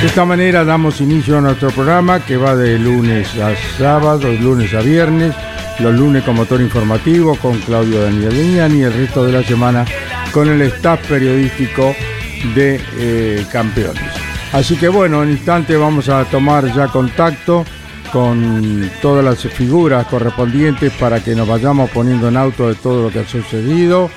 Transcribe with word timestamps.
De 0.00 0.08
esta 0.08 0.26
manera 0.26 0.62
damos 0.62 1.00
inicio 1.00 1.38
a 1.38 1.40
nuestro 1.40 1.70
programa 1.70 2.20
que 2.20 2.36
va 2.36 2.54
de 2.54 2.78
lunes 2.78 3.34
a 3.38 3.56
sábado, 3.78 4.18
de 4.18 4.38
lunes 4.38 4.74
a 4.74 4.80
viernes, 4.80 5.34
los 5.78 5.94
lunes 5.94 6.22
con 6.22 6.36
motor 6.36 6.60
informativo 6.60 7.34
con 7.36 7.58
Claudio 7.60 8.02
Daniel 8.02 8.34
Viñani 8.34 8.80
y 8.80 8.82
el 8.82 8.92
resto 8.92 9.24
de 9.24 9.32
la 9.32 9.42
semana 9.42 9.86
con 10.32 10.50
el 10.50 10.60
staff 10.62 11.08
periodístico 11.08 11.94
de 12.54 12.78
eh, 12.98 13.46
Campeones. 13.50 14.02
Así 14.52 14.76
que 14.76 14.88
bueno, 14.88 15.22
en 15.22 15.30
instante 15.30 15.76
vamos 15.76 16.10
a 16.10 16.24
tomar 16.26 16.70
ya 16.74 16.88
contacto 16.88 17.64
con 18.12 18.90
todas 19.00 19.24
las 19.24 19.38
figuras 19.50 20.06
correspondientes 20.08 20.92
para 20.92 21.24
que 21.24 21.34
nos 21.34 21.48
vayamos 21.48 21.88
poniendo 21.90 22.28
en 22.28 22.36
auto 22.36 22.68
de 22.68 22.74
todo 22.74 23.02
lo 23.02 23.10
que 23.10 23.20
ha 23.20 23.26
sucedido. 23.26 24.10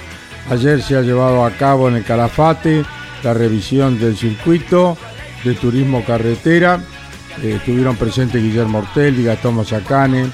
Ayer 0.50 0.82
se 0.82 0.98
ha 0.98 1.02
llevado 1.02 1.46
a 1.46 1.52
cabo 1.52 1.88
en 1.88 1.96
el 1.96 2.04
Calafate 2.04 2.84
la 3.24 3.34
revisión 3.34 3.98
del 3.98 4.18
circuito 4.18 4.98
de 5.44 5.54
turismo 5.56 6.04
carretera. 6.04 6.82
Eh, 7.42 7.56
estuvieron 7.58 7.96
presentes 7.96 8.42
Guillermo 8.42 8.80
Ortelli, 8.80 9.24
Gastón 9.24 9.56
Mazacane, 9.56 10.28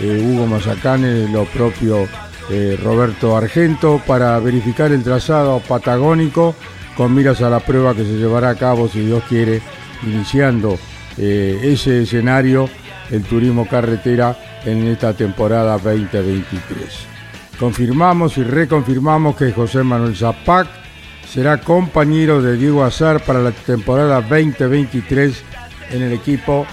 eh, 0.00 0.24
Hugo 0.24 0.46
Mazacane, 0.46 1.28
lo 1.28 1.44
propio 1.44 2.08
eh, 2.50 2.78
Roberto 2.82 3.36
Argento, 3.36 4.00
para 4.06 4.38
verificar 4.38 4.92
el 4.92 5.02
trazado 5.02 5.60
patagónico 5.60 6.54
con 6.96 7.14
miras 7.14 7.42
a 7.42 7.50
la 7.50 7.60
prueba 7.60 7.94
que 7.94 8.04
se 8.04 8.16
llevará 8.16 8.50
a 8.50 8.54
cabo, 8.54 8.88
si 8.88 9.00
Dios 9.00 9.22
quiere, 9.28 9.60
iniciando 10.02 10.78
ese 11.18 12.02
escenario, 12.02 12.68
el 13.10 13.22
turismo 13.22 13.66
carretera 13.66 14.36
en 14.64 14.86
esta 14.86 15.14
temporada 15.14 15.78
2023. 15.78 17.06
Confirmamos 17.58 18.36
y 18.36 18.44
reconfirmamos 18.44 19.36
que 19.36 19.52
José 19.52 19.82
Manuel 19.82 20.16
Zapac 20.16 20.68
será 21.28 21.60
compañero 21.60 22.40
de 22.40 22.56
Diego 22.56 22.84
Azar 22.84 23.22
para 23.24 23.40
la 23.40 23.52
temporada 23.52 24.20
2023 24.20 25.42
en 25.92 26.02
el 26.02 26.12
equipo 26.12 26.66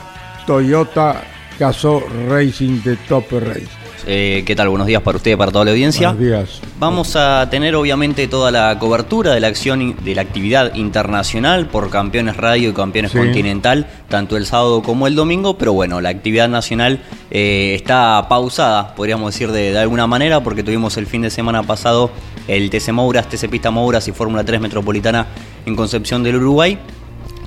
Toyota 0.46 1.24
Caso 1.58 2.04
Racing 2.30 2.82
de 2.84 2.96
Top 2.98 3.26
Race. 3.32 3.84
Eh, 4.06 4.44
¿Qué 4.46 4.54
tal? 4.54 4.68
Buenos 4.68 4.88
días 4.88 5.02
para 5.02 5.16
usted 5.16 5.32
y 5.32 5.36
para 5.38 5.50
toda 5.52 5.64
la 5.64 5.72
audiencia. 5.72 6.12
Buenos 6.12 6.28
días. 6.28 6.62
Vamos 6.78 7.16
a 7.16 7.48
tener 7.50 7.74
obviamente 7.76 8.28
toda 8.28 8.52
la 8.52 8.78
cobertura 8.78 9.34
de 9.34 9.40
la 9.40 9.48
acción 9.48 9.96
de 10.04 10.16
la 10.16 10.22
actividad 10.22 10.76
internacional 10.76 11.68
por 11.68 11.90
Campeones 11.90 12.36
Radio 12.36 12.70
y 12.70 12.74
Campeones 12.74 13.12
Sí. 13.12 13.18
Continental, 13.18 13.88
tanto 14.10 14.36
el 14.36 14.46
sábado 14.46 14.82
como 14.82 15.08
el 15.08 15.16
domingo, 15.16 15.58
pero 15.58 15.72
bueno, 15.72 16.02
la 16.02 16.10
actividad 16.10 16.50
nacional 16.50 17.00
eh, 17.32 17.76
está 17.76 18.26
pausada, 18.28 18.94
podríamos 18.94 19.34
decir 19.34 19.52
de, 19.52 19.72
de 19.72 19.80
alguna 19.80 20.06
manera, 20.06 20.44
porque 20.44 20.64
tuvimos 20.64 20.98
el 20.98 21.08
fin 21.08 21.22
de 21.22 21.30
semana 21.30 21.64
pasado 21.64 22.12
el 22.48 22.70
TC 22.70 22.92
Mouras, 22.92 23.30
TC 23.30 23.50
Pista 23.50 23.72
Mouras 23.72 24.08
y 24.08 24.12
Fórmula 24.12 24.44
3 24.44 24.62
Metropolitana 24.62 25.28
en 25.66 25.76
Concepción 25.76 26.24
del 26.24 26.38
Uruguay. 26.38 26.78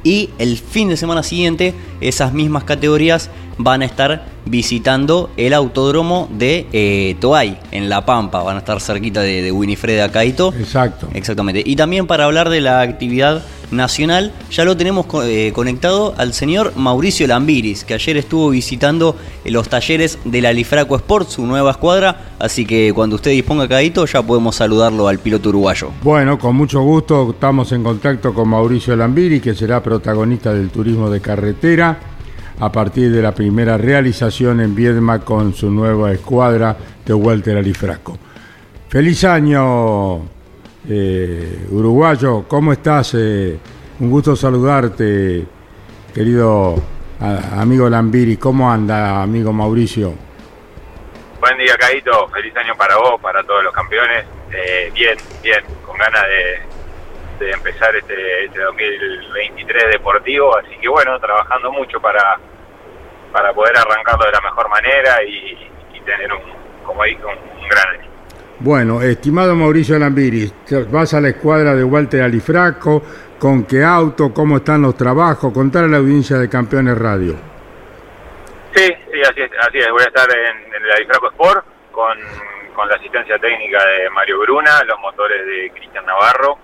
Y 0.03 0.31
el 0.39 0.57
fin 0.57 0.89
de 0.89 0.97
semana 0.97 1.23
siguiente, 1.23 1.75
esas 2.01 2.33
mismas 2.33 2.65
categorías 2.65 3.31
van 3.59 3.83
a 3.83 3.85
estar 3.85 4.25
visitando 4.45 5.31
el 5.37 5.53
autódromo 5.55 6.29
de 6.33 6.67
eh, 6.73 7.17
Toay, 7.21 7.59
en 7.73 7.89
La 7.89 8.05
Pampa. 8.07 8.43
Van 8.43 8.57
a 8.57 8.61
estar 8.61 8.81
cerquita 8.81 9.21
de, 9.23 9.43
de 9.43 9.53
Winifred 9.53 9.99
Acaito. 10.01 10.53
Exacto. 10.59 11.09
Exactamente. 11.15 11.63
Y 11.65 11.77
también 11.77 12.07
para 12.07 12.25
hablar 12.25 12.49
de 12.51 12.61
la 12.61 12.81
actividad 12.81 13.43
nacional, 13.73 14.33
ya 14.53 14.65
lo 14.65 14.77
tenemos 14.77 15.07
co- 15.07 15.25
eh, 15.25 15.51
conectado 15.53 16.15
al 16.19 16.33
señor 16.33 16.73
Mauricio 16.77 17.27
Lambiris, 17.27 17.83
que 17.85 17.95
ayer 17.95 18.17
estuvo 18.17 18.51
visitando 18.51 19.17
eh, 19.45 19.51
los 19.51 19.69
talleres 19.69 20.19
de 20.25 20.41
la 20.41 20.53
Lifraco 20.53 20.95
Sport, 20.97 21.29
su 21.31 21.45
nueva 21.47 21.73
escuadra. 21.73 22.27
Así 22.39 22.65
que 22.65 22.93
cuando 22.95 23.17
usted 23.17 23.33
disponga, 23.33 23.67
Caito, 23.67 24.07
ya 24.07 24.23
podemos 24.23 24.55
saludarlo 24.55 25.09
al 25.09 25.19
piloto 25.19 25.49
uruguayo. 25.49 25.91
Bueno, 26.03 26.39
con 26.39 26.55
mucho 26.55 26.81
gusto 26.83 27.31
estamos 27.33 27.73
en 27.73 27.83
contacto 27.83 28.33
con 28.33 28.49
Mauricio 28.49 28.95
Lambiri, 28.95 29.41
que 29.41 29.55
será 29.55 29.83
protagonista 29.83 30.53
del 30.55 30.71
turismo 30.71 31.11
de 31.11 31.21
carretera 31.21 31.99
a 32.61 32.73
partir 32.73 33.13
de 33.13 33.23
la 33.23 33.33
primera 33.33 33.77
realización 33.77 34.61
en 34.61 34.75
Viedma 34.75 35.21
con 35.21 35.55
su 35.55 35.71
nueva 35.71 36.13
escuadra 36.13 36.77
de 37.05 37.15
Walter 37.15 37.57
Alifraco. 37.57 38.19
Feliz 38.89 39.25
año, 39.25 40.23
eh, 40.89 41.67
uruguayo, 41.71 42.45
¿cómo 42.49 42.73
estás? 42.73 43.15
Eh, 43.15 43.59
un 44.01 44.11
gusto 44.11 44.37
saludarte, 44.37 45.45
querido 46.15 46.77
amigo 47.21 47.89
Lambiri. 47.89 48.37
¿Cómo 48.37 48.71
anda, 48.71 49.23
amigo 49.23 49.53
Mauricio? 49.53 50.15
Buen 51.41 51.59
día, 51.59 51.77
Caito. 51.79 52.29
Feliz 52.29 52.57
año 52.57 52.75
para 52.77 52.97
vos, 52.97 53.21
para 53.21 53.43
todos 53.45 53.65
los 53.65 53.73
campeones. 53.73 54.25
Eh, 54.53 54.91
bien, 54.95 55.17
bien, 55.43 55.61
con 55.85 55.97
ganas 55.97 56.23
de, 56.23 56.76
de 57.39 57.51
empezar 57.51 57.95
este, 57.97 58.45
este 58.45 58.61
2023 58.61 59.93
deportivo. 59.93 60.57
Así 60.57 60.77
que 60.81 60.89
bueno, 60.89 61.19
trabajando 61.19 61.73
mucho 61.73 62.01
para, 62.01 62.39
para 63.33 63.53
poder 63.53 63.77
arrancarlo 63.77 64.27
de 64.27 64.33
la 64.33 64.41
mejor 64.41 64.69
manera 64.69 65.23
y, 65.23 65.71
y 65.95 66.01
tener 66.01 66.33
un, 66.33 66.41
como 66.85 67.05
dije, 67.05 67.25
un, 67.25 67.61
un 67.61 67.69
gran 67.69 67.89
año. 67.89 68.11
Bueno, 68.59 69.03
estimado 69.03 69.55
Mauricio 69.55 69.99
Lambiri, 69.99 70.51
vas 70.91 71.13
a 71.13 71.21
la 71.21 71.29
escuadra 71.29 71.75
de 71.75 71.85
Walter 71.85 72.23
Alifraco, 72.23 73.03
¿con 73.39 73.65
qué 73.67 73.85
auto? 73.85 74.33
¿Cómo 74.33 74.57
están 74.57 74.81
los 74.81 74.97
trabajos? 74.97 75.53
Contar 75.53 75.85
a 75.85 75.89
la 75.89 75.99
audiencia 75.99 76.39
de 76.39 76.49
Campeones 76.49 76.97
Radio. 76.97 77.35
Sí, 78.75 78.87
sí, 79.13 79.21
así 79.21 79.43
es, 79.43 79.51
así 79.61 79.79
es. 79.79 79.91
Voy 79.91 80.03
a 80.03 80.07
estar 80.07 80.27
en, 80.31 80.75
en 80.75 80.85
el 80.85 80.91
Adifraco 80.91 81.29
Sport 81.29 81.67
con, 81.93 82.19
con 82.75 82.89
la 82.89 82.95
asistencia 82.95 83.39
técnica 83.39 83.79
de 83.85 84.09
Mario 84.11 84.39
Bruna, 84.41 84.83
los 84.87 84.99
motores 85.01 85.47
de 85.47 85.71
Cristian 85.75 86.07
Navarro, 86.07 86.59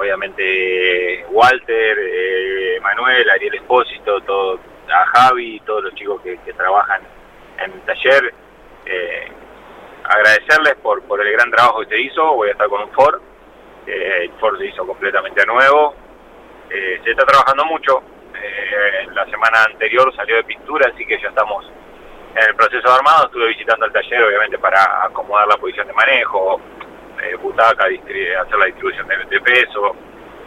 obviamente 0.00 1.26
Walter, 1.30 1.98
eh, 2.00 2.80
Manuel, 2.80 3.28
Ariel 3.28 3.54
Espósito, 3.54 4.20
todo, 4.22 4.58
a 4.88 5.06
Javi, 5.06 5.60
todos 5.66 5.84
los 5.84 5.94
chicos 5.94 6.22
que, 6.22 6.38
trabajan 6.54 7.02
en 7.58 7.72
el 7.72 7.80
taller. 7.82 8.34
Eh, 8.86 9.28
agradecerles 10.04 10.76
por, 10.82 11.02
por 11.02 11.24
el 11.24 11.30
gran 11.32 11.50
trabajo 11.50 11.80
que 11.80 11.86
se 11.86 12.00
hizo. 12.00 12.34
Voy 12.34 12.48
a 12.48 12.52
estar 12.52 12.68
con 12.68 12.82
un 12.82 12.90
Ford. 12.92 13.20
eh, 13.86 14.22
el 14.22 14.32
Ford 14.40 14.58
se 14.58 14.66
hizo 14.66 14.86
completamente 14.86 15.44
nuevo. 15.46 15.94
Se 16.70 17.10
está 17.10 17.26
trabajando 17.26 17.64
mucho. 17.66 18.02
La 19.12 19.26
semana 19.26 19.64
anterior 19.64 20.14
salió 20.14 20.36
de 20.36 20.44
pintura, 20.44 20.90
así 20.94 21.04
que 21.04 21.20
ya 21.20 21.28
estamos 21.28 21.66
en 22.36 22.48
el 22.48 22.54
proceso 22.54 22.88
de 22.88 22.94
armado. 22.94 23.26
Estuve 23.26 23.48
visitando 23.48 23.86
el 23.86 23.92
taller, 23.92 24.22
obviamente, 24.22 24.56
para 24.58 25.04
acomodar 25.04 25.48
la 25.48 25.56
posición 25.56 25.88
de 25.88 25.92
manejo, 25.92 26.60
eh, 27.22 27.36
butaca, 27.36 27.84
hacer 27.84 28.58
la 28.58 28.66
distribución 28.66 29.06
de, 29.08 29.40
peso. 29.40 29.94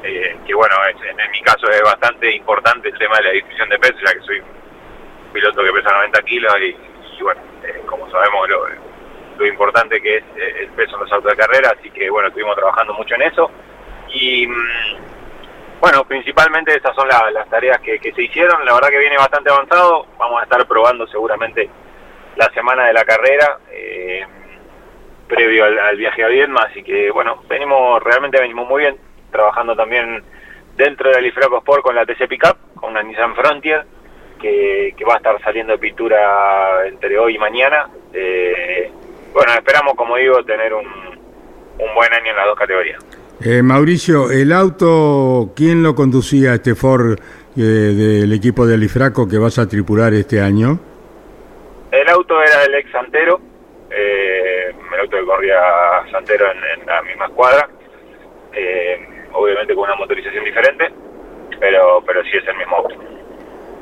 eh, 0.03 0.37
que 0.45 0.53
bueno, 0.53 0.75
en, 0.87 1.31
mi 1.31 1.41
caso 1.41 1.69
es 1.69 1.81
bastante 1.81 2.35
importante 2.35 2.89
el 2.89 2.97
tema 2.97 3.17
de 3.17 3.23
la 3.23 3.31
distribución 3.31 3.69
de 3.69 3.79
peso, 3.79 3.95
ya 4.05 4.13
que 4.13 4.21
soy 4.21 4.39
un 4.39 5.31
piloto 5.33 5.63
que 5.63 5.71
pesa 5.71 5.91
90 5.91 6.21
kilos 6.23 6.53
y, 6.61 7.23
bueno, 7.23 7.41
eh, 7.63 7.81
como 7.85 8.09
sabemos 8.11 8.49
lo, 8.49 9.45
importante 9.45 10.01
que 10.01 10.17
es 10.17 10.23
eh, 10.37 10.55
el 10.61 10.69
peso 10.69 10.95
en 10.95 11.01
los 11.01 11.11
autos 11.11 11.31
de 11.31 11.37
carrera, 11.37 11.73
así 11.77 11.89
que 11.91 12.09
bueno, 12.09 12.27
estuvimos 12.29 12.55
trabajando 12.55 12.93
mucho 12.93 13.15
en 13.15 13.23
eso. 13.23 13.51
Y 14.09 14.47
mm, 14.47 14.97
bueno, 15.81 16.05
principalmente 16.05 16.75
esas 16.77 16.95
son 16.95 17.07
la- 17.09 17.29
las 17.31 17.49
tareas 17.49 17.79
que, 17.81 17.99
se 17.99 18.21
hicieron. 18.21 18.63
La 18.65 18.73
verdad 18.73 18.89
que 18.89 18.99
viene 18.99 19.17
bastante 19.17 19.49
avanzado. 19.51 20.05
Vamos 20.17 20.39
a 20.39 20.43
estar 20.43 20.65
probando 20.65 21.05
seguramente 21.07 21.69
la 22.37 22.45
semana 22.53 22.85
de 22.85 22.93
la 22.93 23.03
carrera. 23.03 23.57
Previo 25.27 25.65
al, 25.65 25.97
viaje 25.97 26.23
a 26.23 26.27
Vietnam, 26.27 26.65
así 26.69 26.83
que 26.83 27.11
bueno, 27.11 27.43
venimos, 27.49 28.01
realmente 28.03 28.39
venimos 28.39 28.67
muy 28.67 28.83
bien, 28.83 28.97
trabajando 29.31 29.75
también 29.75 30.23
dentro 30.75 31.11
del 31.11 31.25
Ifraco 31.25 31.59
Sport 31.59 31.83
con 31.83 31.95
la 31.95 32.05
TC 32.05 32.27
Pickup, 32.27 32.57
con 32.75 32.91
una 32.91 33.03
Nissan 33.03 33.35
Frontier, 33.35 33.85
que, 34.39 34.95
va 35.07 35.15
a 35.15 35.17
estar 35.17 35.41
saliendo 35.41 35.73
de 35.73 35.79
pintura 35.79 36.85
entre 36.87 37.17
hoy 37.17 37.35
y 37.35 37.39
mañana. 37.39 37.87
Eh, 38.13 38.91
bueno, 39.33 39.53
esperamos, 39.53 39.93
como 39.95 40.17
digo, 40.17 40.43
tener 40.43 40.73
un, 40.73 40.85
un 40.85 41.95
buen 41.95 42.13
año 42.13 42.31
en 42.31 42.35
las 42.35 42.45
dos 42.45 42.57
categorías. 42.57 43.03
Eh, 43.41 43.61
Mauricio, 43.61 44.31
¿el 44.31 44.53
auto 44.53 45.51
quién 45.55 45.83
lo 45.83 45.95
conducía 45.95 46.53
este 46.53 46.75
Ford 46.75 47.19
eh, 47.57 47.61
del 47.61 48.31
equipo 48.31 48.65
de 48.65 48.75
Alifraco 48.75 49.27
que 49.27 49.37
vas 49.37 49.59
a 49.59 49.67
tripular 49.67 50.13
este 50.13 50.39
año? 50.39 50.79
El 51.91 52.07
auto 52.09 52.41
era 52.41 52.63
el 52.63 52.75
ex 52.75 52.91
Santero, 52.91 53.41
eh, 53.95 54.73
el 54.93 54.99
auto 54.99 55.17
que 55.17 55.25
corría 55.25 55.59
Santero 56.11 56.45
en, 56.51 56.85
la 56.85 57.01
misma 57.03 57.25
escuadra, 57.25 57.69
obviamente 59.33 59.75
con 59.75 59.85
una 59.85 59.95
motorización 59.95 60.43
diferente, 60.43 60.91
pero, 61.59 62.03
pero 62.05 62.23
sí 62.23 62.37
es 62.37 62.47
el 62.47 62.57
mismo 62.57 62.77
auto. 62.77 62.95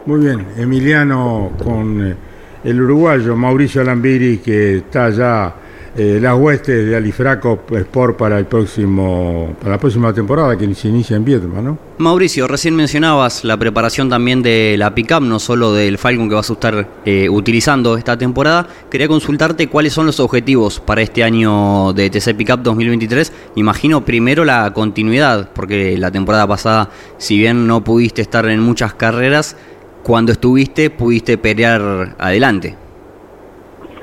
Muy 0.05 0.25
bien, 0.25 0.47
Emiliano 0.57 1.51
con 1.63 2.17
el 2.63 2.81
uruguayo 2.81 3.35
Mauricio 3.35 3.83
Lambiri 3.83 4.39
que 4.39 4.77
está 4.77 5.09
ya 5.09 5.53
eh, 5.97 6.19
las 6.21 6.35
huestes 6.35 6.85
de 6.85 6.95
Alifraco 6.95 7.63
Sport 7.69 8.17
para 8.17 8.39
el 8.39 8.45
próximo 8.45 9.55
para 9.59 9.71
la 9.71 9.77
próxima 9.77 10.13
temporada 10.13 10.57
que 10.57 10.73
se 10.73 10.87
inicia 10.87 11.17
en 11.17 11.25
Vietnam, 11.25 11.63
¿no? 11.63 11.77
Mauricio, 11.97 12.47
recién 12.47 12.75
mencionabas 12.75 13.43
la 13.43 13.57
preparación 13.57 14.09
también 14.09 14.41
de 14.41 14.75
la 14.77 14.95
pickup, 14.95 15.21
no 15.21 15.37
solo 15.37 15.73
del 15.73 15.97
Falcon 15.97 16.29
que 16.29 16.35
vas 16.35 16.49
a 16.49 16.53
estar 16.53 16.87
eh, 17.05 17.27
utilizando 17.29 17.97
esta 17.97 18.17
temporada. 18.17 18.67
Quería 18.89 19.07
consultarte 19.07 19.67
cuáles 19.67 19.91
son 19.93 20.05
los 20.05 20.19
objetivos 20.19 20.79
para 20.79 21.01
este 21.01 21.23
año 21.23 21.91
de 21.93 22.09
TC 22.09 22.35
Pickup 22.35 22.61
2023. 22.61 23.33
Imagino 23.55 24.05
primero 24.05 24.45
la 24.45 24.71
continuidad, 24.73 25.49
porque 25.53 25.97
la 25.97 26.09
temporada 26.09 26.47
pasada, 26.47 26.89
si 27.17 27.37
bien 27.37 27.67
no 27.67 27.83
pudiste 27.83 28.21
estar 28.21 28.45
en 28.47 28.61
muchas 28.61 28.93
carreras, 28.93 29.57
cuando 30.03 30.31
estuviste 30.31 30.89
pudiste 30.89 31.37
pelear 31.37 32.15
adelante. 32.17 32.75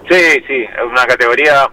Sí, 0.08 0.16
sí, 0.46 0.54
es 0.54 0.90
una 0.90 1.04
categoría 1.04 1.68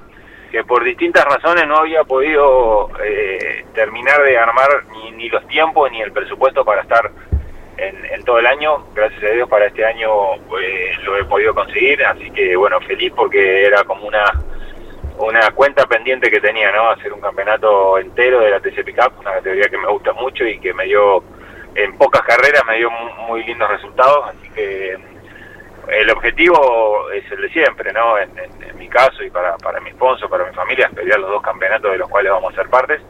que 0.56 0.64
por 0.64 0.86
distintas 0.86 1.26
razones 1.26 1.68
no 1.68 1.80
había 1.80 2.06
podido 2.06 2.90
eh, 3.04 3.66
terminar 3.74 4.24
de 4.24 4.38
armar 4.38 4.86
ni, 4.94 5.12
ni, 5.12 5.28
los 5.28 5.46
tiempos 5.50 5.92
ni 5.92 6.02
el 6.02 6.14
presupuesto 6.14 6.64
para 6.64 6.82
estar 6.82 7.12
en, 7.76 8.24
todo 8.24 8.40
el 8.40 8.48
año. 8.48 8.86
Gracias 8.94 9.22
a 9.22 9.36
Dios 9.36 9.50
para 9.50 9.66
este 9.66 9.84
año 9.84 10.36
eh, 10.62 10.94
lo 11.04 11.18
he 11.18 11.26
podido 11.26 11.54
conseguir, 11.54 12.02
así 12.06 12.32
que 12.32 12.56
bueno, 12.56 12.80
feliz 12.80 13.12
porque 13.14 13.66
era 13.66 13.84
como 13.84 14.08
una 14.08 14.24
una 15.18 15.52
cuenta 15.52 15.86
pendiente 15.88 16.32
que 16.32 16.40
tenía, 16.40 16.72
¿no? 16.72 16.90
Hacer 16.90 17.12
un 17.12 17.20
campeonato 17.20 17.98
entero 17.98 18.40
de 18.40 18.52
la 18.52 18.62
TC 18.62 18.86
Pickup, 18.86 19.20
una 19.20 19.34
categoría 19.34 19.68
que 19.68 19.78
me 19.78 19.90
gusta 19.90 20.14
mucho 20.14 20.46
y 20.46 20.58
que 20.60 20.74
me 20.74 20.86
dio, 20.86 21.22
en 21.76 21.98
pocas 21.98 22.22
carreras 22.22 22.64
me 22.66 22.78
dio 22.78 22.90
muy 23.28 23.44
lindos 23.44 23.70
resultados, 23.70 24.30
así 24.30 24.50
que 24.52 24.98
el 25.90 26.10
objetivo 26.12 27.12
es 27.12 27.30
el 27.30 27.42
de 27.42 27.50
siempre, 27.50 27.92
¿no? 27.92 28.18
En, 28.18 28.30
mi 28.86 28.90
caso 28.90 29.24
y 29.24 29.30
para, 29.30 29.58
para 29.58 29.80
mi 29.82 29.92
sponsor, 29.92 30.30
para 30.30 30.46
mi 30.46 30.54
familia, 30.54 30.88
es 30.88 30.96
pelear 30.96 31.20
los 31.20 31.30
dos 31.30 31.42
campeonatos 31.42 31.92
de 31.92 31.98
los 31.98 32.10
cuales 32.10 32.32
vamos 32.32 32.54
a 32.54 32.56
ser 32.56 32.70
partes. 32.70 33.02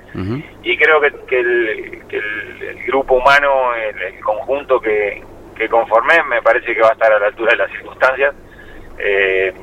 Y 0.64 0.78
creo 0.78 1.02
que, 1.02 1.12
que, 1.28 1.40
el, 1.40 2.04
el, 2.10 2.86
grupo 2.88 3.16
humano, 3.16 3.74
el, 3.76 4.20
conjunto 4.22 4.80
que, 4.80 5.22
que, 5.56 5.68
conformé, 5.68 6.24
me 6.24 6.42
parece 6.42 6.74
que 6.74 6.82
va 6.82 6.90
a 6.90 6.94
estar 6.94 7.12
a 7.12 7.20
la 7.20 7.28
altura 7.28 7.52
de 7.52 7.58
las 7.58 7.72
circunstancias. 7.72 8.34
Eh, 8.98 9.54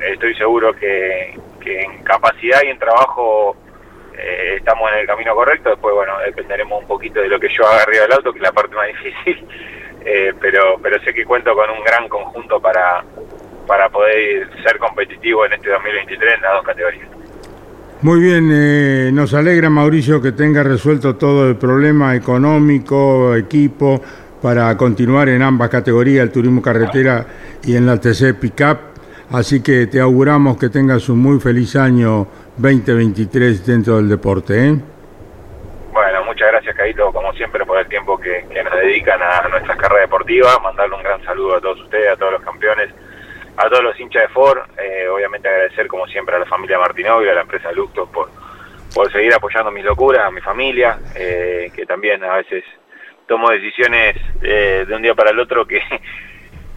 estoy 0.00 0.34
seguro 0.34 0.72
que, 0.74 1.38
que, 1.60 1.82
en 1.82 2.02
capacidad 2.02 2.62
y 2.64 2.70
en 2.70 2.78
trabajo 2.78 3.56
eh, 4.18 4.56
estamos 4.56 4.90
en 4.92 4.98
el 4.98 5.06
camino 5.06 5.34
correcto. 5.34 5.70
Después, 5.70 5.94
bueno, 5.94 6.18
dependeremos 6.18 6.82
un 6.82 6.88
poquito 6.88 7.20
de 7.20 7.28
lo 7.28 7.38
que 7.38 7.48
yo 7.48 7.66
haga 7.66 7.82
arriba 7.82 8.02
del 8.02 8.12
auto, 8.14 8.32
que 8.32 8.38
es 8.40 8.42
la 8.42 8.52
parte 8.52 8.74
más 8.74 8.88
difícil. 9.04 9.46
Eh, 10.04 10.32
pero, 10.40 10.78
pero 10.82 11.00
sé 11.04 11.14
que 11.14 11.24
cuento 11.24 11.54
con 11.54 11.70
un 11.70 11.84
gran 11.84 12.08
conjunto 12.08 12.58
para, 12.58 13.04
para 13.70 13.88
poder 13.88 14.48
ser 14.64 14.78
competitivo 14.78 15.46
en 15.46 15.52
este 15.52 15.70
2023 15.70 16.34
en 16.34 16.42
las 16.42 16.54
dos 16.54 16.64
categorías. 16.64 17.08
Muy 18.02 18.20
bien, 18.20 18.50
eh, 18.52 19.10
nos 19.12 19.32
alegra 19.32 19.70
Mauricio 19.70 20.20
que 20.20 20.32
tenga 20.32 20.64
resuelto 20.64 21.14
todo 21.14 21.48
el 21.48 21.54
problema 21.54 22.16
económico, 22.16 23.36
equipo, 23.36 24.02
para 24.42 24.76
continuar 24.76 25.28
en 25.28 25.42
ambas 25.42 25.68
categorías, 25.68 26.24
el 26.24 26.32
turismo 26.32 26.60
carretera 26.60 27.24
y 27.62 27.76
en 27.76 27.86
la 27.86 28.00
TC 28.00 28.34
Pickup. 28.40 28.78
Así 29.30 29.62
que 29.62 29.86
te 29.86 30.00
auguramos 30.00 30.58
que 30.58 30.68
tengas 30.68 31.08
un 31.08 31.20
muy 31.20 31.38
feliz 31.38 31.76
año 31.76 32.26
2023 32.56 33.64
dentro 33.64 33.98
del 33.98 34.08
deporte. 34.08 34.66
¿eh? 34.66 34.80
muchas 36.26 36.48
gracias, 36.48 36.74
Caito, 36.74 37.12
como 37.12 37.32
siempre, 37.34 37.64
por 37.64 37.78
el 37.78 37.86
tiempo 37.86 38.18
que, 38.18 38.44
nos 38.64 38.74
dedican 38.74 39.22
a 39.22 39.46
nuestras 39.48 39.76
carreras 39.76 40.08
deportivas. 40.08 40.60
Mandarle 40.60 40.96
un 40.96 41.02
gran 41.04 41.22
saludo 41.24 41.54
a 41.54 41.60
todos 41.60 41.80
ustedes, 41.82 42.12
a 42.12 42.16
todos 42.16 42.32
los 42.32 42.42
campeones, 42.42 42.90
a 43.60 43.68
todos 43.68 43.84
los 43.84 44.00
hinchas 44.00 44.22
de 44.22 44.28
Ford. 44.28 44.58
Eh, 44.78 45.06
obviamente 45.08 45.48
agradecer, 45.48 45.86
como 45.86 46.06
siempre, 46.06 46.36
a 46.36 46.38
la 46.38 46.46
familia 46.46 46.78
Martinovio, 46.78 47.30
a 47.30 47.34
la 47.34 47.42
empresa 47.42 47.70
Lucto, 47.72 48.06
por, 48.06 48.30
por 48.94 49.12
seguir 49.12 49.34
apoyando 49.34 49.70
mis 49.70 49.84
locuras, 49.84 50.24
a 50.24 50.30
mi 50.30 50.40
familia, 50.40 50.98
eh, 51.14 51.70
que 51.74 51.84
también 51.84 52.24
a 52.24 52.36
veces 52.36 52.64
tomo 53.26 53.50
decisiones 53.50 54.16
eh, 54.42 54.84
de 54.88 54.94
un 54.94 55.02
día 55.02 55.14
para 55.14 55.30
el 55.30 55.38
otro 55.38 55.66
que, 55.66 55.80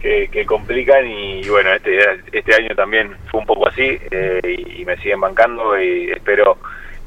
que, 0.00 0.46
complican 0.46 1.06
y, 1.06 1.48
bueno, 1.48 1.72
este, 1.72 1.98
este 2.32 2.54
año 2.54 2.74
también 2.76 3.16
fue 3.30 3.40
un 3.40 3.46
poco 3.46 3.68
así 3.68 3.98
y, 4.44 4.82
y 4.82 4.84
me 4.84 4.96
siguen 4.98 5.20
bancando 5.20 5.80
y 5.80 6.10
espero 6.10 6.58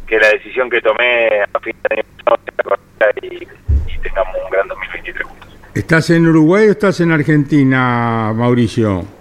que 0.07 0.19
la 0.19 0.29
decisión 0.29 0.69
que 0.69 0.81
tomé 0.81 1.41
a 1.53 1.59
fin 1.59 1.75
de 1.83 1.95
año 1.95 2.03
y, 3.21 3.43
y 3.43 3.97
tengamos 3.99 4.35
un 4.43 4.49
gran 4.49 4.67
2023 4.67 5.27
¿Estás 5.75 6.09
en 6.09 6.27
Uruguay 6.27 6.67
o 6.67 6.71
estás 6.71 6.99
en 7.01 7.11
Argentina, 7.11 8.33
Mauricio? 8.35 9.16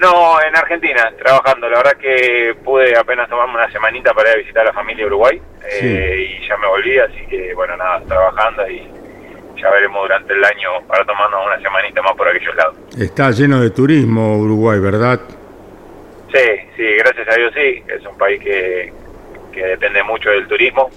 No, 0.00 0.40
en 0.40 0.56
Argentina, 0.56 1.12
trabajando. 1.18 1.68
La 1.68 1.78
verdad 1.78 1.96
que 1.96 2.54
pude 2.64 2.96
apenas 2.96 3.28
tomarme 3.28 3.54
una 3.54 3.70
semanita 3.70 4.14
para 4.14 4.30
ir 4.30 4.34
a 4.36 4.38
visitar 4.38 4.62
a 4.62 4.66
la 4.66 4.72
familia 4.72 5.06
Uruguay 5.06 5.40
eh, 5.80 6.40
y 6.40 6.48
ya 6.48 6.56
me 6.56 6.68
volví, 6.68 6.98
así 6.98 7.26
que 7.28 7.52
bueno, 7.54 7.76
nada, 7.76 8.00
trabajando 8.06 8.68
y 8.70 8.88
ya 9.60 9.70
veremos 9.70 10.02
durante 10.02 10.32
el 10.32 10.44
año 10.44 10.68
para 10.86 11.04
tomarnos 11.04 11.46
una 11.46 11.60
semanita 11.60 12.00
más 12.02 12.12
por 12.12 12.28
aquellos 12.28 12.54
lados. 12.54 12.76
Está 12.96 13.30
lleno 13.32 13.60
de 13.60 13.70
turismo 13.70 14.38
Uruguay, 14.38 14.78
¿verdad? 14.78 15.20
Sí, 16.32 16.46
sí, 16.76 16.84
gracias 16.98 17.28
a 17.28 17.34
Dios 17.34 17.52
sí, 17.54 17.82
es 17.88 18.06
un 18.06 18.16
país 18.16 18.40
que, 18.40 18.92
que 19.52 19.66
depende 19.66 20.02
mucho 20.04 20.30
del 20.30 20.46
turismo 20.46 20.90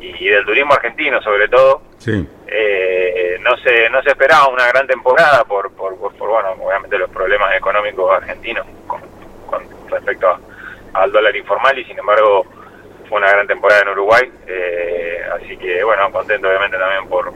y 0.00 0.28
del 0.28 0.44
turismo 0.46 0.72
argentino 0.72 1.20
sobre 1.20 1.46
todo. 1.48 1.82
Sí. 1.98 2.26
Eh, 2.52 3.38
no 3.40 3.56
se 3.58 3.88
no 3.90 4.02
se 4.02 4.10
esperaba 4.10 4.48
una 4.48 4.66
gran 4.66 4.86
temporada 4.86 5.44
por, 5.44 5.70
por, 5.72 5.96
bueno 5.96 6.50
obviamente 6.60 6.98
los 6.98 7.08
problemas 7.10 7.54
económicos 7.54 8.12
argentinos 8.12 8.66
con, 8.86 9.00
respecto 9.88 10.36
al 10.92 11.12
dólar 11.12 11.36
informal 11.36 11.78
y 11.78 11.84
sin 11.84 11.98
embargo 11.98 12.44
fue 13.08 13.18
una 13.18 13.30
gran 13.30 13.46
temporada 13.46 13.82
en 13.82 13.88
Uruguay 13.90 14.32
eh, 14.48 15.22
así 15.32 15.56
que 15.56 15.84
bueno 15.84 16.10
contento 16.10 16.48
obviamente 16.48 16.76
también 16.76 17.08
por 17.08 17.32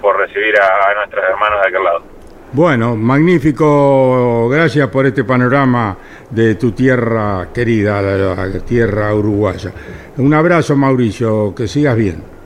por 0.00 0.16
recibir 0.16 0.58
a, 0.58 0.90
a 0.90 0.94
nuestros 0.94 1.24
hermanos 1.24 1.60
de 1.62 1.68
aquel 1.68 1.84
lado. 1.84 2.18
Bueno, 2.50 2.96
magnífico, 2.96 4.48
gracias 4.48 4.88
por 4.88 5.04
este 5.04 5.22
panorama 5.22 5.98
de 6.30 6.54
tu 6.54 6.72
tierra 6.72 7.48
querida, 7.52 8.00
la, 8.00 8.60
tierra 8.60 9.14
uruguaya. 9.14 9.70
Un 10.16 10.32
abrazo, 10.32 10.74
Mauricio, 10.74 11.54
que 11.54 11.68
sigas 11.68 11.94
bien. 11.94 12.37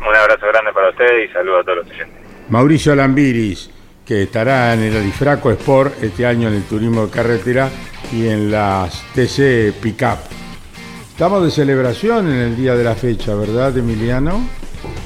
Un 0.00 0.16
abrazo 0.16 0.46
grande 0.46 0.72
para 0.72 0.90
usted 0.90 1.24
y 1.24 1.32
saludos 1.32 1.60
a 1.60 1.64
todos 1.64 1.78
los 1.78 1.86
oyentes. 1.86 2.16
Mauricio 2.48 2.94
Lambiris, 2.94 3.70
que 4.04 4.22
estará 4.22 4.74
en 4.74 4.80
el 4.80 4.96
Alifraco 4.96 5.50
Sport 5.52 6.02
este 6.02 6.26
año 6.26 6.48
en 6.48 6.54
el 6.54 6.64
turismo 6.64 7.06
de 7.06 7.10
carretera 7.10 7.68
y 8.12 8.26
en 8.26 8.50
las 8.50 9.02
TC 9.14 9.72
Pickup. 9.80 10.18
Estamos 11.10 11.44
de 11.44 11.50
celebración 11.50 12.28
en 12.28 12.38
el 12.40 12.56
día 12.56 12.74
de 12.74 12.82
la 12.82 12.94
fecha, 12.94 13.34
¿verdad, 13.34 13.76
Emiliano? 13.76 14.40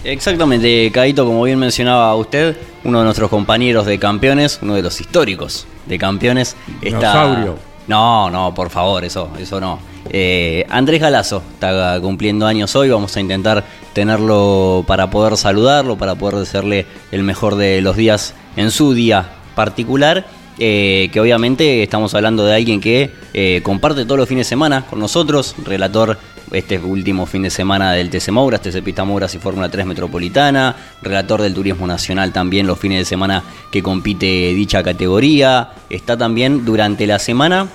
Exactamente, 0.04 0.90
Caito, 0.92 1.26
como 1.26 1.42
bien 1.42 1.58
mencionaba 1.58 2.14
usted, 2.14 2.56
uno 2.84 2.98
de 3.00 3.04
nuestros 3.04 3.28
compañeros 3.28 3.86
de 3.86 3.98
campeones, 3.98 4.60
uno 4.62 4.74
de 4.74 4.82
los 4.82 5.00
históricos 5.00 5.66
de 5.86 5.98
campeones, 5.98 6.56
está. 6.80 7.44
No, 7.88 8.30
no, 8.30 8.54
por 8.54 8.70
favor, 8.70 9.04
eso, 9.04 9.30
eso 9.38 9.60
no. 9.60 9.93
Eh, 10.10 10.66
Andrés 10.68 11.00
Galazo 11.00 11.42
está 11.54 11.98
cumpliendo 12.00 12.46
años 12.46 12.74
hoy, 12.76 12.90
vamos 12.90 13.16
a 13.16 13.20
intentar 13.20 13.64
tenerlo 13.92 14.84
para 14.86 15.10
poder 15.10 15.36
saludarlo, 15.36 15.96
para 15.96 16.14
poder 16.14 16.36
desearle 16.36 16.86
el 17.10 17.22
mejor 17.22 17.56
de 17.56 17.80
los 17.80 17.96
días 17.96 18.34
en 18.56 18.70
su 18.70 18.94
día 18.94 19.28
particular. 19.54 20.26
Eh, 20.56 21.10
que 21.12 21.18
obviamente 21.18 21.82
estamos 21.82 22.14
hablando 22.14 22.46
de 22.46 22.54
alguien 22.54 22.80
que 22.80 23.10
eh, 23.32 23.60
comparte 23.64 24.04
todos 24.04 24.18
los 24.18 24.28
fines 24.28 24.46
de 24.46 24.50
semana 24.50 24.86
con 24.88 25.00
nosotros, 25.00 25.56
relator 25.64 26.16
este 26.52 26.78
último 26.78 27.26
fin 27.26 27.42
de 27.42 27.50
semana 27.50 27.92
del 27.92 28.08
TC 28.08 28.30
Mouras, 28.30 28.62
TC 28.62 28.80
Pista 28.80 29.02
Mouras 29.02 29.34
y 29.34 29.38
Fórmula 29.38 29.68
3 29.68 29.84
Metropolitana, 29.84 30.76
relator 31.02 31.42
del 31.42 31.54
Turismo 31.54 31.88
Nacional 31.88 32.32
también 32.32 32.68
los 32.68 32.78
fines 32.78 33.00
de 33.00 33.04
semana 33.04 33.42
que 33.72 33.82
compite 33.82 34.54
dicha 34.54 34.84
categoría, 34.84 35.70
está 35.90 36.16
también 36.16 36.64
durante 36.64 37.08
la 37.08 37.18
semana 37.18 37.68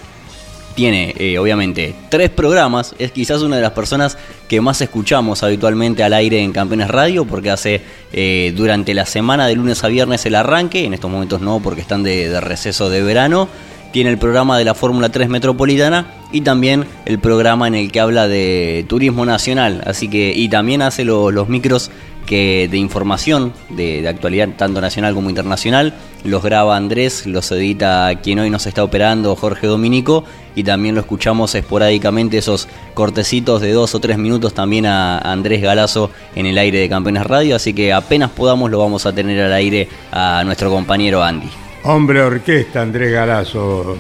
tiene 0.79 1.13
eh, 1.17 1.37
obviamente 1.37 1.93
tres 2.07 2.29
programas, 2.29 2.95
es 2.99 3.11
quizás 3.11 3.41
una 3.41 3.57
de 3.57 3.61
las 3.61 3.73
personas 3.73 4.17
que 4.47 4.61
más 4.61 4.79
escuchamos 4.79 5.43
habitualmente 5.43 6.03
al 6.03 6.13
aire 6.13 6.41
en 6.41 6.53
Campeones 6.53 6.87
Radio, 6.87 7.25
porque 7.25 7.51
hace 7.51 7.81
eh, 8.13 8.53
durante 8.55 8.93
la 8.93 9.05
semana 9.05 9.45
de 9.47 9.55
lunes 9.55 9.83
a 9.83 9.89
viernes 9.89 10.25
el 10.25 10.35
arranque, 10.35 10.85
en 10.85 10.93
estos 10.93 11.11
momentos 11.11 11.41
no 11.41 11.59
porque 11.59 11.81
están 11.81 12.01
de, 12.01 12.39
receso 12.39 12.89
de 12.89 13.01
verano, 13.01 13.49
tiene 13.91 14.09
el 14.09 14.17
programa 14.17 14.57
de 14.57 14.63
la 14.63 14.73
Fórmula 14.73 15.09
3 15.09 15.27
Metropolitana 15.27 16.13
y 16.31 16.41
también 16.41 16.85
el 17.03 17.19
programa 17.19 17.67
en 17.67 17.75
el 17.75 17.91
que 17.91 17.99
habla 17.99 18.29
de 18.29 18.85
turismo 18.87 19.25
nacional, 19.25 19.83
así 19.85 20.07
que 20.07 20.31
y 20.33 20.47
también 20.47 20.81
hace 20.81 21.03
los 21.03 21.49
micros 21.49 21.91
de 22.29 22.77
información 22.77 23.53
de, 23.69 24.07
actualidad 24.07 24.49
tanto 24.55 24.81
nacional 24.81 25.13
como 25.13 25.29
internacional. 25.29 25.93
Los 26.23 26.43
graba 26.43 26.77
Andrés, 26.77 27.25
los 27.25 27.51
edita 27.51 28.11
quien 28.21 28.39
hoy 28.39 28.49
nos 28.49 28.67
está 28.67 28.83
operando, 28.83 29.35
Jorge 29.35 29.67
Dominico, 29.67 30.25
y 30.59 30.63
también 30.63 30.95
lo 30.95 31.01
escuchamos 31.01 31.55
esporádicamente 31.55 32.37
esos 32.37 32.67
cortecitos 32.93 33.61
de 33.61 33.71
dos 33.71 33.95
o 33.95 33.99
tres 33.99 34.17
minutos 34.17 34.53
también 34.53 34.85
a 34.85 35.17
Andrés 35.19 35.61
Galazo 35.61 36.11
en 36.35 36.45
el 36.45 36.57
aire 36.57 36.79
de 36.79 36.89
Campeones 36.89 37.25
Radio, 37.25 37.55
así 37.55 37.73
que 37.73 37.93
apenas 37.93 38.29
podamos 38.31 38.69
lo 38.69 38.77
vamos 38.77 39.05
a 39.05 39.13
tener 39.13 39.41
al 39.41 39.53
aire 39.53 39.87
a 40.11 40.43
nuestro 40.43 40.69
compañero 40.69 41.23
Andy. 41.23 41.49
Hombre 41.83 42.21
orquesta, 42.21 42.81
Andrés 42.81 43.13
Galazo, 43.13 43.97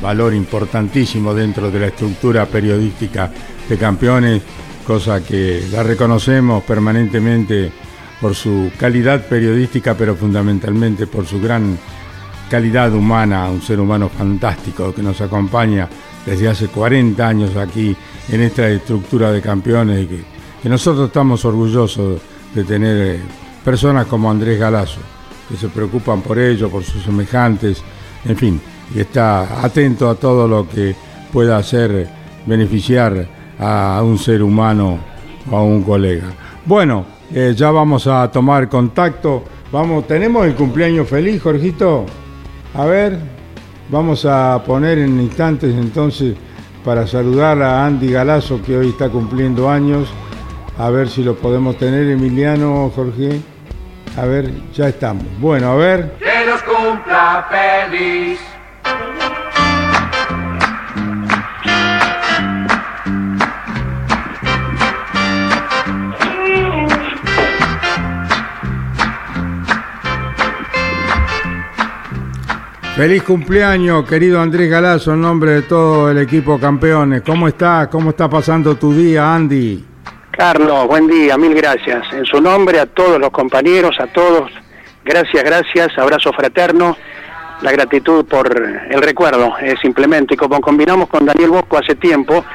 valor 0.00 0.32
importantísimo 0.32 1.34
dentro 1.34 1.70
de 1.70 1.78
la 1.78 1.86
estructura 1.88 2.46
periodística 2.46 3.30
de 3.68 3.76
Campeones 3.76 4.42
cosa 4.86 5.20
que 5.20 5.64
la 5.72 5.82
reconocemos 5.82 6.62
permanentemente 6.62 7.72
por 8.20 8.34
su 8.34 8.70
calidad 8.78 9.26
periodística, 9.26 9.94
pero 9.94 10.14
fundamentalmente 10.14 11.06
por 11.08 11.26
su 11.26 11.40
gran 11.40 11.76
calidad 12.50 12.92
humana, 12.92 13.48
un 13.48 13.62
ser 13.62 13.80
humano 13.80 14.08
fantástico 14.08 14.94
que 14.94 15.02
nos 15.02 15.20
acompaña 15.20 15.88
desde 16.24 16.48
hace 16.48 16.68
40 16.68 17.26
años 17.26 17.56
aquí 17.56 17.96
en 18.28 18.40
esta 18.42 18.68
estructura 18.68 19.30
de 19.30 19.40
campeones 19.40 20.04
y 20.04 20.06
que, 20.06 20.36
nosotros 20.68 21.06
estamos 21.06 21.44
orgullosos 21.44 22.20
de 22.52 22.64
tener 22.64 23.16
eh, 23.16 23.20
personas 23.64 24.06
como 24.06 24.28
Andrés 24.28 24.58
Galazo, 24.58 24.98
que 25.48 25.56
se 25.56 25.68
preocupan 25.68 26.22
por 26.22 26.40
ello, 26.40 26.68
por 26.68 26.82
sus 26.82 27.04
semejantes, 27.04 27.84
en 28.24 28.36
fin, 28.36 28.60
y 28.92 28.98
está 28.98 29.64
atento 29.64 30.10
a 30.10 30.16
todo 30.16 30.48
lo 30.48 30.68
que 30.68 30.96
pueda 31.32 31.58
hacer 31.58 32.08
beneficiar 32.46 33.28
a 33.60 34.00
un 34.02 34.18
ser 34.18 34.42
humano 34.42 34.98
o 35.48 35.56
a 35.56 35.62
un 35.62 35.84
colega. 35.84 36.32
Bueno, 36.64 37.06
eh, 37.32 37.54
ya 37.56 37.70
vamos 37.70 38.06
a 38.08 38.28
tomar 38.30 38.68
contacto. 38.68 39.44
Vamos, 39.70 40.06
tenemos 40.06 40.46
el 40.46 40.54
cumpleaños 40.54 41.08
feliz, 41.08 41.40
Jorgito. 41.40 42.06
A 42.74 42.84
ver, 42.84 43.18
vamos 43.88 44.24
a 44.24 44.62
poner 44.64 44.98
en 44.98 45.20
instantes 45.20 45.74
entonces 45.74 46.36
para 46.84 47.06
saludar 47.06 47.60
a 47.62 47.84
Andy 47.84 48.12
Galazo 48.12 48.62
que 48.62 48.76
hoy 48.76 48.90
está 48.90 49.08
cumpliendo 49.08 49.68
años. 49.68 50.08
A 50.78 50.90
ver 50.90 51.08
si 51.08 51.24
lo 51.24 51.34
podemos 51.36 51.78
tener, 51.78 52.08
Emiliano, 52.10 52.92
Jorge. 52.94 53.40
A 54.16 54.24
ver, 54.24 54.50
ya 54.72 54.88
estamos. 54.88 55.24
Bueno, 55.40 55.72
a 55.72 55.74
ver. 55.76 56.12
Que 56.18 56.46
nos 56.48 56.62
cumpla 56.62 57.46
feliz. 57.50 58.38
Feliz 72.96 73.24
cumpleaños, 73.24 74.08
querido 74.08 74.40
Andrés 74.40 74.70
Galazo, 74.70 75.12
en 75.12 75.20
nombre 75.20 75.50
de 75.50 75.62
todo 75.62 76.10
el 76.10 76.16
equipo 76.16 76.58
campeones. 76.58 77.20
¿Cómo 77.20 77.46
estás? 77.46 77.88
¿Cómo 77.88 78.08
está 78.08 78.26
pasando 78.26 78.74
tu 78.76 78.94
día, 78.94 79.34
Andy? 79.34 79.84
Carlos, 80.30 80.86
buen 80.86 81.06
día, 81.06 81.36
mil 81.36 81.54
gracias. 81.54 82.10
En 82.14 82.24
su 82.24 82.40
nombre 82.40 82.80
a 82.80 82.86
todos 82.86 83.20
los 83.20 83.28
compañeros, 83.28 84.00
a 84.00 84.06
todos, 84.06 84.50
gracias, 85.04 85.44
gracias, 85.44 85.98
abrazo 85.98 86.32
fraterno, 86.32 86.96
la 87.60 87.70
gratitud 87.70 88.24
por 88.24 88.50
el 88.56 89.02
recuerdo, 89.02 89.52
simplemente, 89.82 90.34
como 90.34 90.58
combinamos 90.62 91.10
con 91.10 91.26
Daniel 91.26 91.50
Bosco 91.50 91.76
hace 91.76 91.96
tiempo, 91.96 92.46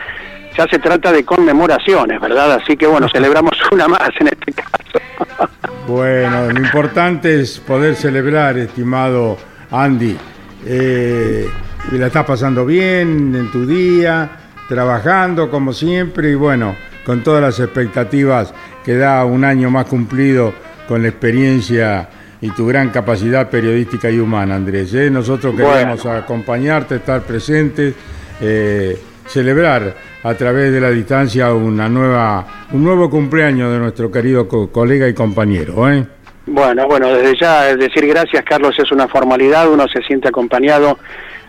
ya 0.58 0.68
se 0.68 0.80
trata 0.80 1.12
de 1.12 1.24
conmemoraciones, 1.24 2.20
¿verdad? 2.20 2.54
Así 2.54 2.76
que 2.76 2.88
bueno, 2.88 3.08
celebramos 3.14 3.52
una 3.72 3.88
más 3.88 4.10
en 4.20 4.30
este 4.30 4.54
caso. 4.54 5.40
Bueno, 5.88 6.52
lo 6.52 6.60
importante 6.60 7.42
es 7.42 7.60
poder 7.60 7.94
celebrar, 7.94 8.58
estimado 8.58 9.38
Andy. 9.72 10.18
Eh, 10.66 11.48
y 11.92 11.98
la 11.98 12.08
estás 12.08 12.26
pasando 12.26 12.66
bien 12.66 13.34
en 13.36 13.52
tu 13.52 13.66
día, 13.66 14.30
trabajando 14.70 15.50
como 15.50 15.74
siempre 15.74 16.32
y 16.32 16.36
bueno, 16.36 16.76
con 17.06 17.24
todas 17.24 17.42
las 17.42 17.60
expectativas 17.60 18.54
que 18.84 18.96
da 18.96 19.26
un 19.26 19.44
año 19.44 19.70
más 19.72 19.86
cumplido 19.86 20.54
con 20.88 21.02
la 21.02 21.10
experiencia 21.10 22.10
y 22.42 22.50
tu 22.52 22.68
gran 22.68 22.90
capacidad 22.90 23.50
periodística 23.50 24.10
y 24.10 24.20
humana, 24.20 24.56
Andrés. 24.56 24.94
¿eh? 24.94 25.10
Nosotros 25.10 25.56
queremos 25.56 26.06
acompañarte, 26.06 26.96
estar 26.96 27.22
presentes, 27.22 27.94
eh, 28.40 29.00
celebrar 29.28 29.96
a 30.24 30.34
través 30.34 30.72
de 30.72 30.82
la 30.82 30.90
distancia 30.90 31.54
una 31.54 31.88
nueva, 31.88 32.66
un 32.72 32.84
nuevo 32.84 33.10
cumpleaños 33.10 33.72
de 33.72 33.80
nuestro 33.80 34.12
querido 34.12 34.48
colega 34.48 35.08
y 35.08 35.14
compañero. 35.14 35.92
¿eh? 35.92 36.06
Bueno, 36.54 36.86
bueno, 36.86 37.08
desde 37.14 37.40
ya 37.40 37.76
decir 37.78 38.06
gracias, 38.08 38.44
Carlos, 38.44 38.78
es 38.78 38.92
una 38.92 39.08
formalidad, 39.08 39.72
uno 39.72 39.88
se 39.88 40.02
siente 40.04 40.28
acompañado 40.28 41.00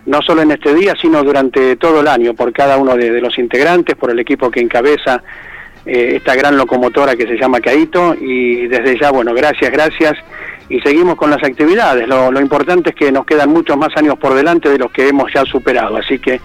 no 0.07 0.23
solo 0.23 0.43
en 0.43 0.53
este 0.53 0.73
día, 0.77 0.95
sino 1.01 1.25
durante 1.25 1.75
todo 1.75 2.03
el 2.03 2.07
año, 2.07 2.35
por 2.35 2.53
cada 2.53 2.77
uno 2.77 2.95
de, 2.95 3.21
los 3.21 3.37
integrantes, 3.37 3.97
por 3.97 4.13
el 4.13 4.21
equipo 4.21 4.49
que 4.49 4.61
encabeza 4.61 5.21
eh, 5.85 6.13
esta 6.15 6.37
gran 6.37 6.57
locomotora 6.57 7.17
que 7.17 7.27
se 7.27 7.37
llama 7.37 7.61
Caito, 7.61 8.15
y 8.15 8.69
desde 8.69 8.97
ya, 9.01 9.11
bueno, 9.11 9.35
gracias, 9.35 9.73
gracias, 9.73 10.15
y 10.69 10.81
seguimos 10.83 11.17
con 11.17 11.31
las 11.31 11.43
actividades. 11.43 12.07
Lo, 12.07 12.41
importante 12.41 12.91
es 12.91 12.95
que 12.95 13.11
nos 13.11 13.27
quedan 13.27 13.51
muchos 13.51 13.77
más 13.77 13.91
años 13.97 14.17
por 14.21 14.35
delante 14.35 14.69
de 14.69 14.79
los 14.79 14.93
que 14.93 15.09
hemos 15.09 15.33
ya 15.35 15.45
superado, 15.45 15.97
así 15.97 16.21
que 16.21 16.41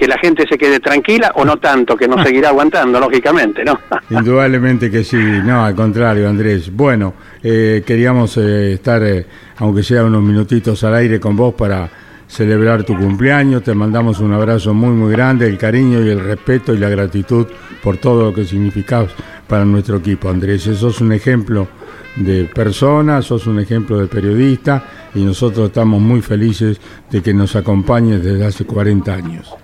que 0.00 0.08
la 0.08 0.16
gente 0.16 0.46
se 0.48 0.56
quede 0.56 0.80
tranquila 0.80 1.30
o 1.34 1.44
no 1.44 1.58
tanto, 1.58 1.94
que 1.94 2.08
nos 2.08 2.26
seguirá 2.26 2.48
aguantando, 2.48 2.98
lógicamente, 2.98 3.62
¿no? 3.62 3.78
Indudablemente 4.10 4.90
que 4.90 5.04
sí, 5.04 5.18
no, 5.18 5.62
al 5.62 5.74
contrario, 5.74 6.26
Andrés. 6.26 6.74
Bueno, 6.74 7.12
eh, 7.42 7.82
queríamos 7.86 8.38
eh, 8.38 8.72
estar, 8.72 9.02
eh, 9.02 9.26
aunque 9.58 9.82
sea 9.82 10.02
unos 10.04 10.22
minutitos 10.22 10.82
al 10.84 10.94
aire 10.94 11.20
con 11.20 11.36
vos 11.36 11.52
para 11.52 11.90
celebrar 12.26 12.82
tu 12.84 12.96
cumpleaños. 12.96 13.62
Te 13.62 13.74
mandamos 13.74 14.20
un 14.20 14.32
abrazo 14.32 14.72
muy, 14.72 14.94
muy 14.94 15.12
grande, 15.12 15.46
el 15.46 15.58
cariño 15.58 16.02
y 16.02 16.08
el 16.08 16.20
respeto 16.20 16.72
y 16.72 16.78
la 16.78 16.88
gratitud 16.88 17.46
por 17.82 17.98
todo 17.98 18.30
lo 18.30 18.34
que 18.34 18.46
significás 18.46 19.08
para 19.46 19.66
nuestro 19.66 19.98
equipo, 19.98 20.30
Andrés. 20.30 20.62
Sos 20.62 21.02
un 21.02 21.12
ejemplo 21.12 21.68
de 22.16 22.44
persona, 22.44 23.20
sos 23.20 23.46
un 23.46 23.60
ejemplo 23.60 23.98
de 23.98 24.06
periodista 24.06 24.82
y 25.14 25.22
nosotros 25.22 25.66
estamos 25.66 26.00
muy 26.00 26.22
felices 26.22 26.80
de 27.10 27.20
que 27.20 27.34
nos 27.34 27.54
acompañes 27.54 28.24
desde 28.24 28.46
hace 28.46 28.64
40 28.64 29.12
años. 29.12 29.54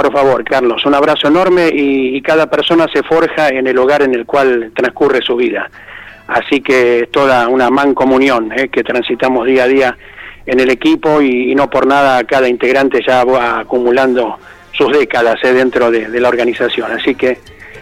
Por 0.00 0.12
favor, 0.12 0.44
Carlos, 0.44 0.86
un 0.86 0.94
abrazo 0.94 1.26
enorme 1.26 1.70
y, 1.74 2.22
cada 2.22 2.48
persona 2.48 2.86
se 2.92 3.02
forja 3.02 3.48
en 3.48 3.66
el 3.66 3.76
hogar 3.78 4.02
en 4.02 4.14
el 4.14 4.26
cual 4.26 4.70
transcurre 4.72 5.20
su 5.22 5.34
vida. 5.34 5.68
Así 6.28 6.60
que 6.60 7.08
toda 7.10 7.48
una 7.48 7.68
mancomunión 7.68 8.52
¿eh? 8.56 8.68
que 8.68 8.84
transitamos 8.84 9.44
día 9.44 9.64
a 9.64 9.66
día 9.66 9.98
en 10.46 10.60
el 10.60 10.70
equipo 10.70 11.20
y, 11.20 11.52
no 11.56 11.68
por 11.68 11.84
nada 11.84 12.22
cada 12.22 12.48
integrante 12.48 13.00
ya 13.04 13.24
va 13.24 13.58
acumulando 13.58 14.38
sus 14.70 14.92
décadas 14.92 15.42
¿eh? 15.42 15.52
dentro 15.52 15.90
de, 15.90 16.08
la 16.20 16.28
organización. 16.28 16.92
Así 16.92 17.16
que 17.16 17.40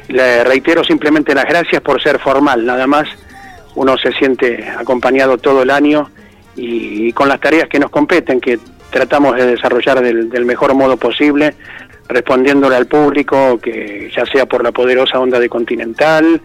le 0.08 0.42
reitero 0.42 0.82
simplemente 0.84 1.34
las 1.34 1.44
gracias 1.44 1.82
por 1.82 2.02
ser 2.02 2.18
formal, 2.18 2.64
nada 2.64 2.86
más. 2.86 3.06
Uno 3.74 3.98
se 3.98 4.10
siente 4.12 4.66
acompañado 4.70 5.36
todo 5.36 5.64
el 5.64 5.70
año 5.70 6.10
y, 6.56 7.12
con 7.12 7.28
las 7.28 7.40
tareas 7.40 7.68
que 7.68 7.78
nos 7.78 7.90
competen, 7.90 8.40
que 8.40 8.58
tratamos 8.88 9.36
de 9.36 9.44
desarrollar 9.44 10.00
del 10.00 10.44
mejor 10.46 10.72
modo 10.72 10.96
posible, 10.96 11.54
respondiéndole 12.08 12.76
al 12.76 12.86
público, 12.86 13.58
que 13.58 14.10
ya 14.14 14.24
sea 14.26 14.46
por 14.46 14.62
la 14.62 14.72
poderosa 14.72 15.18
onda 15.18 15.38
de 15.38 15.48
Continental 15.48 16.40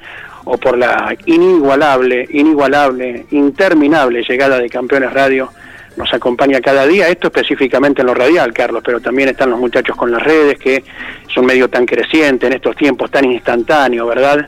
o 0.46 0.58
por 0.58 0.78
la 0.78 1.16
inigualable, 1.26 2.28
inigualable, 2.32 3.26
interminable 3.32 4.24
llegada 4.24 4.58
de 4.60 4.70
Campeones 4.70 5.14
Radio, 5.14 5.52
nos 5.98 6.14
acompaña 6.14 6.62
cada 6.62 6.88
día, 6.88 7.10
esto 7.10 7.28
específicamente 7.28 8.02
en 8.02 8.08
lo 8.08 8.14
radial, 8.14 8.54
Carlos, 8.54 8.82
pero 8.86 9.02
también 9.02 9.30
están 9.30 9.50
los 9.50 9.60
muchachos 9.60 9.96
con 9.96 10.12
las 10.12 10.24
redes, 10.24 10.58
que 10.58 10.78
es 10.78 11.38
un 11.38 11.46
medio 11.46 11.70
tan 11.70 11.86
creciente 11.86 12.48
en 12.48 12.54
estos 12.54 12.76
tiempos 12.76 13.12
tan 13.12 13.26
instantáneos, 13.26 14.08
¿verdad? 14.08 14.48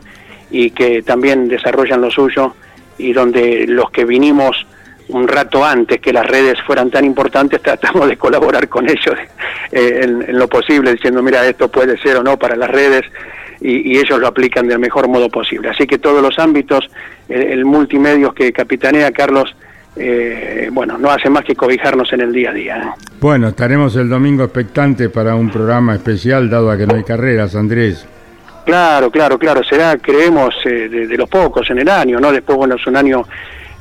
Y 0.49 0.71
que 0.71 1.01
también 1.01 1.47
desarrollan 1.47 2.01
lo 2.01 2.09
suyo 2.09 2.55
y 2.97 3.11
donde 3.11 3.65
los 3.67 3.91
que 3.91 4.05
vinimos 4.05 4.65
un 5.09 5.27
rato 5.27 5.63
antes 5.63 5.99
que 5.99 6.13
las 6.13 6.25
redes 6.25 6.55
fueran 6.65 6.89
tan 6.89 7.05
importantes, 7.05 7.61
tratamos 7.63 8.07
de 8.07 8.17
colaborar 8.17 8.67
con 8.67 8.89
ellos 8.89 9.15
eh, 9.71 10.01
en, 10.03 10.37
lo 10.37 10.47
posible, 10.47 10.93
diciendo, 10.93 11.21
mira, 11.21 11.45
esto 11.47 11.69
puede 11.69 11.97
ser 11.97 12.17
o 12.17 12.23
no 12.23 12.37
para 12.37 12.55
las 12.55 12.69
redes, 12.69 13.03
y, 13.61 13.97
ellos 13.97 14.19
lo 14.19 14.27
aplican 14.27 14.67
del 14.67 14.79
mejor 14.79 15.07
modo 15.07 15.29
posible. 15.29 15.69
Así 15.69 15.87
que 15.87 15.97
todos 15.97 16.21
los 16.21 16.37
ámbitos, 16.37 16.89
el, 17.29 17.63
multimedia 17.63 18.27
multimedios 18.27 18.33
que 18.33 18.51
capitanea 18.51 19.11
Carlos, 19.11 19.55
eh, 19.95 20.69
bueno, 20.71 20.97
no 20.97 21.09
hace 21.09 21.29
más 21.29 21.45
que 21.45 21.55
cobijarnos 21.55 22.11
en 22.11 22.21
el 22.21 22.33
día 22.33 22.49
a 22.49 22.53
día. 22.53 22.77
¿eh? 22.77 23.03
Bueno, 23.21 23.47
estaremos 23.47 23.95
el 23.95 24.09
domingo 24.09 24.43
expectante 24.43 25.09
para 25.09 25.35
un 25.35 25.49
programa 25.49 25.95
especial, 25.95 26.49
dado 26.49 26.71
a 26.71 26.77
que 26.77 26.85
no 26.85 26.95
hay 26.95 27.03
carreras, 27.03 27.55
Andrés. 27.55 28.05
Claro, 28.65 29.11
claro, 29.11 29.37
claro, 29.37 29.61
será, 29.63 29.97
creemos, 29.97 30.55
eh, 30.65 30.87
de, 30.89 31.17
los 31.17 31.29
pocos 31.29 31.69
en 31.69 31.79
el 31.79 31.89
año, 31.89 32.19
¿no? 32.19 32.31
Después, 32.31 32.57
bueno, 32.57 32.75
es 32.75 32.87
un 32.87 32.95
año 32.95 33.23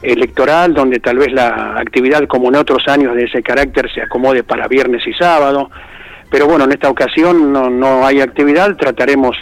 electoral 0.02 0.74
donde 0.74 1.00
tal 1.00 1.18
vez 1.18 1.32
la 1.32 1.76
actividad, 1.78 2.26
como 2.26 2.48
en 2.48 2.56
otros 2.56 2.86
años 2.88 3.14
de 3.14 3.24
ese 3.24 3.42
carácter, 3.42 3.90
se 3.92 4.02
acomode 4.02 4.42
para 4.42 4.68
viernes 4.68 5.06
y 5.06 5.12
sábado, 5.12 5.70
pero 6.30 6.46
bueno, 6.46 6.64
en 6.64 6.72
esta 6.72 6.90
ocasión 6.90 7.52
no, 7.52 7.70
no 7.70 8.06
hay 8.06 8.20
actividad, 8.20 8.76
trataremos 8.76 9.36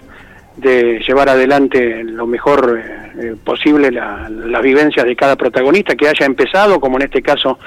de 0.57 1.01
llevar 1.07 1.29
adelante 1.29 2.05
lo 2.05 2.27
mejor 2.27 2.81
eh, 3.19 3.35
posible 3.43 3.91
las 3.91 4.63
vivencias 4.63 5.07
de 5.07 5.17
cada 5.17 5.37
protagonista 5.37 5.95
que 5.95 6.09
haya 6.09 6.27
empezado, 6.27 6.81
como 6.81 6.97
en 6.99 7.05
este 7.05 7.23
caso 7.23 7.59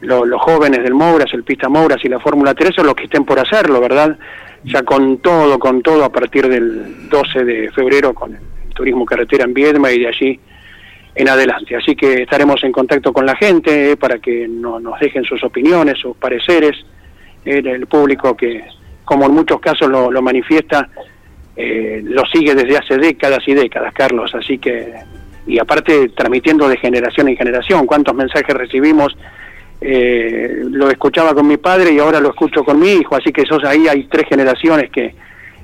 los 0.00 0.40
jóvenes 0.40 0.82
del 0.82 0.94
Mouras, 0.94 1.32
el 1.32 1.42
Pista 1.42 1.68
Mouras 1.68 2.04
y 2.04 2.08
la 2.08 2.20
Fórmula 2.20 2.54
3 2.54 2.74
son 2.74 2.86
los 2.86 2.94
que 2.94 3.04
estén 3.04 3.24
por 3.24 3.38
hacerlo, 3.38 3.80
¿verdad? 3.80 4.18
Ya 4.64 4.82
con 4.82 5.18
todo, 5.18 5.58
con 5.58 5.80
todo 5.80 6.04
a 6.04 6.12
partir 6.12 6.48
del 6.48 7.08
12 7.08 7.44
de 7.44 7.70
febrero 7.72 8.12
con 8.12 8.34
el 8.34 8.74
turismo 8.74 9.06
carretera 9.06 9.44
en 9.44 9.54
Viedma 9.54 9.90
y 9.90 10.00
de 10.00 10.08
allí 10.08 10.40
en 11.16 11.28
adelante. 11.28 11.74
Así 11.74 11.96
que 11.96 12.22
estaremos 12.22 12.62
en 12.62 12.70
contacto 12.70 13.12
con 13.12 13.24
la 13.24 13.34
gente 13.34 13.96
para 13.96 14.18
que 14.18 14.46
no, 14.46 14.78
nos 14.78 15.00
dejen 15.00 15.24
sus 15.24 15.42
opiniones, 15.42 15.98
sus 15.98 16.16
pareceres, 16.16 16.76
eh, 17.44 17.62
el 17.64 17.86
público 17.86 18.36
que, 18.36 18.64
como 19.04 19.24
en 19.24 19.32
muchos 19.32 19.58
casos 19.58 19.88
lo, 19.88 20.22
manifiesta, 20.22 20.88
eh, 21.56 22.02
lo 22.04 22.26
sigue 22.26 22.54
desde 22.54 22.76
hace 22.76 22.98
décadas 22.98 23.40
y 23.46 23.54
décadas, 23.54 23.94
Carlos, 23.94 24.34
así 24.34 24.58
que, 24.58 24.92
y 25.46 25.58
aparte 25.58 26.10
transmitiendo 26.10 26.68
de 26.68 26.76
generación 26.76 27.28
en 27.28 27.36
generación, 27.36 27.86
cuántos 27.86 28.14
mensajes 28.14 28.54
recibimos, 28.54 29.16
eh, 29.80 30.64
lo 30.70 30.90
escuchaba 30.90 31.34
con 31.34 31.46
mi 31.46 31.56
padre 31.56 31.92
y 31.92 31.98
ahora 31.98 32.20
lo 32.20 32.30
escucho 32.30 32.62
con 32.62 32.78
mi 32.78 32.92
hijo, 32.92 33.16
así 33.16 33.32
que 33.32 33.42
esos, 33.42 33.64
ahí 33.64 33.88
hay 33.88 34.04
tres 34.04 34.26
generaciones 34.28 34.90
que 34.90 35.14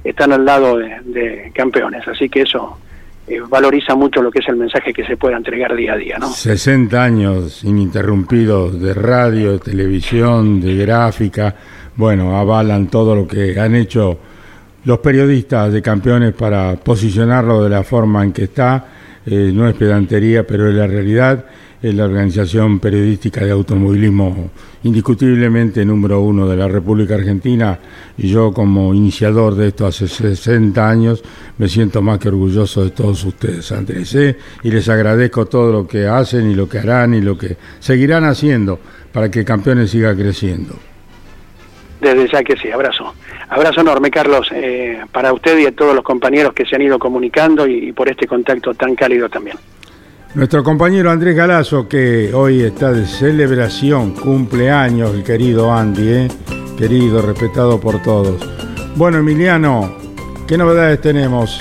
están 0.04 0.32
al 0.32 0.44
lado 0.44 0.78
de, 0.78 1.50
campeones, 1.54 2.06
así 2.08 2.28
que 2.30 2.42
eso 2.42 2.78
eh, 3.26 3.40
valoriza 3.48 3.94
mucho 3.94 4.20
lo 4.20 4.30
que 4.30 4.40
es 4.40 4.48
el 4.48 4.56
mensaje 4.56 4.92
que 4.92 5.04
se 5.04 5.16
pueda 5.16 5.36
entregar 5.36 5.74
día 5.76 5.92
a 5.92 5.96
día, 5.96 6.18
¿no? 6.18 6.28
60 6.28 7.02
años 7.02 7.62
ininterrumpidos 7.64 8.80
de 8.80 8.94
radio, 8.94 9.52
de 9.52 9.58
televisión, 9.58 10.60
de 10.60 10.74
gráfica, 10.76 11.54
bueno, 11.94 12.36
avalan 12.36 12.88
todo 12.88 13.14
lo 13.14 13.26
que 13.26 13.58
han 13.60 13.74
hecho 13.74 14.18
los 14.84 14.98
periodistas 14.98 15.72
de 15.72 15.82
campeones 15.82 16.34
para 16.34 16.74
posicionarlo 16.76 17.62
de 17.62 17.70
la 17.70 17.82
forma 17.82 18.24
en 18.24 18.32
que 18.32 18.44
está. 18.44 18.86
Eh, 19.24 19.52
no 19.54 19.68
es 19.68 19.76
pedantería, 19.76 20.44
pero 20.46 20.68
es 20.68 20.74
la 20.74 20.86
realidad. 20.86 21.44
Es 21.82 21.94
la 21.94 22.04
organización 22.04 22.78
periodística 22.78 23.44
de 23.44 23.50
automovilismo 23.50 24.50
indiscutiblemente 24.84 25.84
número 25.84 26.20
uno 26.20 26.48
de 26.48 26.56
la 26.56 26.68
República 26.68 27.16
Argentina 27.16 27.76
y 28.16 28.28
yo 28.28 28.52
como 28.52 28.94
iniciador 28.94 29.56
de 29.56 29.68
esto 29.68 29.86
hace 29.86 30.06
60 30.06 30.88
años 30.88 31.24
me 31.58 31.68
siento 31.68 32.00
más 32.00 32.20
que 32.20 32.28
orgulloso 32.28 32.84
de 32.84 32.90
todos 32.90 33.24
ustedes, 33.24 33.72
Andrés, 33.72 34.14
¿eh? 34.14 34.36
y 34.62 34.70
les 34.70 34.88
agradezco 34.88 35.46
todo 35.46 35.72
lo 35.72 35.88
que 35.88 36.06
hacen 36.06 36.50
y 36.50 36.54
lo 36.54 36.68
que 36.68 36.78
harán 36.78 37.14
y 37.14 37.20
lo 37.20 37.36
que 37.36 37.56
seguirán 37.80 38.24
haciendo 38.24 38.78
para 39.12 39.28
que 39.28 39.44
Campeones 39.44 39.90
siga 39.90 40.14
creciendo. 40.14 40.74
Desde 42.00 42.28
ya 42.28 42.42
que 42.42 42.56
sí, 42.56 42.70
abrazo. 42.70 43.14
Abrazo 43.48 43.80
enorme, 43.82 44.10
Carlos, 44.10 44.48
eh, 44.52 45.00
para 45.12 45.32
usted 45.32 45.58
y 45.58 45.66
a 45.66 45.72
todos 45.72 45.94
los 45.94 46.02
compañeros 46.02 46.52
que 46.52 46.64
se 46.64 46.74
han 46.74 46.82
ido 46.82 46.98
comunicando 46.98 47.66
y, 47.66 47.92
por 47.92 48.08
este 48.08 48.26
contacto 48.26 48.74
tan 48.74 48.94
cálido 48.96 49.28
también. 49.28 49.56
Nuestro 50.34 50.64
compañero 50.64 51.10
Andrés 51.10 51.36
Galazo, 51.36 51.86
que 51.86 52.32
hoy 52.32 52.62
está 52.62 52.90
de 52.90 53.06
celebración, 53.06 54.12
cumpleaños, 54.12 55.14
el 55.14 55.22
querido 55.22 55.70
Andy, 55.70 56.08
¿eh? 56.08 56.28
querido, 56.78 57.20
respetado 57.20 57.78
por 57.78 58.00
todos. 58.00 58.40
Bueno, 58.96 59.18
Emiliano, 59.18 59.94
¿qué 60.48 60.56
novedades 60.56 61.02
tenemos? 61.02 61.60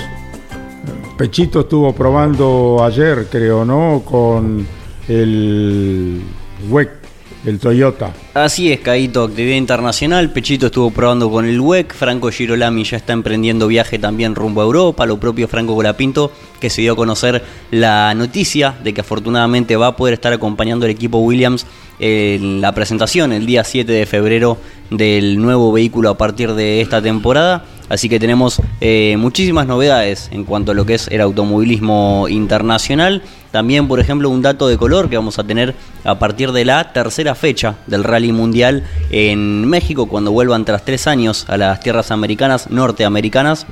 Pechito 1.17 1.59
estuvo 1.59 1.93
probando 1.93 2.81
ayer, 2.81 3.27
creo, 3.29 3.65
¿no? 3.65 4.03
Con 4.05 4.65
el 5.09 6.21
WEC 6.69 7.00
el 7.45 7.59
Toyota. 7.59 8.13
Así 8.33 8.71
es, 8.71 8.79
Caíto, 8.79 9.23
actividad 9.23 9.55
internacional. 9.55 10.31
Pechito 10.31 10.67
estuvo 10.67 10.91
probando 10.91 11.29
con 11.29 11.45
el 11.45 11.59
WEC. 11.59 11.93
Franco 11.93 12.29
Girolami 12.31 12.83
ya 12.83 12.97
está 12.97 13.13
emprendiendo 13.13 13.67
viaje 13.67 13.99
también 13.99 14.35
rumbo 14.35 14.61
a 14.61 14.65
Europa. 14.65 15.05
Lo 15.05 15.19
propio 15.19 15.47
Franco 15.47 15.75
Colapinto, 15.75 16.31
que 16.59 16.69
se 16.69 16.81
dio 16.81 16.93
a 16.93 16.95
conocer 16.95 17.43
la 17.71 18.13
noticia 18.13 18.75
de 18.83 18.93
que 18.93 19.01
afortunadamente 19.01 19.75
va 19.75 19.87
a 19.87 19.95
poder 19.95 20.13
estar 20.13 20.33
acompañando 20.33 20.85
al 20.85 20.91
equipo 20.91 21.19
Williams 21.19 21.65
en 21.99 22.61
la 22.61 22.73
presentación 22.73 23.31
el 23.31 23.45
día 23.45 23.63
7 23.63 23.91
de 23.91 24.05
febrero 24.05 24.57
del 24.89 25.39
nuevo 25.41 25.71
vehículo 25.71 26.09
a 26.09 26.17
partir 26.17 26.53
de 26.53 26.81
esta 26.81 27.01
temporada. 27.01 27.65
Así 27.89 28.07
que 28.07 28.19
tenemos 28.19 28.61
eh, 28.79 29.15
muchísimas 29.17 29.67
novedades 29.67 30.29
en 30.31 30.45
cuanto 30.45 30.71
a 30.71 30.75
lo 30.75 30.85
que 30.85 30.93
es 30.93 31.07
el 31.09 31.21
automovilismo 31.21 32.27
internacional. 32.29 33.21
También, 33.51 33.87
por 33.87 33.99
ejemplo, 33.99 34.29
un 34.29 34.41
dato 34.41 34.67
de 34.67 34.77
color 34.77 35.09
que 35.09 35.17
vamos 35.17 35.37
a 35.37 35.43
tener 35.43 35.75
a 36.03 36.17
partir 36.19 36.51
de 36.51 36.65
la 36.65 36.93
tercera 36.93 37.35
fecha 37.35 37.75
del 37.85 38.03
Rally 38.03 38.31
Mundial 38.31 38.83
en 39.09 39.67
México, 39.67 40.07
cuando 40.07 40.31
vuelvan 40.31 40.63
tras 40.63 40.85
tres 40.85 41.05
años 41.07 41.45
a 41.49 41.57
las 41.57 41.81
tierras 41.81 42.11
americanas, 42.11 42.69
norteamericanas. 42.69 43.67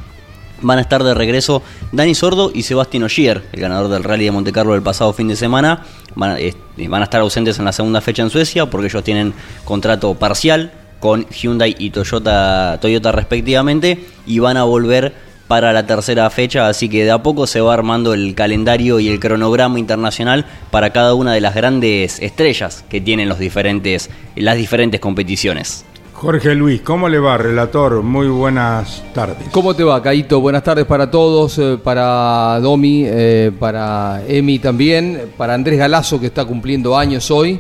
Van 0.61 0.77
a 0.77 0.81
estar 0.81 1.05
de 1.05 1.13
regreso 1.13 1.63
Dani 1.93 2.13
Sordo 2.13 2.51
y 2.53 2.63
Sebastián 2.63 3.03
Ogier, 3.03 3.43
el 3.53 3.61
ganador 3.61 3.89
del 3.89 4.03
Rally 4.03 4.25
de 4.25 4.31
Monte 4.31 4.51
Carlo 4.51 4.73
del 4.73 4.81
pasado 4.81 5.13
fin 5.13 5.29
de 5.29 5.37
semana. 5.37 5.85
Van 6.15 6.31
a, 6.31 6.39
eh, 6.39 6.53
van 6.89 6.99
a 6.99 7.05
estar 7.05 7.21
ausentes 7.21 7.57
en 7.59 7.65
la 7.65 7.71
segunda 7.71 8.01
fecha 8.01 8.23
en 8.23 8.29
Suecia 8.29 8.65
porque 8.65 8.87
ellos 8.87 9.03
tienen 9.03 9.33
contrato 9.63 10.13
parcial 10.15 10.73
con 10.99 11.25
Hyundai 11.29 11.77
y 11.79 11.91
Toyota, 11.91 12.77
Toyota 12.81 13.13
respectivamente 13.13 14.05
y 14.25 14.39
van 14.39 14.57
a 14.57 14.63
volver 14.63 15.28
para 15.49 15.73
la 15.73 15.87
tercera 15.87 16.29
fecha, 16.29 16.67
así 16.67 16.87
que 16.89 17.03
de 17.03 17.09
a 17.09 17.23
poco 17.23 17.47
se 17.47 17.59
va 17.59 17.73
armando 17.73 18.13
el 18.13 18.35
calendario 18.35 18.99
y 18.99 19.09
el 19.09 19.19
cronograma 19.19 19.79
internacional 19.79 20.45
para 20.69 20.91
cada 20.91 21.15
una 21.15 21.33
de 21.33 21.41
las 21.41 21.55
grandes 21.55 22.19
estrellas 22.19 22.85
que 22.87 23.01
tienen 23.01 23.27
los 23.27 23.39
diferentes, 23.39 24.11
las 24.35 24.57
diferentes 24.57 24.99
competiciones. 24.99 25.85
Jorge 26.13 26.53
Luis, 26.53 26.81
¿cómo 26.81 27.09
le 27.09 27.17
va, 27.17 27.35
relator? 27.39 28.03
Muy 28.03 28.27
buenas 28.27 29.03
tardes. 29.11 29.47
¿Cómo 29.49 29.73
te 29.73 29.83
va, 29.83 30.03
Caito? 30.03 30.39
Buenas 30.39 30.63
tardes 30.63 30.85
para 30.85 31.09
todos, 31.09 31.57
eh, 31.57 31.79
para 31.83 32.59
Domi, 32.59 33.05
eh, 33.07 33.51
para 33.57 34.21
Emi 34.27 34.59
también, 34.59 35.31
para 35.35 35.55
Andrés 35.55 35.79
Galazo, 35.79 36.19
que 36.19 36.27
está 36.27 36.45
cumpliendo 36.45 36.95
años 36.95 37.31
hoy. 37.31 37.59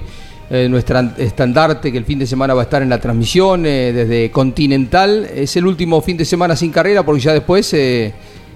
Eh, 0.51 0.67
nuestra 0.67 1.13
estandarte 1.19 1.91
que 1.91 1.99
el 1.99 2.05
fin 2.05 2.17
de 2.17 2.25
semana 2.25 2.55
va 2.55 2.61
a 2.61 2.63
estar 2.63 2.81
en 2.81 2.89
la 2.89 2.99
transmisión 2.99 3.67
eh, 3.67 3.93
desde 3.93 4.31
Continental. 4.31 5.29
Es 5.31 5.55
el 5.55 5.67
último 5.67 6.01
fin 6.01 6.17
de 6.17 6.25
semana 6.25 6.55
sin 6.55 6.71
carrera 6.71 7.03
porque 7.03 7.21
ya 7.21 7.33
después 7.33 7.71
eh, 7.73 8.11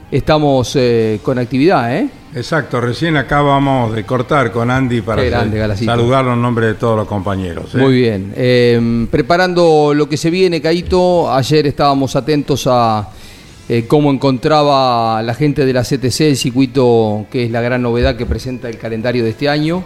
estamos 0.09 0.75
con 1.21 1.37
actividad. 1.37 2.03
Exacto, 2.33 2.81
recién 2.81 3.15
acabamos 3.15 3.93
de 3.93 4.03
cortar 4.05 4.51
con 4.51 4.71
Andy 4.71 5.01
para 5.01 5.21
saludarlo 5.75 6.33
en 6.33 6.41
nombre 6.41 6.65
de 6.65 6.73
todos 6.73 6.97
los 6.97 7.07
compañeros. 7.07 7.75
Muy 7.75 7.93
bien. 7.93 9.07
Preparando 9.11 9.93
lo 9.93 10.09
que 10.09 10.17
se 10.17 10.31
viene, 10.31 10.61
Caito, 10.61 11.31
ayer 11.31 11.67
estábamos 11.67 12.15
atentos 12.15 12.67
a... 12.67 13.07
cómo 13.87 14.11
encontraba 14.11 15.21
la 15.21 15.35
gente 15.35 15.63
de 15.63 15.73
la 15.73 15.83
CTC 15.83 16.21
el 16.21 16.37
circuito, 16.37 17.27
que 17.31 17.45
es 17.45 17.51
la 17.51 17.61
gran 17.61 17.83
novedad 17.83 18.15
que 18.15 18.25
presenta 18.25 18.67
el 18.67 18.79
calendario 18.79 19.23
de 19.23 19.29
este 19.29 19.47
año. 19.47 19.83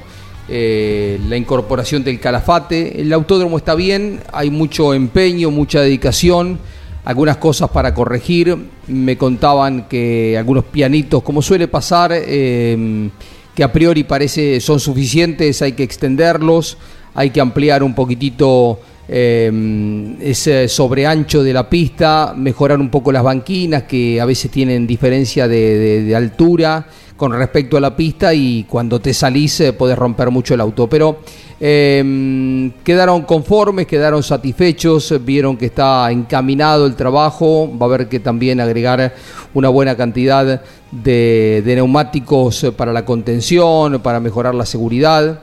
Eh, 0.49 1.19
la 1.27 1.35
incorporación 1.35 2.03
del 2.03 2.19
calafate. 2.19 3.01
El 3.01 3.11
autódromo 3.11 3.57
está 3.57 3.75
bien, 3.75 4.21
hay 4.31 4.49
mucho 4.49 4.93
empeño, 4.93 5.51
mucha 5.51 5.81
dedicación, 5.81 6.57
algunas 7.03 7.37
cosas 7.37 7.69
para 7.69 7.93
corregir. 7.93 8.55
Me 8.87 9.17
contaban 9.17 9.89
que 9.89 10.37
algunos 10.37 10.63
pianitos, 10.63 11.21
como 11.21 11.41
suele 11.41 11.67
pasar, 11.67 12.13
em, 12.13 13.09
que 13.53 13.63
a 13.63 13.73
priori 13.73 14.05
parece 14.05 14.61
son 14.61 14.79
suficientes, 14.79 15.61
hay 15.61 15.73
que 15.73 15.83
extenderlos, 15.83 16.77
hay 17.13 17.31
que 17.31 17.41
ampliar 17.41 17.83
un 17.83 17.93
poquitito 17.93 18.79
em, 19.09 20.21
ese 20.21 20.67
sobreancho 20.67 21.41
de 21.41 21.53
la 21.53 21.69
pista, 21.69 22.33
mejorar 22.35 22.79
un 22.81 22.89
poco 22.89 23.09
las 23.09 23.23
banquinas 23.23 23.83
que 23.83 24.19
a 24.19 24.25
veces 24.25 24.51
tienen 24.51 24.85
diferencia 24.85 25.47
de 25.47 26.13
altura 26.13 26.85
con 27.17 27.33
respecto 27.33 27.75
a 27.75 27.81
la 27.81 27.95
pista 27.95 28.33
y 28.33 28.63
cuando 28.63 29.01
te 29.01 29.13
salís 29.13 29.59
eh, 29.59 29.73
puedes 29.73 29.97
romper 29.97 30.31
mucho 30.31 30.53
el 30.53 30.61
auto. 30.61 30.87
Pero 30.87 31.19
em, 31.59 32.71
quedaron 32.83 33.23
conformes, 33.23 33.87
quedaron 33.87 34.23
satisfechos, 34.23 35.13
vieron 35.25 35.57
que 35.57 35.65
está 35.65 36.09
encaminado 36.11 36.85
el 36.85 36.95
trabajo, 36.95 37.69
va 37.69 37.87
a 37.87 37.89
haber 37.89 38.07
que 38.07 38.19
también 38.19 38.61
agregar 38.61 39.15
una 39.55 39.69
buena 39.69 39.97
cantidad 39.97 40.61
de, 40.91 41.63
neumáticos 41.65 42.67
para 42.77 42.93
la 42.93 43.03
contención, 43.03 43.99
para 44.01 44.19
mejorar 44.19 44.55
la 44.55 44.65
seguridad. 44.65 45.41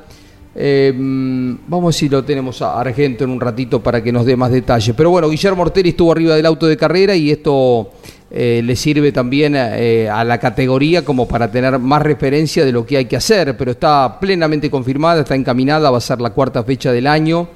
Eh, 0.56 0.92
vamos 0.94 1.82
a 1.82 1.86
ver 1.86 1.94
si 1.94 2.08
lo 2.08 2.24
tenemos 2.24 2.62
a 2.62 2.80
Argento 2.80 3.24
en 3.24 3.30
un 3.30 3.40
ratito 3.40 3.82
para 3.82 4.02
que 4.02 4.12
nos 4.12 4.24
dé 4.24 4.36
más 4.36 4.50
detalles. 4.50 4.94
Pero 4.96 5.10
bueno, 5.10 5.28
Guillermo 5.28 5.62
Ortelli 5.62 5.90
estuvo 5.90 6.12
arriba 6.12 6.36
del 6.36 6.46
auto 6.46 6.66
de 6.66 6.76
carrera 6.76 7.16
y 7.16 7.30
esto 7.30 7.90
eh, 8.30 8.62
le 8.64 8.76
sirve 8.76 9.10
también 9.10 9.54
eh, 9.56 10.08
a 10.08 10.22
la 10.24 10.38
categoría 10.38 11.04
como 11.04 11.26
para 11.26 11.50
tener 11.50 11.78
más 11.78 12.02
referencia 12.02 12.64
de 12.64 12.72
lo 12.72 12.86
que 12.86 12.98
hay 12.98 13.06
que 13.06 13.16
hacer. 13.16 13.56
Pero 13.56 13.72
está 13.72 14.18
plenamente 14.20 14.70
confirmada, 14.70 15.22
está 15.22 15.34
encaminada, 15.34 15.90
va 15.90 15.98
a 15.98 16.00
ser 16.00 16.20
la 16.20 16.30
cuarta 16.30 16.62
fecha 16.62 16.92
del 16.92 17.06
año. 17.06 17.48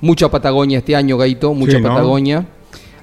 Mucha 0.00 0.30
Patagonia 0.30 0.78
este 0.78 0.94
año, 0.94 1.16
Gaito, 1.16 1.54
mucha 1.54 1.78
Sí, 1.78 1.82
¿no? 1.82 1.88
Patagonia. 1.88 2.46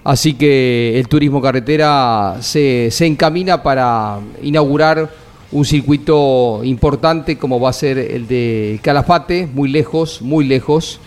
Así 0.04 0.34
que 0.34 0.98
el 0.98 1.08
turismo 1.08 1.42
carretera 1.42 2.38
se, 2.40 2.90
se 2.90 3.06
encamina 3.06 3.62
para 3.62 4.20
inaugurar 4.42 5.10
un 5.52 5.66
circuito 5.66 6.62
importante 6.64 7.38
como 7.38 7.60
va 7.60 7.70
a 7.70 7.74
ser 7.74 7.98
el 7.98 8.28
de 8.28 8.80
Calafate, 8.82 9.48
muy 9.48 9.70
lejos, 9.70 10.22
muy 10.22 10.46
lejos. 10.46 11.00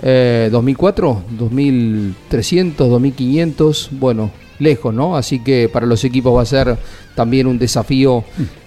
Eh, 0.00 0.48
2004, 0.52 1.22
2300, 1.30 2.88
2500, 2.88 3.88
bueno, 3.92 4.30
lejos, 4.58 4.94
¿no? 4.94 5.16
Así 5.16 5.40
que 5.40 5.68
para 5.68 5.86
los 5.86 6.04
equipos 6.04 6.36
va 6.36 6.42
a 6.42 6.46
ser 6.46 6.76
también 7.14 7.46
un 7.46 7.58
desafío 7.58 8.24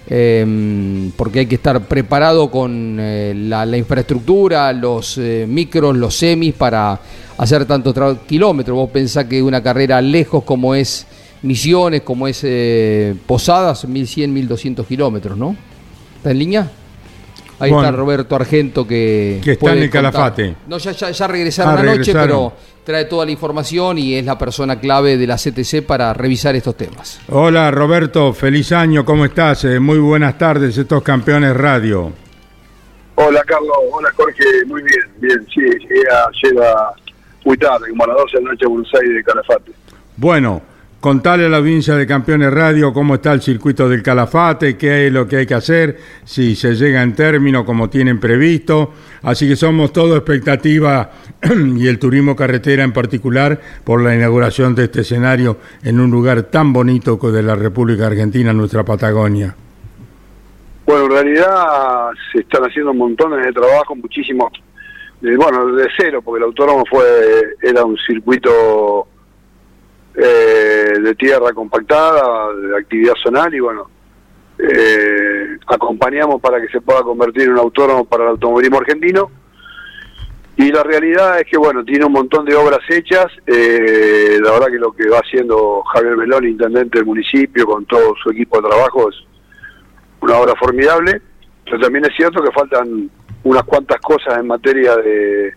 eh, 0.08 1.10
porque 1.16 1.40
hay 1.40 1.46
que 1.46 1.54
estar 1.54 1.80
preparado 1.86 2.50
con 2.50 2.98
eh, 3.00 3.32
la, 3.34 3.64
la 3.64 3.76
infraestructura, 3.76 4.72
los 4.72 5.16
eh, 5.18 5.46
micros, 5.48 5.96
los 5.96 6.14
semis 6.14 6.54
para 6.54 7.00
hacer 7.38 7.64
tantos 7.64 7.94
kilómetros. 8.26 8.76
Vos 8.76 8.90
pensás 8.90 9.24
que 9.26 9.42
una 9.42 9.62
carrera 9.62 10.00
lejos 10.02 10.44
como 10.44 10.74
es 10.74 11.06
Misiones, 11.42 12.02
como 12.02 12.28
es 12.28 12.40
eh, 12.44 13.14
Posadas, 13.26 13.84
1100, 13.84 14.32
1200 14.32 14.86
kilómetros, 14.86 15.36
¿no? 15.36 15.56
¿Está 16.16 16.30
en 16.30 16.38
línea? 16.38 16.70
Ahí 17.58 17.70
Bueno. 17.70 17.86
está 17.88 17.96
Roberto 17.96 18.34
Argento 18.36 18.86
que... 18.86 19.40
Que 19.42 19.52
está 19.52 19.72
en 19.72 19.78
el 19.78 19.90
contar. 19.90 20.12
Calafate. 20.12 20.56
No, 20.68 20.78
ya, 20.78 20.92
ya, 20.92 21.10
ya 21.10 21.26
regresaron 21.28 21.74
Ah, 21.76 21.80
anoche, 21.80 21.98
regresaron. 21.98 22.26
pero 22.28 22.52
trae 22.84 23.04
toda 23.04 23.24
la 23.24 23.30
información 23.30 23.98
y 23.98 24.14
es 24.14 24.24
la 24.24 24.36
persona 24.36 24.80
clave 24.80 25.16
de 25.16 25.26
la 25.26 25.36
CTC 25.36 25.82
para 25.86 26.12
revisar 26.12 26.56
estos 26.56 26.76
temas. 26.76 27.20
Hola 27.28 27.70
Roberto, 27.70 28.32
feliz 28.32 28.72
año, 28.72 29.04
¿cómo 29.04 29.24
estás? 29.24 29.64
Eh, 29.64 29.78
muy 29.78 29.98
buenas 29.98 30.36
tardes, 30.38 30.76
estos 30.76 31.02
campeones 31.04 31.56
radio. 31.56 32.12
Hola 33.14 33.42
Carlos, 33.46 33.76
hola 33.92 34.08
Jorge, 34.16 34.44
muy 34.66 34.82
bien, 34.82 35.00
bien, 35.20 35.46
sí, 35.54 35.60
llegué 35.60 36.02
a- 36.10 36.30
llega 36.42 36.90
muy 37.44 37.56
tarde, 37.58 37.90
como 37.90 38.04
a 38.04 38.06
las 38.08 38.16
12 38.16 38.36
de 38.38 38.42
la 38.44 38.50
noche 38.50 38.64
a 38.64 38.68
Buenos 38.68 38.90
Aires 38.94 39.14
de 39.14 39.22
Calafate. 39.24 39.72
Bueno, 40.16 40.62
contale 41.02 41.46
a 41.46 41.48
la 41.48 41.56
audiencia 41.56 41.96
de 41.96 42.06
Campeones 42.06 42.52
Radio 42.54 42.92
cómo 42.92 43.16
está 43.16 43.32
el 43.32 43.42
circuito 43.42 43.88
del 43.88 44.04
Calafate, 44.04 44.76
qué 44.76 45.08
es 45.08 45.12
lo 45.12 45.26
que 45.26 45.38
hay 45.38 45.46
que 45.46 45.54
hacer, 45.54 45.98
si 46.24 46.54
se 46.54 46.76
llega 46.76 47.02
en 47.02 47.12
término 47.16 47.64
como 47.64 47.90
tienen 47.90 48.20
previsto. 48.20 48.92
Así 49.22 49.48
que 49.48 49.56
somos 49.56 49.92
todo 49.92 50.16
expectativa 50.16 51.10
y 51.76 51.88
el 51.88 51.98
turismo 51.98 52.36
carretera 52.36 52.84
en 52.84 52.92
particular 52.92 53.60
por 53.82 54.00
la 54.00 54.14
inauguración 54.14 54.76
de 54.76 54.84
este 54.84 55.00
escenario 55.00 55.58
en 55.82 55.98
un 55.98 56.08
lugar 56.12 56.44
tan 56.44 56.72
bonito 56.72 57.18
como 57.18 57.32
de 57.32 57.42
la 57.42 57.56
República 57.56 58.06
Argentina, 58.06 58.52
nuestra 58.52 58.84
Patagonia. 58.84 59.56
Bueno, 60.86 61.06
en 61.06 61.10
realidad 61.10 62.10
se 62.32 62.42
están 62.42 62.62
haciendo 62.62 62.94
montones 62.94 63.44
de 63.44 63.52
trabajo, 63.52 63.96
muchísimos, 63.96 64.52
de- 65.20 65.36
bueno, 65.36 65.66
de 65.74 65.88
cero, 65.96 66.22
porque 66.24 66.38
el 66.38 66.44
autónomo 66.44 66.84
fue 66.88 67.02
era 67.60 67.84
un 67.84 67.96
circuito 67.98 69.08
eh, 70.14 70.98
de 71.00 71.14
tierra 71.14 71.52
compactada, 71.52 72.52
de 72.54 72.76
actividad 72.76 73.14
zonal, 73.22 73.54
y 73.54 73.60
bueno, 73.60 73.88
eh, 74.58 75.58
acompañamos 75.66 76.40
para 76.40 76.60
que 76.60 76.68
se 76.68 76.80
pueda 76.80 77.02
convertir 77.02 77.44
en 77.44 77.52
un 77.52 77.58
autónomo 77.58 78.04
para 78.04 78.24
el 78.24 78.30
automovilismo 78.30 78.78
argentino. 78.78 79.30
Y 80.56 80.70
la 80.70 80.82
realidad 80.82 81.40
es 81.40 81.46
que, 81.46 81.56
bueno, 81.56 81.82
tiene 81.82 82.04
un 82.04 82.12
montón 82.12 82.44
de 82.44 82.54
obras 82.54 82.80
hechas. 82.88 83.26
eh, 83.46 84.38
la 84.40 84.52
verdad 84.52 84.66
que 84.66 84.78
lo 84.78 84.92
que 84.92 85.08
va 85.08 85.18
haciendo 85.18 85.82
Javier 85.92 86.16
Melón, 86.16 86.46
intendente 86.46 86.98
del 86.98 87.06
municipio, 87.06 87.66
con 87.66 87.86
todo 87.86 88.14
su 88.22 88.30
equipo 88.30 88.60
de 88.60 88.68
trabajo, 88.68 89.08
es 89.08 89.16
una 90.20 90.36
obra 90.36 90.54
formidable. 90.56 91.22
Pero 91.64 91.80
también 91.80 92.04
es 92.04 92.14
cierto 92.14 92.42
que 92.42 92.52
faltan 92.52 93.10
unas 93.44 93.62
cuantas 93.64 93.98
cosas 94.00 94.38
en 94.38 94.46
materia 94.46 94.94
de 94.96 95.54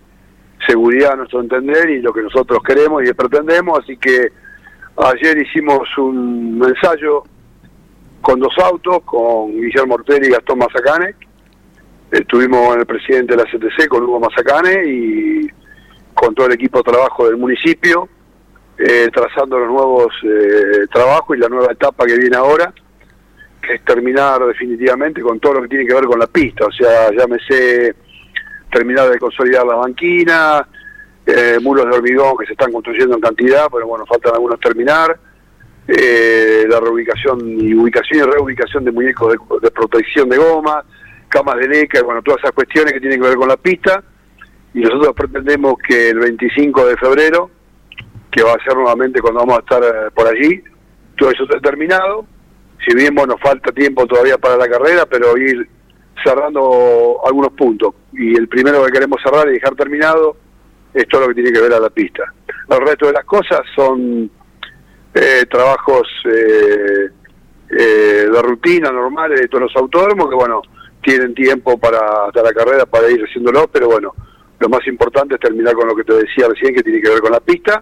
seguridad 0.66 1.12
a 1.12 1.16
nuestro 1.18 1.42
entender 1.42 1.90
y 1.90 2.02
lo 2.02 2.14
que 2.14 2.22
nosotros 2.22 2.60
queremos 2.66 3.04
y 3.04 3.14
pretendemos. 3.14 3.80
Así 3.80 3.98
que 3.98 4.32
ayer 4.98 5.38
hicimos 5.38 5.88
un 5.98 6.62
ensayo 6.68 7.24
con 8.22 8.40
dos 8.40 8.54
autos, 8.58 9.02
con 9.04 9.52
Guillermo 9.52 9.96
Ortega 9.96 10.26
y 10.26 10.32
Gastón 10.32 10.60
Mazacane. 10.60 11.16
Estuvimos 12.12 12.70
con 12.70 12.80
el 12.80 12.86
presidente 12.86 13.36
de 13.36 13.44
la 13.44 13.50
CTC, 13.50 13.88
con 13.88 14.04
Hugo 14.04 14.20
Mazacane, 14.20 14.84
y 14.88 15.48
con 16.14 16.34
todo 16.34 16.48
el 16.48 16.54
equipo 16.54 16.80
de 16.80 16.92
trabajo 16.92 17.28
del 17.28 17.38
municipio, 17.38 18.08
eh, 18.78 19.10
trazando 19.14 19.60
los 19.60 19.70
nuevos 19.70 20.14
eh, 20.24 20.88
trabajos 20.92 21.38
y 21.38 21.40
la 21.40 21.50
nueva 21.50 21.72
etapa 21.72 22.06
que 22.06 22.18
viene 22.18 22.38
ahora, 22.38 22.74
que 23.62 23.76
es 23.76 23.86
terminar 23.86 24.46
definitivamente 24.46 25.22
con 25.22 25.40
todo 25.40 25.56
lo 25.56 25.62
que 25.64 25.68
tiene 25.68 25.86
que 25.86 25.94
ver 25.94 26.06
con 26.06 26.20
la 26.20 26.28
pista, 26.28 26.66
o 26.66 26.72
sea, 26.72 27.12
llámese 27.12 27.96
terminar 28.72 29.10
de 29.10 29.20
consolidar 29.20 29.66
la 29.66 29.76
banquina, 29.76 30.68
eh, 31.26 31.58
muros 31.62 31.86
de 31.86 31.96
hormigón 31.96 32.38
que 32.38 32.46
se 32.46 32.54
están 32.54 32.72
construyendo 32.72 33.16
en 33.16 33.22
cantidad, 33.22 33.68
pero 33.72 33.88
bueno, 33.88 34.06
faltan 34.06 34.34
algunos 34.34 34.60
terminar, 34.60 35.18
eh, 35.88 36.66
la 36.68 36.80
reubicación 36.80 37.40
y 37.60 37.74
ubicación 37.74 38.20
y 38.20 38.32
reubicación 38.32 38.86
de 38.86 38.92
muñecos 38.92 39.34
de, 39.34 39.60
de 39.62 39.72
protección 39.72 40.30
de 40.30 40.38
goma, 40.38 40.84
camas 41.30 41.58
de 41.58 41.68
leca, 41.68 42.02
bueno, 42.04 42.22
todas 42.22 42.40
esas 42.40 42.52
cuestiones 42.52 42.94
que 42.94 43.00
tienen 43.00 43.22
que 43.22 43.28
ver 43.28 43.38
con 43.38 43.50
la 43.50 43.58
pista. 43.58 44.04
Y 44.74 44.82
nosotros 44.82 45.16
pretendemos 45.16 45.76
que 45.88 46.10
el 46.10 46.20
25 46.20 46.86
de 46.86 46.98
febrero, 46.98 47.50
que 48.32 48.44
va 48.44 48.54
a 48.54 48.64
ser 48.64 48.76
nuevamente 48.76 49.22
cuando 49.22 49.40
vamos 49.40 49.58
a 49.58 49.60
estar 49.62 49.84
eh, 49.84 50.12
por 50.14 50.28
allí, 50.28 50.62
todo 51.18 51.32
eso 51.32 51.44
esté 51.44 51.60
terminado. 51.62 52.26
Si 52.86 52.94
bien, 52.94 53.16
bueno, 53.16 53.38
falta 53.38 53.72
tiempo 53.72 54.06
todavía 54.06 54.38
para 54.38 54.58
la 54.58 54.68
carrera, 54.68 55.06
pero 55.06 55.38
ir 55.38 55.68
cerrando 56.24 57.22
algunos 57.26 57.54
puntos. 57.54 57.96
Y 58.14 58.36
el 58.36 58.48
primero 58.48 58.84
que 58.86 58.92
queremos 58.92 59.20
cerrar 59.24 59.48
y 59.48 59.54
dejar 59.54 59.76
terminado 59.76 60.36
es 60.96 61.08
todo 61.10 61.22
lo 61.22 61.28
que 61.28 61.36
tiene 61.36 61.52
que 61.52 61.62
ver 61.62 61.74
a 61.74 61.80
la 61.80 61.90
pista. 61.90 62.24
El 62.70 62.82
resto 62.82 63.08
de 63.08 63.14
las 63.14 63.26
cosas 63.26 63.62
son 63.76 64.32
eh, 65.14 65.46
trabajos 65.50 66.08
eh, 66.26 67.10
eh, 67.70 68.28
de 68.32 68.42
rutina 68.42 68.92
normales 68.92 69.42
de 69.42 69.48
todos 69.48 69.64
los 69.64 69.76
autódromos 69.76 70.30
que 70.30 70.36
bueno 70.36 70.62
tienen 71.02 71.34
tiempo 71.34 71.78
para 71.78 72.26
hasta 72.28 72.42
la 72.42 72.52
carrera 72.52 72.86
para 72.86 73.10
ir 73.10 73.24
haciéndolo 73.24 73.68
pero 73.68 73.88
bueno 73.88 74.14
lo 74.60 74.70
más 74.70 74.86
importante 74.88 75.36
es 75.36 75.40
terminar 75.40 75.74
con 75.74 75.88
lo 75.88 75.96
que 75.96 76.04
te 76.04 76.14
decía 76.14 76.48
recién 76.50 76.76
que 76.76 76.84
tiene 76.84 77.02
que 77.02 77.10
ver 77.10 77.22
con 77.22 77.32
la 77.32 77.40
pista 77.40 77.82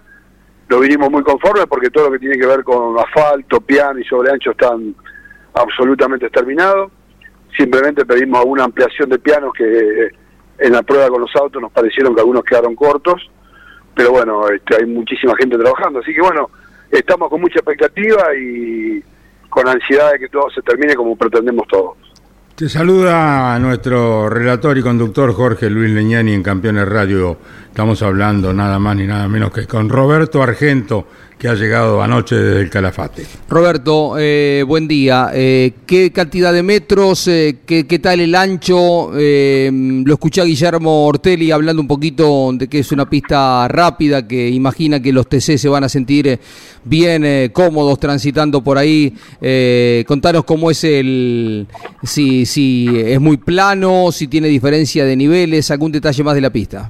lo 0.70 0.80
vinimos 0.80 1.10
muy 1.10 1.24
conformes 1.24 1.66
porque 1.66 1.90
todo 1.90 2.06
lo 2.06 2.12
que 2.12 2.20
tiene 2.20 2.38
que 2.38 2.46
ver 2.46 2.64
con 2.64 2.98
asfalto, 3.00 3.62
piano 3.62 4.00
y 4.00 4.04
sobre 4.06 4.32
ancho 4.32 4.52
están 4.52 4.96
absolutamente 5.54 6.30
terminados 6.30 6.92
simplemente 7.58 8.06
pedimos 8.06 8.42
alguna 8.42 8.66
ampliación 8.66 9.10
de 9.10 9.20
pianos 9.20 9.54
que 9.54 10.10
en 10.64 10.74
la 10.74 10.82
prueba 10.82 11.10
con 11.10 11.22
los 11.22 11.36
autos 11.36 11.62
nos 11.62 11.72
parecieron 11.72 12.16
que 12.16 12.22
algunos 12.22 12.44
quedaron 12.44 12.76
cortos 12.76 13.30
pero 13.96 14.12
bueno, 14.12 14.48
este, 14.50 14.76
hay 14.76 14.86
muchísima 14.86 15.36
gente 15.38 15.58
trabajando, 15.58 16.00
así 16.00 16.14
que 16.14 16.22
bueno, 16.22 16.50
estamos 16.90 17.30
con 17.30 17.42
mucha 17.42 17.60
expectativa 17.60 18.36
y 18.36 19.04
con 19.50 19.68
ansiedad 19.68 20.14
de 20.14 20.20
que 20.20 20.30
todo 20.30 20.50
se 20.50 20.62
termine 20.62 20.96
como 20.96 21.16
pretendemos 21.16 21.68
todos. 21.68 21.98
Te 22.56 22.70
saluda 22.70 23.58
nuestro 23.60 24.30
relator 24.30 24.78
y 24.78 24.82
conductor 24.82 25.34
Jorge 25.34 25.70
Luis 25.70 25.90
Leñani 25.92 26.34
en 26.34 26.44
Campeones 26.44 26.88
Radio. 26.88 27.38
Estamos 27.68 28.02
hablando 28.04 28.54
nada 28.54 28.78
más 28.78 28.96
ni 28.96 29.08
nada 29.08 29.28
menos 29.28 29.52
que 29.52 29.66
con 29.66 29.90
Roberto 29.90 30.42
Argento, 30.42 31.08
que 31.44 31.50
ha 31.50 31.56
llegado 31.56 32.02
anoche 32.02 32.38
desde 32.38 32.62
el 32.62 32.70
Calafate. 32.70 33.26
Roberto, 33.50 34.16
eh, 34.18 34.64
buen 34.66 34.88
día. 34.88 35.30
Eh, 35.34 35.74
¿Qué 35.86 36.10
cantidad 36.14 36.54
de 36.54 36.64
metros? 36.64 37.28
Eh, 37.28 37.58
qué, 37.66 37.86
qué 37.86 38.00
tal 38.00 38.22
el 38.22 38.34
ancho? 38.34 39.12
Eh, 39.14 39.70
lo 40.06 40.14
escuché 40.14 40.40
a 40.40 40.46
Guillermo 40.46 41.06
Ortelli 41.06 41.52
hablando 41.52 41.82
un 41.82 41.88
poquito 41.90 42.50
de 42.54 42.70
que 42.70 42.80
es 42.80 42.94
una 42.94 43.10
pista 43.10 43.68
rápida, 43.68 44.26
que 44.26 44.48
imagina 44.48 45.02
que 45.02 45.12
los 45.12 45.28
TC 45.28 45.58
se 45.58 45.68
van 45.68 45.84
a 45.84 45.90
sentir 45.90 46.40
bien 46.86 47.26
eh, 47.26 47.50
cómodos 47.52 48.00
transitando 48.00 48.64
por 48.64 48.78
ahí. 48.78 49.14
Eh, 49.42 50.06
contanos 50.08 50.46
cómo 50.46 50.72
es 50.72 50.82
el... 50.86 51.68
Si, 52.04 52.46
si 52.46 52.88
es 53.06 53.20
muy 53.20 53.36
plano, 53.36 54.14
si 54.14 54.30
tiene 54.30 54.48
diferencia 54.48 55.04
de 55.04 55.18
niveles, 55.18 55.70
algún 55.72 55.92
detalle 55.92 56.24
más 56.24 56.36
de 56.36 56.42
la 56.42 56.52
pista. 56.52 56.90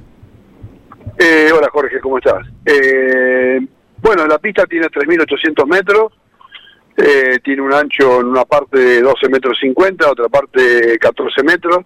Eh, 1.18 1.50
hola 1.52 1.68
Jorge, 1.72 1.98
¿cómo 2.00 2.18
estás? 2.18 2.46
Eh, 2.66 3.58
bueno, 4.04 4.26
la 4.26 4.38
pista 4.38 4.66
tiene 4.66 4.88
3.800 4.88 5.66
metros, 5.66 6.12
eh, 6.94 7.38
tiene 7.42 7.62
un 7.62 7.72
ancho 7.72 8.20
en 8.20 8.26
una 8.26 8.44
parte 8.44 8.78
de 8.78 9.00
12 9.00 9.30
metros 9.30 9.56
50, 9.58 10.10
otra 10.10 10.28
parte 10.28 10.60
de 10.60 10.98
14 10.98 11.42
metros. 11.42 11.78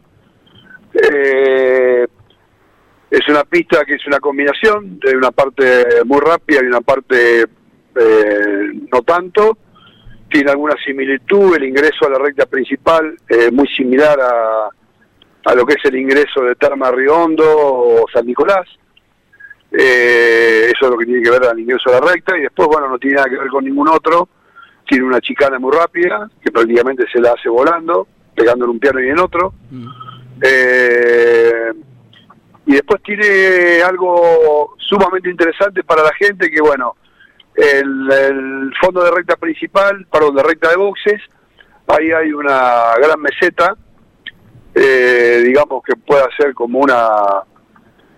Eh, 0.93 2.09
es 3.09 3.29
una 3.29 3.45
pista 3.45 3.85
que 3.85 3.95
es 3.95 4.07
una 4.09 4.19
combinación 4.19 4.99
de 4.99 5.17
una 5.17 5.31
parte 5.31 5.85
muy 6.07 6.19
rápida 6.19 6.59
y 6.61 6.67
una 6.67 6.81
parte 6.81 7.43
eh, 7.43 8.71
no 8.93 9.03
tanto. 9.03 9.57
Tiene 10.29 10.51
alguna 10.51 10.75
similitud, 10.85 11.55
el 11.55 11.69
ingreso 11.69 12.05
a 12.05 12.11
la 12.11 12.19
recta 12.19 12.47
principal, 12.47 13.17
muy 13.53 13.69
similar 13.69 14.19
a, 14.21 14.69
a 15.45 15.55
lo 15.55 15.65
que 15.65 15.75
es 15.75 15.85
el 15.85 15.97
ingreso 15.97 16.43
de 16.43 16.57
Terma 16.57 16.91
Riondo 16.91 17.45
o 17.47 18.07
San 18.13 18.27
Nicolás. 18.27 18.67
Eh, 19.71 20.71
eso 20.75 20.87
es 20.87 20.91
lo 20.91 20.97
que 20.97 21.05
tiene 21.05 21.23
que 21.23 21.31
ver 21.31 21.45
al 21.45 21.59
ingreso 21.59 21.91
a 21.91 22.01
la 22.01 22.13
recta 22.13 22.37
y 22.37 22.43
después, 22.43 22.69
bueno, 22.69 22.89
no 22.89 22.99
tiene 22.99 23.17
nada 23.17 23.29
que 23.29 23.39
ver 23.39 23.49
con 23.49 23.65
ningún 23.65 23.89
otro. 23.89 24.29
Tiene 24.87 25.05
una 25.05 25.21
chicana 25.21 25.59
muy 25.59 25.73
rápida 25.73 26.29
que 26.43 26.51
prácticamente 26.51 27.05
se 27.13 27.21
la 27.21 27.33
hace 27.33 27.49
volando, 27.49 28.07
pegando 28.35 28.65
en 28.65 28.71
un 28.71 28.79
piano 28.79 29.01
y 29.01 29.09
en 29.09 29.19
otro. 29.19 29.53
Eh, 30.41 31.73
y 32.67 32.73
después 32.73 33.03
tiene 33.03 33.83
algo 33.83 34.75
sumamente 34.79 35.31
interesante 35.31 35.85
para 35.85 36.03
la 36.03 36.15
gente 36.15 36.51
que, 36.51 36.61
bueno, 36.61 36.97
el, 37.55 38.11
el 38.13 38.73
fondo 38.81 39.03
de 39.03 39.11
recta 39.11 39.37
principal, 39.37 40.07
perdón, 40.11 40.37
de 40.37 40.43
recta 40.43 40.71
de 40.71 40.77
boxes, 40.77 41.21
ahí 41.89 42.11
hay 42.13 42.33
una 42.33 42.95
gran 43.01 43.21
meseta, 43.21 43.75
eh, 44.75 45.43
digamos 45.45 45.83
que 45.83 45.97
puede 45.97 46.25
ser 46.37 46.55
como 46.55 46.79
una 46.81 47.43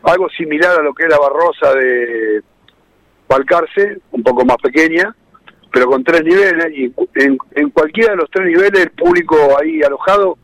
algo 0.02 0.28
similar 0.30 0.78
a 0.78 0.82
lo 0.82 0.94
que 0.94 1.04
es 1.04 1.10
la 1.10 1.18
Barrosa 1.18 1.74
de 1.74 2.42
Balcarce, 3.28 3.98
un 4.12 4.22
poco 4.22 4.44
más 4.44 4.56
pequeña, 4.62 5.14
pero 5.72 5.86
con 5.86 6.02
tres 6.02 6.24
niveles, 6.24 6.66
y 6.72 6.92
en, 7.14 7.38
en 7.52 7.70
cualquiera 7.70 8.12
de 8.12 8.16
los 8.16 8.30
tres 8.30 8.46
niveles 8.46 8.80
el 8.80 8.90
público 8.90 9.36
ahí 9.60 9.82
alojado 9.82 10.38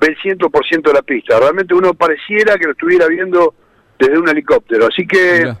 ve 0.00 0.08
el 0.08 0.18
100% 0.18 0.82
de 0.82 0.92
la 0.92 1.02
pista. 1.02 1.38
Realmente 1.38 1.74
uno 1.74 1.94
pareciera 1.94 2.56
que 2.56 2.64
lo 2.64 2.72
estuviera 2.72 3.06
viendo 3.06 3.54
desde 3.98 4.18
un 4.18 4.28
helicóptero. 4.28 4.86
Así 4.86 5.06
que 5.06 5.38
Mira. 5.38 5.60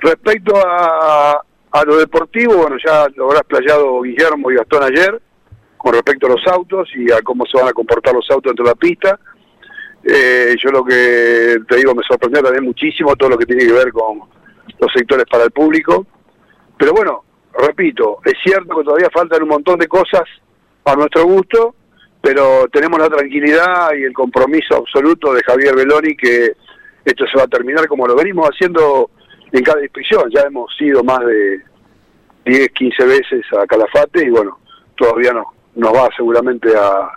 respecto 0.00 0.54
a, 0.56 1.40
a 1.70 1.84
lo 1.84 1.96
deportivo, 1.98 2.56
bueno, 2.56 2.76
ya 2.84 3.06
lo 3.14 3.26
habrá 3.26 3.38
explayado 3.38 4.02
Guillermo 4.02 4.50
y 4.50 4.56
Gastón 4.56 4.82
ayer, 4.82 5.20
con 5.76 5.92
respecto 5.92 6.26
a 6.26 6.30
los 6.30 6.46
autos 6.48 6.88
y 6.96 7.12
a 7.12 7.20
cómo 7.22 7.44
se 7.46 7.58
van 7.58 7.68
a 7.68 7.72
comportar 7.72 8.14
los 8.14 8.28
autos 8.30 8.50
dentro 8.50 8.64
de 8.64 8.70
la 8.70 8.74
pista. 8.74 9.20
Eh, 10.08 10.54
yo 10.62 10.70
lo 10.70 10.84
que 10.84 11.58
te 11.68 11.76
digo 11.76 11.92
me 11.92 12.04
sorprendió 12.04 12.40
también 12.40 12.64
muchísimo 12.64 13.16
todo 13.16 13.30
lo 13.30 13.38
que 13.38 13.46
tiene 13.46 13.66
que 13.66 13.72
ver 13.72 13.90
con 13.90 14.20
los 14.78 14.92
sectores 14.92 15.26
para 15.28 15.44
el 15.44 15.50
público. 15.50 16.06
Pero 16.78 16.92
bueno, 16.92 17.24
repito, 17.58 18.18
es 18.24 18.34
cierto 18.40 18.76
que 18.76 18.84
todavía 18.84 19.10
faltan 19.12 19.42
un 19.42 19.48
montón 19.48 19.80
de 19.80 19.88
cosas 19.88 20.22
a 20.84 20.94
nuestro 20.94 21.24
gusto, 21.24 21.74
pero 22.20 22.68
tenemos 22.68 23.00
la 23.00 23.08
tranquilidad 23.08 23.94
y 23.98 24.04
el 24.04 24.12
compromiso 24.12 24.76
absoluto 24.76 25.34
de 25.34 25.42
Javier 25.42 25.74
Beloni 25.74 26.16
que 26.16 26.52
esto 27.04 27.26
se 27.26 27.36
va 27.36 27.42
a 27.42 27.48
terminar 27.48 27.88
como 27.88 28.06
lo 28.06 28.14
venimos 28.14 28.48
haciendo 28.48 29.10
en 29.50 29.64
cada 29.64 29.82
inspección. 29.82 30.30
Ya 30.30 30.42
hemos 30.42 30.70
ido 30.80 31.02
más 31.02 31.18
de 31.26 31.62
10, 32.44 32.68
15 32.70 33.04
veces 33.06 33.44
a 33.60 33.66
Calafate 33.66 34.24
y 34.24 34.30
bueno, 34.30 34.60
todavía 34.96 35.32
no, 35.32 35.52
nos 35.74 35.92
va 35.92 36.08
seguramente 36.16 36.76
a, 36.76 37.10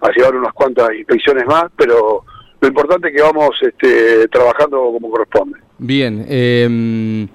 a 0.00 0.10
llevar 0.10 0.34
unas 0.34 0.52
cuantas 0.52 0.92
inspecciones 0.92 1.46
más, 1.46 1.66
pero 1.76 2.24
lo 2.62 2.68
importante 2.68 3.08
es 3.08 3.16
que 3.16 3.22
vamos 3.22 3.50
este, 3.60 4.28
trabajando 4.28 4.78
como 4.92 5.10
corresponde. 5.10 5.58
Bien, 5.78 6.24
eh, 6.28 7.26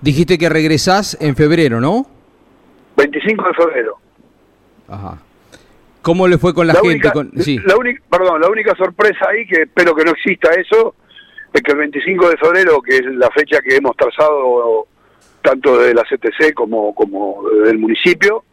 dijiste 0.00 0.38
que 0.38 0.48
regresás 0.48 1.18
en 1.20 1.34
febrero, 1.34 1.80
¿no? 1.80 2.06
25 2.96 3.48
de 3.48 3.54
febrero. 3.54 3.96
Ajá. 4.88 5.18
¿Cómo 6.02 6.28
le 6.28 6.38
fue 6.38 6.54
con 6.54 6.68
la, 6.68 6.74
La 6.74 6.78
gente? 6.80 6.94
única, 6.94 7.12
Con... 7.12 7.32
Sí. 7.42 7.58
la 7.66 7.76
única, 7.76 8.00
perdón, 8.08 8.40
la 8.40 8.48
única 8.48 8.76
sorpresa 8.76 9.26
ahí, 9.28 9.44
que 9.44 9.62
espero 9.62 9.92
que 9.92 10.04
no 10.04 10.12
exista 10.12 10.50
eso, 10.50 10.94
es 11.52 11.62
que 11.62 11.72
el 11.72 11.78
25 11.78 12.30
de 12.30 12.36
febrero, 12.36 12.80
que 12.80 12.98
es 12.98 13.06
la 13.06 13.28
fecha 13.30 13.58
que 13.60 13.74
hemos 13.74 13.96
trazado 13.96 14.86
tanto 15.42 15.78
de 15.78 15.94
la 15.94 16.04
CTC 16.04 16.54
como, 16.54 16.94
como 16.94 17.42
del 17.64 17.78
municipio, 17.78 18.44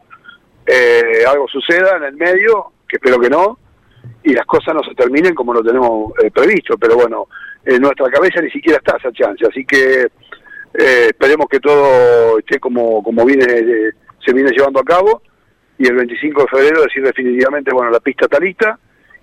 eh, 0.66 1.22
algo 1.28 1.46
suceda 1.46 1.96
en 1.98 2.02
el 2.02 2.16
medio, 2.16 2.72
que 2.88 2.96
espero 2.96 3.20
que 3.20 3.30
no, 3.30 3.56
y 4.24 4.32
las 4.32 4.46
cosas 4.46 4.74
no 4.74 4.82
se 4.82 4.94
terminen 4.94 5.34
como 5.34 5.52
lo 5.52 5.62
tenemos 5.62 6.12
eh, 6.22 6.30
previsto, 6.30 6.76
pero 6.78 6.96
bueno, 6.96 7.28
en 7.64 7.80
nuestra 7.80 8.10
cabeza 8.10 8.40
ni 8.40 8.50
siquiera 8.50 8.78
está 8.78 8.96
esa 8.96 9.12
chance, 9.12 9.46
así 9.46 9.64
que 9.64 10.08
eh, 10.74 11.06
esperemos 11.08 11.46
que 11.48 11.60
todo 11.60 12.38
esté 12.38 12.58
como, 12.58 13.02
como 13.02 13.24
viene, 13.24 13.44
eh, 13.44 13.90
se 14.24 14.32
viene 14.32 14.50
llevando 14.50 14.80
a 14.80 14.84
cabo, 14.84 15.22
y 15.78 15.86
el 15.86 15.94
25 15.94 16.42
de 16.42 16.48
febrero 16.48 16.82
decir 16.82 17.02
definitivamente, 17.02 17.70
bueno, 17.72 17.90
la 17.90 18.00
pista 18.00 18.24
está 18.24 18.38
lista, 18.38 18.78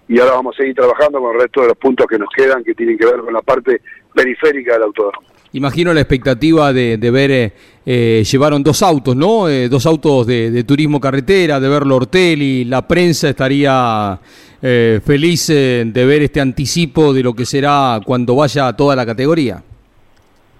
y 0.07 0.19
ahora 0.19 0.33
vamos 0.33 0.55
a 0.55 0.61
seguir 0.61 0.75
trabajando 0.75 1.19
con 1.19 1.33
el 1.33 1.41
resto 1.41 1.61
de 1.61 1.69
los 1.69 1.77
puntos 1.77 2.05
que 2.05 2.19
nos 2.19 2.29
quedan, 2.35 2.63
que 2.63 2.75
tienen 2.75 2.97
que 2.97 3.05
ver 3.05 3.21
con 3.21 3.33
la 3.33 3.41
parte 3.41 3.81
periférica 4.13 4.73
del 4.73 4.83
autódromo. 4.83 5.27
Imagino 5.53 5.93
la 5.93 6.01
expectativa 6.01 6.71
de, 6.71 6.97
ver, 7.11 7.53
eh, 7.85 8.23
llevaron 8.23 8.63
dos 8.63 8.81
autos, 8.83 9.15
¿no? 9.15 9.49
Eh, 9.49 9.67
dos 9.67 9.85
autos 9.85 10.25
de, 10.27 10.49
de 10.49 10.63
turismo 10.63 10.99
carretera, 10.99 11.59
de 11.59 11.67
verlo 11.67 11.97
Ortelli, 11.97 12.65
la 12.65 12.87
prensa 12.87 13.29
estaría 13.29 14.17
eh, 14.61 14.99
feliz 15.05 15.49
eh, 15.49 15.83
de 15.85 16.05
ver 16.05 16.21
este 16.21 16.39
anticipo 16.41 17.13
de 17.13 17.23
lo 17.23 17.33
que 17.33 17.45
será 17.45 17.99
cuando 18.05 18.35
vaya 18.35 18.71
toda 18.73 18.95
la 18.95 19.05
categoría. 19.05 19.61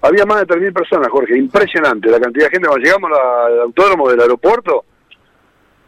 Había 0.03 0.25
más 0.25 0.39
de 0.39 0.47
3.000 0.47 0.73
personas, 0.73 1.09
Jorge, 1.11 1.37
impresionante 1.37 2.09
la 2.09 2.19
cantidad 2.19 2.45
de 2.45 2.51
gente. 2.51 2.67
Cuando 2.67 2.83
llegamos 2.83 3.11
al 3.11 3.59
autódromo 3.61 4.09
del 4.09 4.19
aeropuerto, 4.21 4.85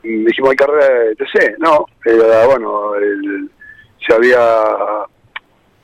y 0.04 0.26
dijimos, 0.26 0.52
hay 0.52 0.56
carrera 0.56 0.88
de 1.06 1.16
TC. 1.16 1.56
No, 1.60 1.86
era, 2.06 2.46
bueno, 2.46 2.94
el- 2.96 3.50
se 4.06 4.14
había, 4.14 4.40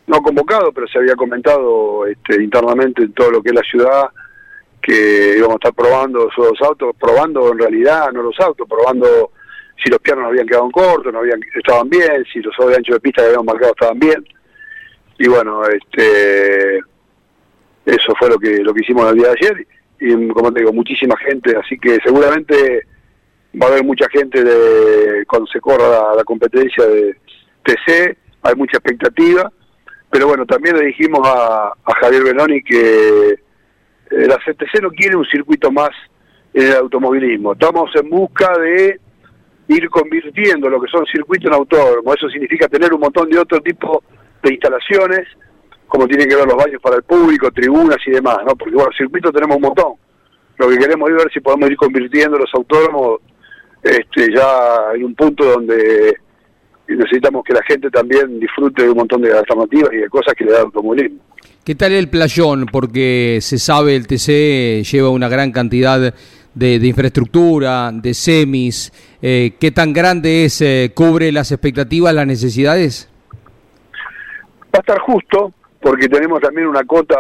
no 0.07 0.21
convocado, 0.21 0.71
pero 0.73 0.87
se 0.87 0.99
había 0.99 1.15
comentado 1.15 2.05
este, 2.05 2.43
internamente 2.43 3.01
en 3.03 3.13
todo 3.13 3.31
lo 3.31 3.41
que 3.41 3.49
es 3.49 3.55
la 3.55 3.61
ciudad 3.63 4.09
que 4.81 5.35
íbamos 5.37 5.53
a 5.55 5.69
estar 5.69 5.73
probando 5.73 6.29
esos 6.29 6.61
autos, 6.61 6.95
probando 6.99 7.51
en 7.51 7.59
realidad, 7.59 8.11
no 8.11 8.21
los 8.23 8.39
autos, 8.39 8.67
probando 8.67 9.31
si 9.83 9.89
los 9.89 9.99
pianos 9.99 10.25
habían 10.25 10.47
quedado 10.47 10.69
cortos, 10.71 11.11
no 11.13 11.19
habían, 11.19 11.39
estaban 11.55 11.89
bien, 11.89 12.25
si 12.31 12.39
los 12.41 12.55
de 12.57 12.75
ancho 12.75 12.93
de 12.93 12.99
pista 12.99 13.21
que 13.21 13.27
habíamos 13.27 13.45
marcado 13.45 13.71
estaban 13.71 13.99
bien. 13.99 14.25
Y 15.17 15.27
bueno, 15.27 15.63
este 15.65 16.79
eso 17.85 18.13
fue 18.17 18.29
lo 18.29 18.37
que 18.37 18.59
lo 18.63 18.73
que 18.73 18.81
hicimos 18.81 19.09
el 19.11 19.17
día 19.17 19.27
de 19.27 19.37
ayer. 19.41 19.67
Y 19.99 20.27
como 20.29 20.51
te 20.53 20.61
digo 20.61 20.73
muchísima 20.73 21.17
gente 21.17 21.55
así 21.57 21.77
que 21.77 21.99
seguramente 22.03 22.83
va 23.61 23.67
a 23.67 23.69
haber 23.69 23.83
mucha 23.83 24.07
gente 24.09 24.43
de 24.43 25.25
cuando 25.25 25.47
se 25.47 25.59
corra 25.59 26.15
la, 26.15 26.23
competencia 26.23 26.85
de 26.85 27.17
TC 27.63 28.17
hay 28.43 28.55
mucha 28.55 28.77
expectativa. 28.77 29.51
Pero 30.09 30.27
bueno 30.27 30.45
también 30.45 30.77
le 30.77 30.85
dijimos 30.85 31.19
a, 31.27 31.73
a 31.83 31.93
Javier 31.95 32.23
Beloni 32.23 32.63
que 32.63 33.29
eh, 33.31 34.27
la 34.27 34.37
CTC 34.37 34.81
no 34.81 34.89
quiere 34.91 35.15
un 35.15 35.25
circuito 35.25 35.71
más 35.71 35.91
en 36.53 36.67
el 36.67 36.75
automovilismo. 36.75 37.53
Estamos 37.53 37.91
en 37.95 38.09
busca 38.09 38.57
de 38.57 38.99
ir 39.69 39.89
convirtiendo 39.89 40.67
lo 40.69 40.81
que 40.81 40.89
son 40.89 41.05
circuitos 41.05 41.47
en 41.47 41.53
autódromo 41.53 42.13
eso 42.13 42.27
significa 42.29 42.67
tener 42.67 42.93
un 42.93 42.99
montón 42.99 43.29
de 43.29 43.39
otro 43.39 43.61
tipo 43.61 44.03
de 44.43 44.53
instalaciones 44.53 45.27
como 45.89 46.07
tienen 46.07 46.29
que 46.29 46.35
ver 46.35 46.45
los 46.45 46.55
baños 46.55 46.81
para 46.81 46.97
el 46.97 47.03
público, 47.03 47.51
tribunas 47.51 47.97
y 48.05 48.11
demás, 48.11 48.37
¿no? 48.45 48.55
Porque 48.55 48.75
bueno, 48.75 48.91
circuitos 48.95 49.33
tenemos 49.33 49.55
un 49.55 49.63
montón. 49.63 49.93
Lo 50.57 50.69
que 50.69 50.77
queremos 50.77 51.09
es 51.09 51.15
ver 51.15 51.33
si 51.33 51.39
podemos 51.39 51.69
ir 51.69 51.77
convirtiendo 51.77 52.37
los 52.37 52.49
autónomos 52.53 53.21
este, 53.81 54.27
ya 54.33 54.93
en 54.93 55.03
un 55.03 55.15
punto 55.15 55.43
donde 55.43 56.15
necesitamos 56.87 57.43
que 57.43 57.53
la 57.53 57.63
gente 57.63 57.89
también 57.89 58.39
disfrute 58.39 58.83
de 58.83 58.89
un 58.89 58.97
montón 58.97 59.21
de 59.21 59.35
alternativas 59.35 59.89
y 59.93 59.97
de 59.97 60.09
cosas 60.09 60.33
que 60.35 60.45
le 60.45 60.51
da 60.51 60.59
el 60.59 60.65
automovilismo. 60.65 61.19
¿Qué 61.63 61.75
tal 61.75 61.91
el 61.91 62.09
playón? 62.09 62.67
Porque 62.71 63.39
se 63.41 63.57
sabe 63.57 63.95
el 63.95 64.07
TC 64.07 64.83
lleva 64.83 65.09
una 65.09 65.27
gran 65.29 65.51
cantidad 65.51 66.13
de, 66.59 66.77
de 66.79 66.87
infraestructura, 66.87 67.89
de 67.93 68.13
semis. 68.13 68.91
Eh, 69.21 69.53
¿Qué 69.59 69.71
tan 69.71 69.93
grande 69.93 70.45
es? 70.45 70.61
eh, 70.61 70.91
¿Cubre 70.93 71.31
las 71.31 71.51
expectativas, 71.51 72.13
las 72.13 72.27
necesidades? 72.27 73.09
Va 74.73 74.77
a 74.77 74.79
estar 74.79 74.99
justo, 74.99 75.53
porque 75.81 76.07
tenemos 76.07 76.39
también 76.41 76.67
una 76.67 76.83
cota 76.83 77.15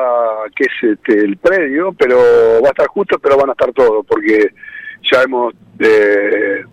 que 0.55 0.65
es 0.65 0.91
este, 0.93 1.13
el 1.25 1.37
predio, 1.37 1.93
pero 1.97 2.17
va 2.61 2.67
a 2.67 2.71
estar 2.71 2.87
justo, 2.87 3.17
pero 3.17 3.37
van 3.37 3.49
a 3.49 3.53
estar 3.53 3.71
todos, 3.73 4.05
porque 4.05 4.49
ya 5.09 5.23
hemos 5.23 5.53
eh, 5.79 6.63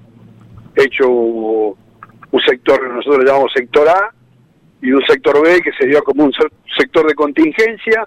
hecho 0.74 1.08
un 1.08 2.40
sector 2.44 2.80
que 2.80 2.88
nosotros 2.88 3.18
le 3.20 3.24
llamamos 3.30 3.52
sector 3.54 3.88
A 3.88 4.12
y 4.82 4.90
un 4.92 5.02
sector 5.06 5.40
B 5.42 5.60
que 5.62 5.72
sería 5.78 6.00
como 6.02 6.24
un 6.24 6.32
se- 6.32 6.50
sector 6.76 7.06
de 7.06 7.14
contingencia, 7.14 8.06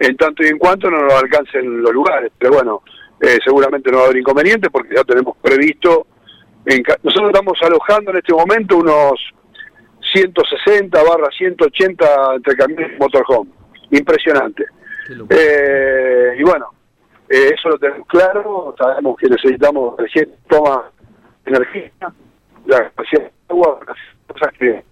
en 0.00 0.16
tanto 0.16 0.42
y 0.42 0.46
en 0.48 0.58
cuanto 0.58 0.90
no 0.90 1.02
nos 1.02 1.12
alcancen 1.14 1.82
los 1.82 1.92
lugares. 1.92 2.32
Pero 2.38 2.54
bueno, 2.54 2.82
eh, 3.20 3.38
seguramente 3.44 3.90
no 3.90 3.98
va 3.98 4.02
a 4.04 4.06
haber 4.06 4.18
inconveniente 4.18 4.70
porque 4.70 4.94
ya 4.94 5.04
tenemos 5.04 5.36
previsto. 5.38 6.06
En 6.64 6.82
nosotros 7.02 7.30
estamos 7.30 7.58
alojando 7.62 8.10
en 8.10 8.18
este 8.18 8.32
momento 8.32 8.76
unos 8.76 9.18
160 10.12 11.02
barra 11.02 11.28
180 11.36 12.34
entre 12.36 12.56
camiones 12.56 12.92
y 12.94 12.98
motorhome. 12.98 13.50
Impresionante. 13.90 14.66
Eh, 15.30 16.36
y 16.38 16.42
bueno, 16.42 16.66
eh, 17.28 17.54
eso 17.54 17.70
lo 17.70 17.78
tenemos 17.78 18.06
claro, 18.06 18.74
sabemos 18.78 19.16
que 19.16 19.28
necesitamos 19.28 19.96
recién 19.98 20.30
toma 20.48 20.90
energía, 21.46 21.90
la 22.66 22.92
recién 22.96 23.30
agua, 23.48 23.80
cosas 24.26 24.52
que 24.58 24.84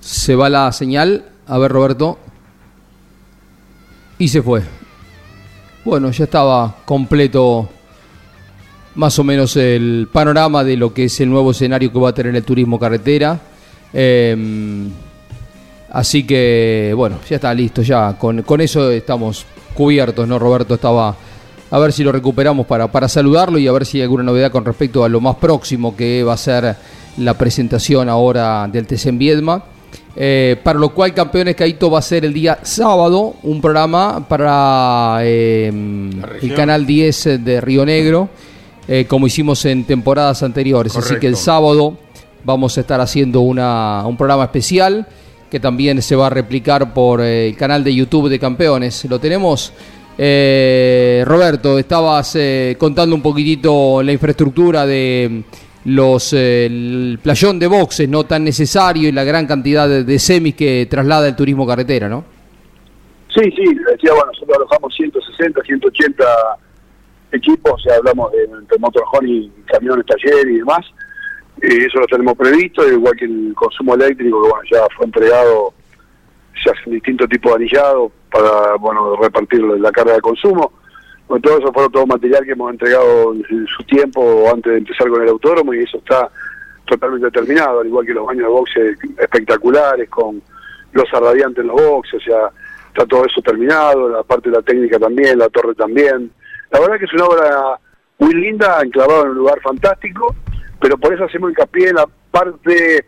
Se 0.00 0.36
va 0.36 0.50
la 0.50 0.70
señal. 0.72 1.24
A 1.46 1.58
ver, 1.58 1.72
Roberto. 1.72 2.18
Y 4.18 4.28
se 4.28 4.42
fue. 4.42 4.62
Bueno, 5.84 6.10
ya 6.10 6.24
estaba 6.24 6.76
completo 6.86 7.68
más 8.94 9.18
o 9.18 9.24
menos 9.24 9.54
el 9.56 10.08
panorama 10.10 10.64
de 10.64 10.78
lo 10.78 10.94
que 10.94 11.04
es 11.04 11.20
el 11.20 11.28
nuevo 11.28 11.50
escenario 11.50 11.92
que 11.92 11.98
va 11.98 12.08
a 12.08 12.14
tener 12.14 12.34
el 12.34 12.42
turismo 12.42 12.78
carretera. 12.78 13.38
Em, 13.92 14.88
así 15.90 16.26
que, 16.26 16.94
bueno, 16.96 17.18
ya 17.28 17.36
está 17.36 17.52
listo, 17.52 17.82
ya. 17.82 18.16
Con, 18.16 18.42
con 18.42 18.62
eso 18.62 18.90
estamos 18.90 19.44
cubiertos, 19.74 20.26
¿no? 20.26 20.38
Roberto 20.38 20.74
estaba 20.74 21.14
a 21.70 21.78
ver 21.78 21.92
si 21.92 22.02
lo 22.02 22.12
recuperamos 22.12 22.66
para, 22.66 22.90
para 22.90 23.06
saludarlo 23.06 23.58
y 23.58 23.66
a 23.66 23.72
ver 23.72 23.84
si 23.84 23.98
hay 23.98 24.04
alguna 24.04 24.22
novedad 24.22 24.50
con 24.50 24.64
respecto 24.64 25.04
a 25.04 25.08
lo 25.10 25.20
más 25.20 25.36
próximo 25.36 25.94
que 25.94 26.22
va 26.22 26.32
a 26.32 26.38
ser 26.38 26.76
la 27.18 27.34
presentación 27.36 28.08
ahora 28.08 28.66
del 28.68 28.86
TC 28.86 29.10
Viedma. 29.18 29.73
Eh, 30.16 30.56
para 30.62 30.78
lo 30.78 30.90
cual, 30.90 31.12
Campeones 31.12 31.56
Caito 31.56 31.90
va 31.90 31.98
a 31.98 32.02
ser 32.02 32.24
el 32.24 32.32
día 32.32 32.58
sábado 32.62 33.34
un 33.42 33.60
programa 33.60 34.24
para 34.28 35.18
eh, 35.22 35.72
el 36.40 36.54
canal 36.54 36.86
10 36.86 37.44
de 37.44 37.60
Río 37.60 37.84
Negro, 37.84 38.28
eh, 38.86 39.06
como 39.08 39.26
hicimos 39.26 39.64
en 39.64 39.84
temporadas 39.84 40.42
anteriores. 40.42 40.96
Así 40.96 41.16
que 41.16 41.26
el 41.26 41.36
sábado 41.36 41.96
vamos 42.44 42.76
a 42.78 42.82
estar 42.82 43.00
haciendo 43.00 43.40
una, 43.40 44.06
un 44.06 44.16
programa 44.16 44.44
especial 44.44 45.06
que 45.50 45.58
también 45.58 46.00
se 46.02 46.14
va 46.16 46.28
a 46.28 46.30
replicar 46.30 46.94
por 46.94 47.20
el 47.20 47.56
canal 47.56 47.82
de 47.82 47.94
YouTube 47.94 48.28
de 48.28 48.38
Campeones. 48.38 49.04
Lo 49.06 49.18
tenemos. 49.18 49.72
Roberto, 50.16 51.76
estabas 51.76 52.38
contando 52.78 53.16
un 53.16 53.22
poquitito 53.22 54.00
la 54.00 54.12
infraestructura 54.12 54.86
de 54.86 55.42
los 55.84 56.32
eh, 56.32 56.66
el 56.66 57.18
playón 57.22 57.58
de 57.58 57.66
boxes 57.66 58.08
no 58.08 58.24
tan 58.24 58.44
necesario 58.44 59.08
y 59.08 59.12
la 59.12 59.24
gran 59.24 59.46
cantidad 59.46 59.88
de, 59.88 60.18
semis 60.18 60.54
que 60.54 60.86
traslada 60.88 61.28
el 61.28 61.36
turismo 61.36 61.66
carretera, 61.66 62.08
¿no? 62.08 62.24
Sí, 63.28 63.42
sí, 63.50 63.64
decía, 63.90 64.12
bueno, 64.12 64.26
nosotros 64.32 64.56
alojamos 64.56 64.94
160, 64.94 65.60
180 65.62 66.24
equipos, 67.32 67.82
ya 67.86 67.96
hablamos 67.96 68.30
de, 68.32 68.46
de 68.46 68.78
motorhome 68.78 69.28
y 69.28 69.52
camiones, 69.66 70.06
taller 70.06 70.48
y 70.48 70.58
demás, 70.58 70.86
y 71.60 71.84
eso 71.84 71.98
lo 71.98 72.06
tenemos 72.06 72.34
previsto, 72.36 72.88
igual 72.88 73.16
que 73.16 73.24
el 73.24 73.52
consumo 73.56 73.94
eléctrico, 73.96 74.40
que 74.40 74.48
bueno, 74.48 74.62
ya 74.70 74.86
fue 74.96 75.06
entregado, 75.06 75.74
se 76.62 76.70
hace 76.70 76.80
un 76.86 76.94
distinto 76.94 77.26
tipo 77.26 77.48
de 77.50 77.56
anillado 77.56 78.12
para, 78.30 78.76
bueno, 78.76 79.16
repartir 79.16 79.60
la 79.62 79.90
carga 79.90 80.14
de 80.14 80.20
consumo 80.20 80.72
bueno, 81.28 81.42
todo 81.42 81.58
eso 81.58 81.72
fue 81.72 81.88
todo 81.90 82.06
material 82.06 82.44
que 82.44 82.52
hemos 82.52 82.70
entregado 82.72 83.34
en 83.34 83.66
su 83.66 83.82
tiempo 83.84 84.50
antes 84.52 84.72
de 84.72 84.78
empezar 84.78 85.08
con 85.08 85.22
el 85.22 85.28
autódromo 85.28 85.72
y 85.72 85.80
eso 85.80 85.98
está 85.98 86.28
totalmente 86.86 87.30
terminado, 87.30 87.80
al 87.80 87.86
igual 87.86 88.06
que 88.06 88.12
los 88.12 88.26
baños 88.26 88.42
de 88.42 88.48
boxe 88.48 88.96
espectaculares, 89.18 90.08
con 90.10 90.42
los 90.92 91.10
radiantes 91.10 91.62
en 91.62 91.68
los 91.68 91.80
boxes, 91.80 92.14
o 92.14 92.24
sea, 92.24 92.50
está 92.88 93.06
todo 93.06 93.24
eso 93.24 93.40
terminado, 93.42 94.08
la 94.08 94.22
parte 94.22 94.50
de 94.50 94.56
la 94.56 94.62
técnica 94.62 94.98
también, 94.98 95.38
la 95.38 95.48
torre 95.48 95.74
también. 95.74 96.30
La 96.70 96.80
verdad 96.80 96.98
que 96.98 97.06
es 97.06 97.12
una 97.14 97.24
obra 97.24 97.78
muy 98.18 98.34
linda, 98.34 98.80
enclavada 98.82 99.22
en 99.22 99.30
un 99.30 99.36
lugar 99.36 99.60
fantástico, 99.60 100.34
pero 100.80 100.98
por 100.98 101.14
eso 101.14 101.24
hacemos 101.24 101.50
hincapié 101.50 101.88
en 101.88 101.96
la 101.96 102.06
parte 102.30 103.06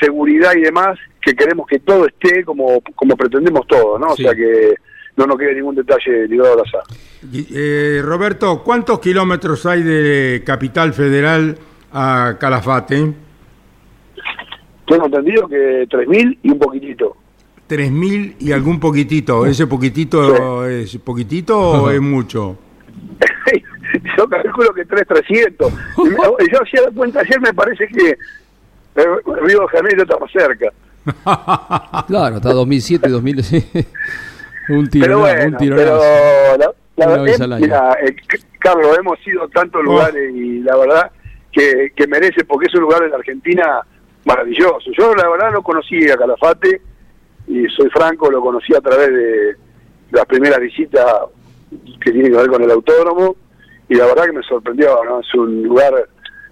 seguridad 0.00 0.54
y 0.56 0.62
demás, 0.62 0.98
que 1.20 1.34
queremos 1.34 1.66
que 1.66 1.78
todo 1.78 2.06
esté 2.06 2.44
como, 2.44 2.80
como 2.94 3.16
pretendemos 3.16 3.66
todo, 3.66 3.98
¿no? 3.98 4.08
O 4.08 4.16
sea 4.16 4.34
que 4.34 4.74
no 5.16 5.26
nos 5.26 5.38
quede 5.38 5.54
ningún 5.54 5.74
detalle 5.74 6.26
ligado 6.28 6.54
al 6.54 6.60
azar. 6.60 6.82
Eh, 7.32 8.00
Roberto, 8.02 8.62
¿cuántos 8.62 8.98
kilómetros 9.00 9.64
hay 9.66 9.82
de 9.82 10.42
Capital 10.44 10.92
Federal 10.92 11.56
a 11.92 12.36
Calafate? 12.38 13.12
Tengo 14.86 15.06
entendido 15.06 15.48
que 15.48 15.88
3.000 15.88 16.38
y 16.42 16.50
un 16.50 16.58
poquitito. 16.58 17.16
3.000 17.68 18.36
y 18.40 18.52
algún 18.52 18.78
poquitito. 18.78 19.46
¿Ese 19.46 19.66
poquitito 19.66 20.66
es 20.66 20.96
poquitito 20.98 21.58
o 21.58 21.90
es 21.90 22.00
mucho? 22.00 22.58
Yo 24.18 24.28
calculo 24.28 24.74
que 24.74 24.86
3.300. 24.86 25.72
Yo 26.52 26.62
hacía 26.62 26.82
la 26.82 26.90
cuenta 26.90 27.20
ayer, 27.20 27.40
me 27.40 27.54
parece 27.54 27.86
que 27.86 28.10
eh, 28.10 29.06
Río 29.42 29.60
de 29.60 29.68
Janeiro 29.68 30.02
está 30.02 30.18
más 30.18 30.30
cerca. 30.30 30.72
claro, 32.06 32.36
está 32.36 32.52
2007, 32.52 33.08
2007. 33.08 33.86
Un 34.68 34.88
tiro, 34.88 35.04
pero 35.04 35.18
bueno, 35.20 35.44
un 35.44 35.68
pero 35.68 36.74
la, 36.96 37.58
mira, 37.58 37.96
eh, 38.02 38.14
Carlos, 38.58 38.96
hemos 38.98 39.18
ido 39.26 39.44
a 39.44 39.48
tantos 39.48 39.80
oh. 39.80 39.84
lugares 39.84 40.34
y 40.34 40.60
la 40.60 40.76
verdad 40.76 41.10
que, 41.50 41.92
que, 41.94 42.06
merece, 42.06 42.44
porque 42.44 42.66
es 42.66 42.74
un 42.74 42.82
lugar 42.82 43.02
en 43.02 43.10
la 43.10 43.16
Argentina 43.16 43.80
maravilloso. 44.24 44.90
Yo 44.96 45.14
la 45.14 45.28
verdad 45.28 45.52
no 45.52 45.62
conocía 45.62 46.14
a 46.14 46.16
Calafate 46.16 46.80
y 47.46 47.66
soy 47.68 47.90
franco, 47.90 48.30
lo 48.30 48.40
conocí 48.40 48.74
a 48.74 48.80
través 48.80 49.08
de 49.12 49.56
las 50.12 50.24
primeras 50.26 50.60
visitas 50.60 51.04
que 52.00 52.12
tienen 52.12 52.32
que 52.32 52.38
ver 52.38 52.48
con 52.48 52.62
el 52.62 52.70
autódromo 52.70 53.36
y 53.88 53.94
la 53.94 54.06
verdad 54.06 54.24
que 54.24 54.32
me 54.32 54.42
sorprendió, 54.42 54.98
¿no? 55.04 55.20
Es 55.20 55.34
un 55.34 55.62
lugar, 55.62 56.08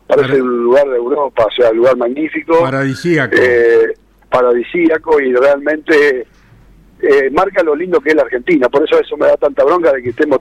parece 0.06 0.40
un 0.40 0.64
lugar 0.64 0.88
de 0.88 0.96
Europa, 0.96 1.46
o 1.46 1.50
sea, 1.50 1.70
un 1.70 1.78
lugar 1.78 1.96
magnífico. 1.96 2.60
Paradisíaco. 2.60 3.34
Eh, 3.38 3.94
paradisíaco 4.28 5.20
y 5.20 5.32
realmente 5.34 6.26
eh, 7.02 7.30
marca 7.30 7.62
lo 7.62 7.74
lindo 7.74 8.00
que 8.00 8.10
es 8.10 8.14
la 8.14 8.22
Argentina. 8.22 8.68
Por 8.68 8.84
eso 8.84 8.98
eso 8.98 9.16
me 9.16 9.26
da 9.26 9.36
tanta 9.36 9.64
bronca 9.64 9.92
de 9.92 10.02
que 10.02 10.10
estemos 10.10 10.38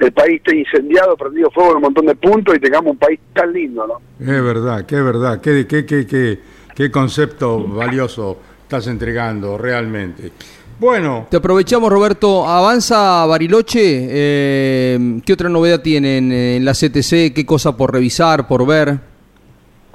el 0.00 0.12
país 0.12 0.40
esté 0.44 0.56
incendiado, 0.56 1.14
prendido 1.16 1.50
fuego 1.50 1.72
en 1.72 1.76
un 1.76 1.82
montón 1.82 2.06
de 2.06 2.14
puntos 2.14 2.56
y 2.56 2.58
tengamos 2.58 2.92
un 2.92 2.96
país 2.96 3.20
tan 3.34 3.52
lindo, 3.52 3.86
¿no? 3.86 4.00
Es 4.18 4.42
verdad, 4.42 4.86
que 4.86 4.96
es 4.96 5.04
verdad, 5.04 5.40
qué, 5.42 5.66
qué, 5.66 5.84
qué, 5.84 6.06
qué, 6.06 6.38
qué 6.74 6.90
concepto 6.90 7.62
valioso 7.68 8.38
estás 8.62 8.86
entregando 8.86 9.58
realmente. 9.58 10.32
Bueno. 10.78 11.26
Te 11.30 11.36
aprovechamos, 11.36 11.92
Roberto. 11.92 12.48
Avanza 12.48 13.26
Bariloche. 13.26 14.08
Eh, 14.08 15.20
¿Qué 15.26 15.34
otra 15.34 15.50
novedad 15.50 15.82
tienen 15.82 16.32
en 16.32 16.64
la 16.64 16.72
CTC? 16.72 17.34
¿Qué 17.34 17.44
cosa 17.44 17.76
por 17.76 17.92
revisar, 17.92 18.48
por 18.48 18.66
ver? 18.66 19.09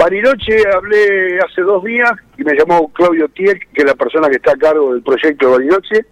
Bariloche 0.05 0.61
hablé 0.71 1.39
hace 1.39 1.63
dos 1.63 1.83
días 1.83 2.11
y 2.37 2.43
me 2.43 2.53
llamó 2.53 2.93
Claudio 2.93 3.27
Tieck, 3.29 3.71
que 3.73 3.81
es 3.81 3.85
la 3.85 3.95
persona 3.95 4.29
que 4.29 4.35
está 4.35 4.51
a 4.51 4.55
cargo 4.55 4.93
del 4.93 5.01
proyecto 5.01 5.47
de 5.47 5.51
Bariloche. 5.53 6.05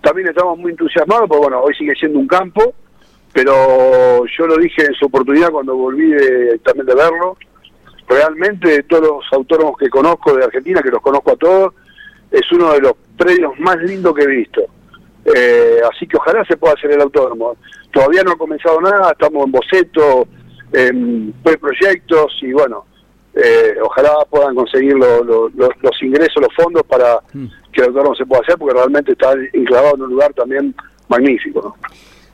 También 0.00 0.28
estamos 0.28 0.56
muy 0.56 0.70
entusiasmados, 0.70 1.28
porque 1.28 1.42
bueno, 1.42 1.60
hoy 1.60 1.74
sigue 1.74 1.92
siendo 1.96 2.20
un 2.20 2.28
campo, 2.28 2.72
pero 3.32 4.24
yo 4.26 4.46
lo 4.46 4.56
dije 4.58 4.86
en 4.86 4.94
su 4.94 5.06
oportunidad 5.06 5.50
cuando 5.50 5.74
volví 5.74 6.08
también 6.62 6.86
de 6.86 6.94
verlo. 6.94 7.36
Realmente 8.06 8.68
de 8.68 8.82
todos 8.84 9.02
los 9.02 9.24
autónomos 9.32 9.76
que 9.76 9.90
conozco 9.90 10.32
de 10.32 10.44
Argentina, 10.44 10.80
que 10.80 10.90
los 10.90 11.02
conozco 11.02 11.32
a 11.32 11.36
todos, 11.36 11.74
es 12.30 12.52
uno 12.52 12.74
de 12.74 12.80
los 12.80 12.92
predios 13.18 13.58
más 13.58 13.76
lindos 13.78 14.14
que 14.14 14.22
he 14.22 14.28
visto. 14.28 14.62
Eh, 15.34 15.80
así 15.92 16.06
que 16.06 16.16
ojalá 16.16 16.44
se 16.44 16.56
pueda 16.56 16.74
hacer 16.74 16.92
el 16.92 17.00
autónomo. 17.00 17.56
Todavía 17.90 18.22
no 18.22 18.30
ha 18.30 18.38
comenzado 18.38 18.80
nada, 18.80 19.10
estamos 19.10 19.46
en 19.46 19.50
boceto, 19.50 20.28
en 20.72 21.34
proyectos 21.42 22.38
y 22.42 22.52
bueno, 22.52 22.86
eh, 23.34 23.76
ojalá 23.82 24.10
puedan 24.28 24.54
conseguir 24.54 24.94
los 24.94 26.02
ingresos, 26.02 26.42
los 26.42 26.54
fondos 26.54 26.82
para 26.84 27.20
mm. 27.32 27.46
que 27.72 27.80
el 27.80 27.88
autónomo 27.88 28.14
se 28.14 28.26
pueda 28.26 28.42
hacer, 28.42 28.56
porque 28.58 28.74
realmente 28.74 29.12
está 29.12 29.32
enclavado 29.52 29.94
en 29.96 30.02
un 30.02 30.10
lugar 30.10 30.32
también 30.34 30.74
magnífico. 31.08 31.76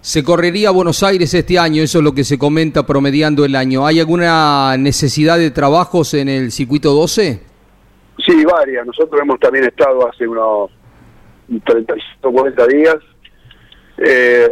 Se 0.01 0.23
correría 0.23 0.69
a 0.69 0.73
Buenos 0.73 1.03
Aires 1.03 1.35
este 1.35 1.59
año, 1.59 1.83
eso 1.83 1.99
es 1.99 2.05
lo 2.05 2.13
que 2.13 2.25
se 2.25 2.39
comenta 2.39 2.87
promediando 2.87 3.45
el 3.45 3.57
año. 3.57 3.87
¿Hay 3.87 3.99
alguna 3.99 4.77
necesidad 4.79 5.37
de 5.37 5.51
trabajos 5.51 6.15
en 6.15 6.29
el 6.29 6.53
circuito 6.53 6.93
12? 6.93 7.41
Sí, 8.25 8.45
varias. 8.45 8.87
Nosotros 8.87 9.21
hemos 9.21 9.41
también 9.41 9.65
estado 9.65 10.09
hace 10.09 10.27
unos 10.27 10.71
35 11.49 12.33
40 12.33 12.67
días 12.69 12.97
eh, 13.99 14.49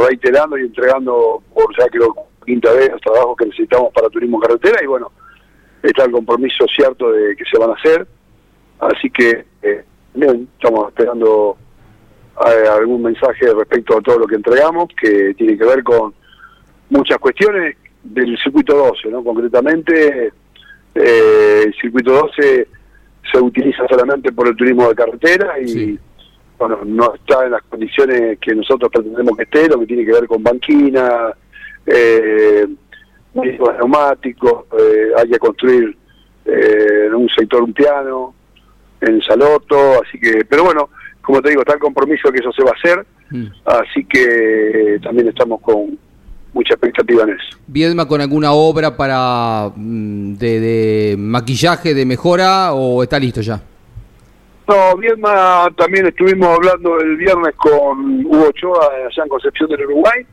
reiterando 0.00 0.58
y 0.58 0.62
entregando, 0.62 1.42
por 1.54 1.76
ya 1.78 1.86
creo, 1.88 2.14
quinta 2.44 2.72
vez 2.72 2.90
los 2.90 3.00
trabajos 3.00 3.36
que 3.36 3.46
necesitamos 3.46 3.92
para 3.92 4.08
turismo 4.08 4.40
carretera 4.40 4.82
y 4.82 4.86
bueno, 4.86 5.12
está 5.82 6.04
el 6.04 6.12
compromiso 6.12 6.66
cierto 6.74 7.10
de 7.12 7.36
que 7.36 7.44
se 7.44 7.58
van 7.58 7.70
a 7.70 7.74
hacer. 7.74 8.06
Así 8.80 9.10
que, 9.10 9.44
eh, 9.62 9.84
bien, 10.14 10.48
estamos 10.54 10.88
esperando 10.88 11.56
eh, 12.46 12.68
algún 12.68 13.02
mensaje 13.02 13.52
respecto 13.52 13.98
a 13.98 14.00
todo 14.00 14.20
lo 14.20 14.26
que 14.26 14.36
entregamos, 14.36 14.88
que 15.00 15.34
tiene 15.34 15.56
que 15.56 15.64
ver 15.64 15.82
con 15.82 16.14
muchas 16.90 17.18
cuestiones 17.18 17.76
del 18.02 18.36
circuito 18.38 18.76
12, 18.76 19.08
¿no? 19.08 19.22
Concretamente, 19.22 20.32
eh, 20.94 21.62
el 21.66 21.74
circuito 21.74 22.12
12 22.12 22.68
se 23.30 23.40
utiliza 23.40 23.86
solamente 23.88 24.32
por 24.32 24.48
el 24.48 24.56
turismo 24.56 24.88
de 24.88 24.94
carretera 24.94 25.60
y, 25.60 25.98
bueno, 26.58 26.80
no 26.84 27.14
está 27.14 27.44
en 27.44 27.52
las 27.52 27.62
condiciones 27.62 28.38
que 28.40 28.54
nosotros 28.54 28.90
pretendemos 28.92 29.36
que 29.36 29.44
esté, 29.44 29.68
lo 29.68 29.80
que 29.80 29.86
tiene 29.86 30.04
que 30.04 30.12
ver 30.12 30.26
con 30.26 30.42
banquina, 30.42 31.32
eh, 31.86 32.66
neumáticos, 33.34 34.64
eh, 34.78 35.10
hay 35.18 35.28
que 35.28 35.38
construir 35.38 35.96
eh, 36.44 37.04
en 37.06 37.14
un 37.14 37.28
sector 37.28 37.62
un 37.62 37.72
piano, 37.72 38.34
en 39.00 39.20
Saloto, 39.22 40.02
así 40.02 40.18
que, 40.18 40.44
pero 40.48 40.64
bueno, 40.64 40.90
como 41.20 41.40
te 41.40 41.50
digo, 41.50 41.62
está 41.62 41.74
el 41.74 41.80
compromiso 41.80 42.30
que 42.30 42.38
eso 42.38 42.52
se 42.52 42.62
va 42.62 42.70
a 42.70 42.74
hacer, 42.74 43.06
mm. 43.30 43.46
así 43.64 44.04
que 44.04 44.98
también 45.02 45.28
estamos 45.28 45.60
con 45.60 45.98
mucha 46.52 46.74
expectativa 46.74 47.24
en 47.24 47.30
eso. 47.30 47.58
¿Viedma 47.66 48.06
con 48.06 48.20
alguna 48.20 48.52
obra 48.52 48.96
para 48.96 49.72
mm, 49.74 50.34
de, 50.34 51.16
maquillaje, 51.18 51.94
de 51.94 52.04
mejora 52.04 52.74
o 52.74 53.02
está 53.02 53.18
listo 53.18 53.40
ya? 53.40 53.60
No, 54.68 54.96
Viedma 54.96 55.68
también 55.76 56.06
estuvimos 56.06 56.48
hablando 56.56 57.00
el 57.00 57.16
viernes 57.16 57.54
con 57.56 58.24
Hugo 58.24 58.48
Ochoa 58.48 58.90
allá 59.08 59.22
en 59.22 59.28
Concepción 59.28 59.68
del 59.70 59.84
Uruguay 59.86 60.24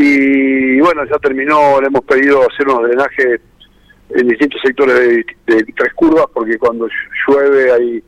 y 0.00 0.80
bueno, 0.80 1.04
ya 1.04 1.18
terminó, 1.18 1.80
le 1.80 1.88
hemos 1.88 2.02
pedido 2.04 2.40
hacer 2.48 2.68
unos 2.68 2.84
drenajes 2.88 3.40
en 4.10 4.28
distintos 4.28 4.60
sectores 4.64 4.94
de, 4.94 5.26
de 5.46 5.64
tres 5.76 5.92
curvas, 5.94 6.26
porque 6.32 6.56
cuando 6.56 6.88
llueve 7.26 7.72
hay 7.72 8.02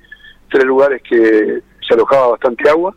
tres 0.51 0.65
lugares 0.65 1.03
que 1.03 1.61
se 1.87 1.95
alojaba 1.95 2.29
bastante 2.29 2.71
agua, 2.71 2.95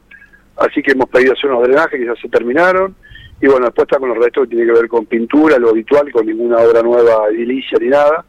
así 0.57 0.81
que 0.83 0.91
hemos 0.91 1.09
pedido 1.09 1.33
hacer 1.33 1.49
unos 1.49 1.63
drenajes 1.63 1.99
que 1.99 2.05
ya 2.05 2.15
se 2.21 2.29
terminaron, 2.29 2.95
y 3.41 3.47
bueno, 3.47 3.65
después 3.65 3.87
está 3.87 3.99
con 3.99 4.09
los 4.09 4.17
restos 4.19 4.43
que 4.43 4.55
tiene 4.55 4.71
que 4.71 4.79
ver 4.79 4.87
con 4.87 5.05
pintura, 5.07 5.57
lo 5.57 5.69
habitual, 5.71 6.11
con 6.11 6.25
ninguna 6.25 6.57
obra 6.57 6.81
nueva 6.83 7.27
edilicia 7.29 7.77
ni 7.81 7.87
nada, 7.87 8.23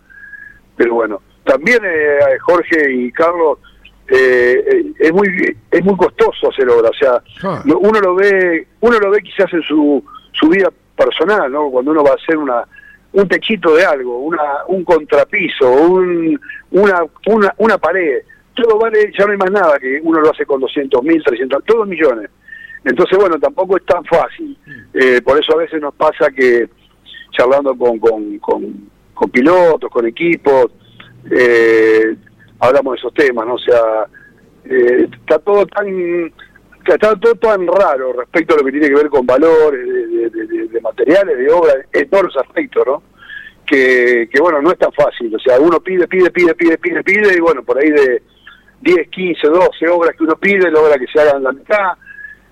pero 0.77 0.95
bueno, 0.95 1.21
también 1.45 1.79
eh, 1.85 2.19
Jorge 2.41 2.91
y 2.91 3.13
Carlos, 3.13 3.59
eh, 4.09 4.93
es 4.99 5.13
muy 5.13 5.29
es 5.71 5.85
muy 5.85 5.97
costoso 5.97 6.51
hacer 6.51 6.69
obra, 6.69 6.89
o 6.91 6.95
sea, 6.95 7.23
Ah. 7.43 7.63
uno 7.65 8.01
lo 8.01 8.15
ve 8.17 8.67
uno 8.81 8.99
lo 8.99 9.11
ve 9.11 9.23
quizás 9.23 9.53
en 9.53 9.63
su, 9.63 10.05
su 10.35 10.49
vida 10.49 10.71
personal, 10.97 11.51
¿no? 11.51 11.71
Cuando 11.71 11.91
uno 11.91 12.05
va 12.05 12.11
a 12.11 12.15
hacer 12.15 12.37
una 12.37 12.65
un 13.13 13.29
techito 13.29 13.75
de 13.75 13.85
algo, 13.85 14.19
una 14.19 14.65
un 14.67 14.85
contrapiso, 14.85 15.71
un, 15.71 16.39
una, 16.73 17.05
una 17.27 17.55
una 17.59 17.79
pared, 17.79 18.23
todo 18.55 18.79
vale, 18.79 19.13
ya 19.17 19.25
no 19.25 19.33
hay 19.33 19.39
más 19.39 19.51
nada 19.51 19.79
que 19.79 20.01
uno 20.03 20.21
lo 20.21 20.31
hace 20.31 20.45
con 20.47 20.61
200 20.61 21.03
mil, 21.03 21.23
300, 21.23 21.65
todos 21.65 21.87
millones. 21.87 22.31
Entonces, 22.85 23.19
bueno, 23.19 23.39
tampoco 23.39 23.77
es 23.77 23.85
tan 23.87 24.05
fácil. 24.05 24.57
Eh, 24.93 25.23
por 25.23 25.39
eso 25.39 25.55
a 25.55 25.59
veces 25.59 25.81
nos 25.81 25.95
pasa 25.95 26.31
que 26.31 26.69
charlando 27.31 27.77
con, 27.77 27.99
con, 27.99 28.39
con, 28.39 28.91
con 29.15 29.31
pilotos, 29.31 29.91
con 29.91 30.07
equipos, 30.07 30.67
eh, 31.31 32.15
hablamos 32.61 32.95
de 32.95 32.99
esos 32.99 33.15
temas, 33.15 33.47
¿no? 33.47 33.55
O 33.55 33.59
sea, 33.59 34.07
eh, 34.65 35.09
está 35.11 35.39
todo 35.39 35.67
tan 35.67 36.33
está 36.93 37.17
todo 37.17 37.35
tan 37.37 37.67
raro 37.67 38.13
respecto 38.13 38.55
a 38.55 38.59
lo 38.59 38.65
que 38.65 38.73
tiene 38.73 38.89
que 38.89 38.95
ver 38.95 39.09
con 39.09 39.27
valores 39.27 39.87
de, 39.87 40.81
materiales, 40.81 41.39
de 41.39 41.51
obras, 41.51 41.77
en 41.93 42.11
todos 42.11 42.25
los 42.25 42.37
aspectos, 42.37 42.85
¿no? 42.87 43.03
Que, 43.65 44.29
que, 44.31 44.41
bueno, 44.41 44.61
no 44.61 44.71
es 44.71 44.79
tan 44.79 44.93
fácil, 44.93 45.35
o 45.35 45.39
sea, 45.39 45.59
uno 45.59 45.81
pide, 45.81 46.07
pide, 46.07 46.31
pide, 46.31 46.55
pide, 46.55 46.77
pide, 46.77 47.03
pide, 47.03 47.35
y 47.35 47.41
bueno, 47.41 47.63
por 47.63 47.79
ahí 47.79 47.91
de 47.91 48.23
10, 48.83 49.09
15, 49.09 49.49
12 49.49 49.89
obras 49.89 50.15
que 50.17 50.25
uno 50.25 50.37
pide, 50.37 50.71
logra 50.71 50.99
que 50.99 51.07
se 51.07 51.21
hagan 51.21 51.43
la 51.43 51.53
mitad, 51.53 51.93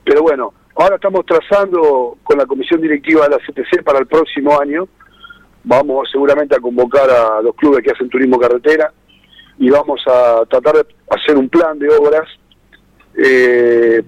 pero 0.04 0.22
bueno, 0.22 0.54
ahora 0.76 0.94
estamos 0.94 1.26
trazando 1.26 2.16
con 2.22 2.38
la 2.38 2.46
comisión 2.46 2.80
directiva 2.80 3.28
de 3.28 3.36
la 3.36 3.38
CTC 3.38 3.82
para 3.84 3.98
el 3.98 4.06
próximo 4.06 4.58
año, 4.58 4.88
vamos 5.64 6.08
seguramente 6.10 6.56
a 6.56 6.60
convocar 6.60 7.10
a 7.10 7.42
los 7.42 7.54
clubes 7.54 7.84
que 7.84 7.90
hacen 7.90 8.08
turismo 8.08 8.38
carretera 8.38 8.92
y 9.58 9.70
vamos 9.70 10.02
a 10.06 10.42
tratar 10.48 10.76
de 10.76 10.86
hacer 11.10 11.36
un 11.36 11.48
plan 11.48 11.78
de 11.78 11.88
obras, 11.88 12.28
eh, 13.16 14.02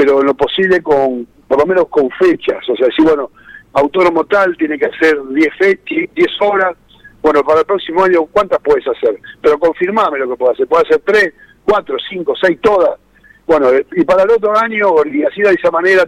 pero 0.00 0.20
en 0.20 0.28
lo 0.28 0.34
posible 0.34 0.82
con, 0.82 1.26
por 1.46 1.58
lo 1.58 1.66
menos 1.66 1.88
con 1.88 2.08
fechas, 2.12 2.66
o 2.70 2.74
sea, 2.74 2.86
decir, 2.86 3.04
bueno, 3.04 3.30
autónomo 3.74 4.24
tal 4.24 4.56
tiene 4.56 4.78
que 4.78 4.86
hacer 4.86 5.14
10 5.28 5.54
fe 5.58 5.78
10 5.84 6.08
horas, 6.40 6.74
bueno, 7.20 7.44
para 7.44 7.60
el 7.60 7.66
próximo 7.66 8.02
año, 8.02 8.24
¿cuántas 8.32 8.60
puedes 8.60 8.86
hacer? 8.88 9.20
Pero 9.42 9.58
confirmame 9.58 10.20
lo 10.20 10.30
que 10.30 10.36
puedes 10.36 10.54
hacer, 10.54 10.68
puedes 10.68 10.86
hacer 10.86 11.02
3, 11.04 11.34
4, 11.66 11.96
5, 12.08 12.34
6, 12.40 12.58
todas. 12.62 12.98
Bueno, 13.46 13.68
y 13.92 14.02
para 14.04 14.22
el 14.22 14.30
otro 14.30 14.56
año, 14.56 14.88
y 15.04 15.22
así 15.22 15.42
de 15.42 15.50
esa 15.50 15.70
manera, 15.70 16.04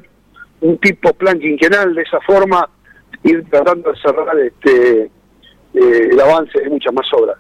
un 0.63 0.79
tipo 0.79 1.13
plan 1.13 1.39
quinquenal, 1.39 1.95
de 1.95 2.01
esa 2.01 2.19
forma, 2.23 2.67
ir 3.25 3.45
tratando 3.51 3.93
de 3.93 4.01
cerrar 4.01 4.39
este 4.39 5.03
eh, 5.75 6.09
el 6.13 6.19
avance 6.19 6.59
de 6.63 6.71
muchas 6.71 6.95
más 6.95 7.07
obras. 7.13 7.37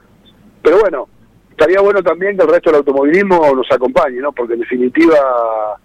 Pero 0.62 0.80
bueno, 0.80 1.08
estaría 1.48 1.80
bueno 1.80 2.02
también 2.02 2.36
que 2.36 2.42
el 2.42 2.50
resto 2.50 2.68
del 2.68 2.80
automovilismo 2.80 3.54
nos 3.54 3.72
acompañe, 3.72 4.20
¿no? 4.20 4.32
Porque 4.32 4.52
en 4.52 4.60
definitiva, 4.60 5.16
eh, 5.16 5.81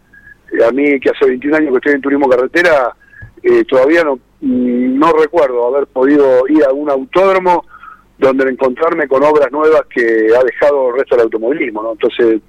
a 0.68 0.72
mí 0.72 1.00
que 1.00 1.10
hace 1.10 1.26
21 1.26 1.58
años 1.58 1.72
que 1.72 1.78
estoy 1.78 1.94
en 1.94 2.02
turismo 2.02 2.30
carretera, 2.30 2.96
eh, 3.44 3.64
todavía 3.66 4.04
no, 4.04 4.20
no 4.42 5.12
recuerdo 5.14 5.68
haber 5.68 5.88
podido 5.88 6.48
ir 6.48 6.64
a 6.64 6.72
un 6.72 6.90
autódromo 6.90 7.66
donde 8.18 8.50
encontrarme 8.50 9.08
con 9.08 9.24
obras 9.24 9.52
nuevas 9.52 9.82
que 9.90 10.30
ha 10.36 10.44
dejado 10.44 10.90
el 10.90 10.98
resto 10.98 11.16
del 11.16 11.26
automovilismo, 11.26 11.84
¿no? 11.84 11.92
Entonces, 11.92 12.42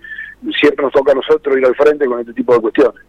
siempre 0.59 0.84
nos 0.84 0.92
toca 0.92 1.12
a 1.12 1.16
nosotros 1.16 1.57
ir 1.59 1.66
al 1.66 1.74
frente 1.74 2.07
con 2.07 2.20
este 2.20 2.32
tipo 2.32 2.55
de 2.55 2.61
cuestiones. 2.61 3.03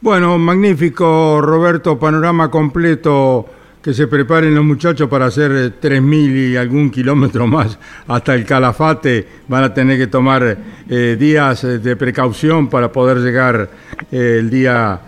Bueno, 0.00 0.38
magnífico, 0.38 1.40
Roberto, 1.42 1.98
panorama 1.98 2.50
completo. 2.50 3.46
Que 3.82 3.94
se 3.94 4.06
preparen 4.06 4.54
los 4.54 4.64
muchachos 4.64 5.08
para 5.08 5.26
hacer 5.26 5.52
eh, 5.52 5.72
3.000 5.80 6.52
y 6.52 6.56
algún 6.56 6.90
kilómetro 6.90 7.46
más 7.46 7.78
hasta 8.06 8.34
el 8.34 8.44
Calafate. 8.44 9.26
Van 9.48 9.64
a 9.64 9.72
tener 9.72 9.96
que 9.96 10.06
tomar 10.06 10.58
eh, 10.88 11.16
días 11.18 11.64
eh, 11.64 11.78
de 11.78 11.96
precaución 11.96 12.68
para 12.68 12.92
poder 12.92 13.18
llegar 13.18 13.70
eh, 14.12 14.36
el 14.38 14.50
día 14.50 15.00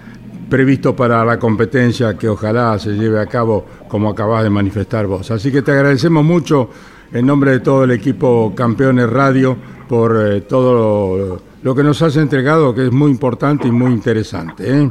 previsto 0.48 0.94
para 0.94 1.24
la 1.24 1.38
competencia 1.38 2.16
que 2.16 2.28
ojalá 2.28 2.78
se 2.78 2.90
lleve 2.92 3.18
a 3.18 3.26
cabo 3.26 3.66
como 3.88 4.10
acabas 4.10 4.42
de 4.42 4.50
manifestar 4.50 5.06
vos. 5.06 5.30
Así 5.30 5.50
que 5.50 5.62
te 5.62 5.72
agradecemos 5.72 6.22
mucho 6.22 6.68
en 7.12 7.26
nombre 7.26 7.52
de 7.52 7.60
todo 7.60 7.84
el 7.84 7.90
equipo 7.90 8.52
Campeones 8.54 9.08
Radio 9.08 9.56
por 9.88 10.16
eh, 10.20 10.42
todo 10.42 11.40
lo 11.62 11.74
que 11.74 11.82
nos 11.82 12.00
has 12.02 12.16
entregado, 12.16 12.74
que 12.74 12.86
es 12.86 12.92
muy 12.92 13.10
importante 13.10 13.68
y 13.68 13.70
muy 13.70 13.92
interesante. 13.92 14.90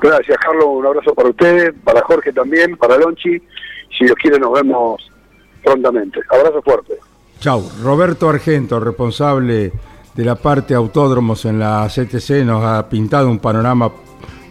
Gracias, 0.00 0.38
Carlos. 0.38 0.66
Un 0.68 0.86
abrazo 0.86 1.14
para 1.14 1.28
ustedes, 1.30 1.74
para 1.84 2.02
Jorge 2.02 2.32
también, 2.32 2.76
para 2.76 2.98
Lonchi. 2.98 3.40
Si 3.96 4.04
Dios 4.04 4.16
quiere, 4.20 4.38
nos 4.38 4.52
vemos 4.52 5.10
prontamente. 5.62 6.20
Abrazo 6.30 6.62
fuerte. 6.62 6.94
Chau. 7.40 7.62
Roberto 7.82 8.28
Argento, 8.28 8.80
responsable 8.80 9.72
de 10.14 10.24
la 10.24 10.36
parte 10.36 10.74
autódromos 10.74 11.44
en 11.44 11.58
la 11.58 11.86
CTC, 11.88 12.44
nos 12.44 12.64
ha 12.64 12.88
pintado 12.88 13.28
un 13.28 13.38
panorama 13.38 13.90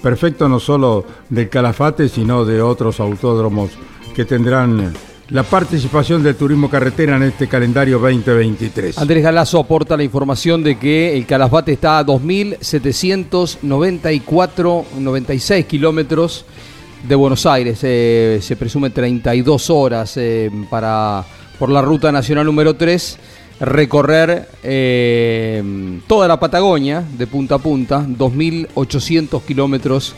perfecto 0.02 0.48
no 0.48 0.60
solo 0.60 1.04
del 1.30 1.50
Calafate, 1.50 2.10
sino 2.10 2.46
de 2.46 2.62
otros 2.62 3.00
autódromos 3.00 3.72
que 4.16 4.26
tendrán 4.26 4.94
la 5.30 5.44
participación 5.44 6.22
del 6.22 6.36
turismo 6.36 6.70
carretera 6.70 7.16
en 7.16 7.24
este 7.24 7.48
calendario 7.48 7.98
2023. 8.00 8.98
Andrés 8.98 9.24
Galazo 9.24 9.60
aporta 9.60 9.96
la 9.98 10.04
información 10.04 10.62
de 10.64 10.78
que 10.78 11.18
el 11.18 11.26
Calafate 11.26 11.74
está 11.74 12.00
a 12.00 12.06
2.794, 12.06 14.84
96 15.00 15.66
kilómetros 15.66 16.46
de 17.08 17.16
Buenos 17.16 17.46
Aires. 17.46 17.80
Eh, 17.84 18.40
se 18.42 18.56
presume 18.56 18.92
32 18.92 19.70
horas 19.70 20.16
eh, 20.18 20.50
para 20.70 21.24
por 21.58 21.70
la 21.70 21.82
ruta 21.82 22.12
nacional 22.12 22.46
número 22.46 22.76
3 22.76 23.18
recorrer 23.62 24.50
eh, 24.64 25.64
toda 26.08 26.28
la 26.28 26.38
Patagonia 26.40 27.04
de 27.18 27.26
punta 27.26 27.56
a 27.56 27.60
punta, 27.60 28.06
2.800 28.06 29.42
kilómetros. 29.44 30.14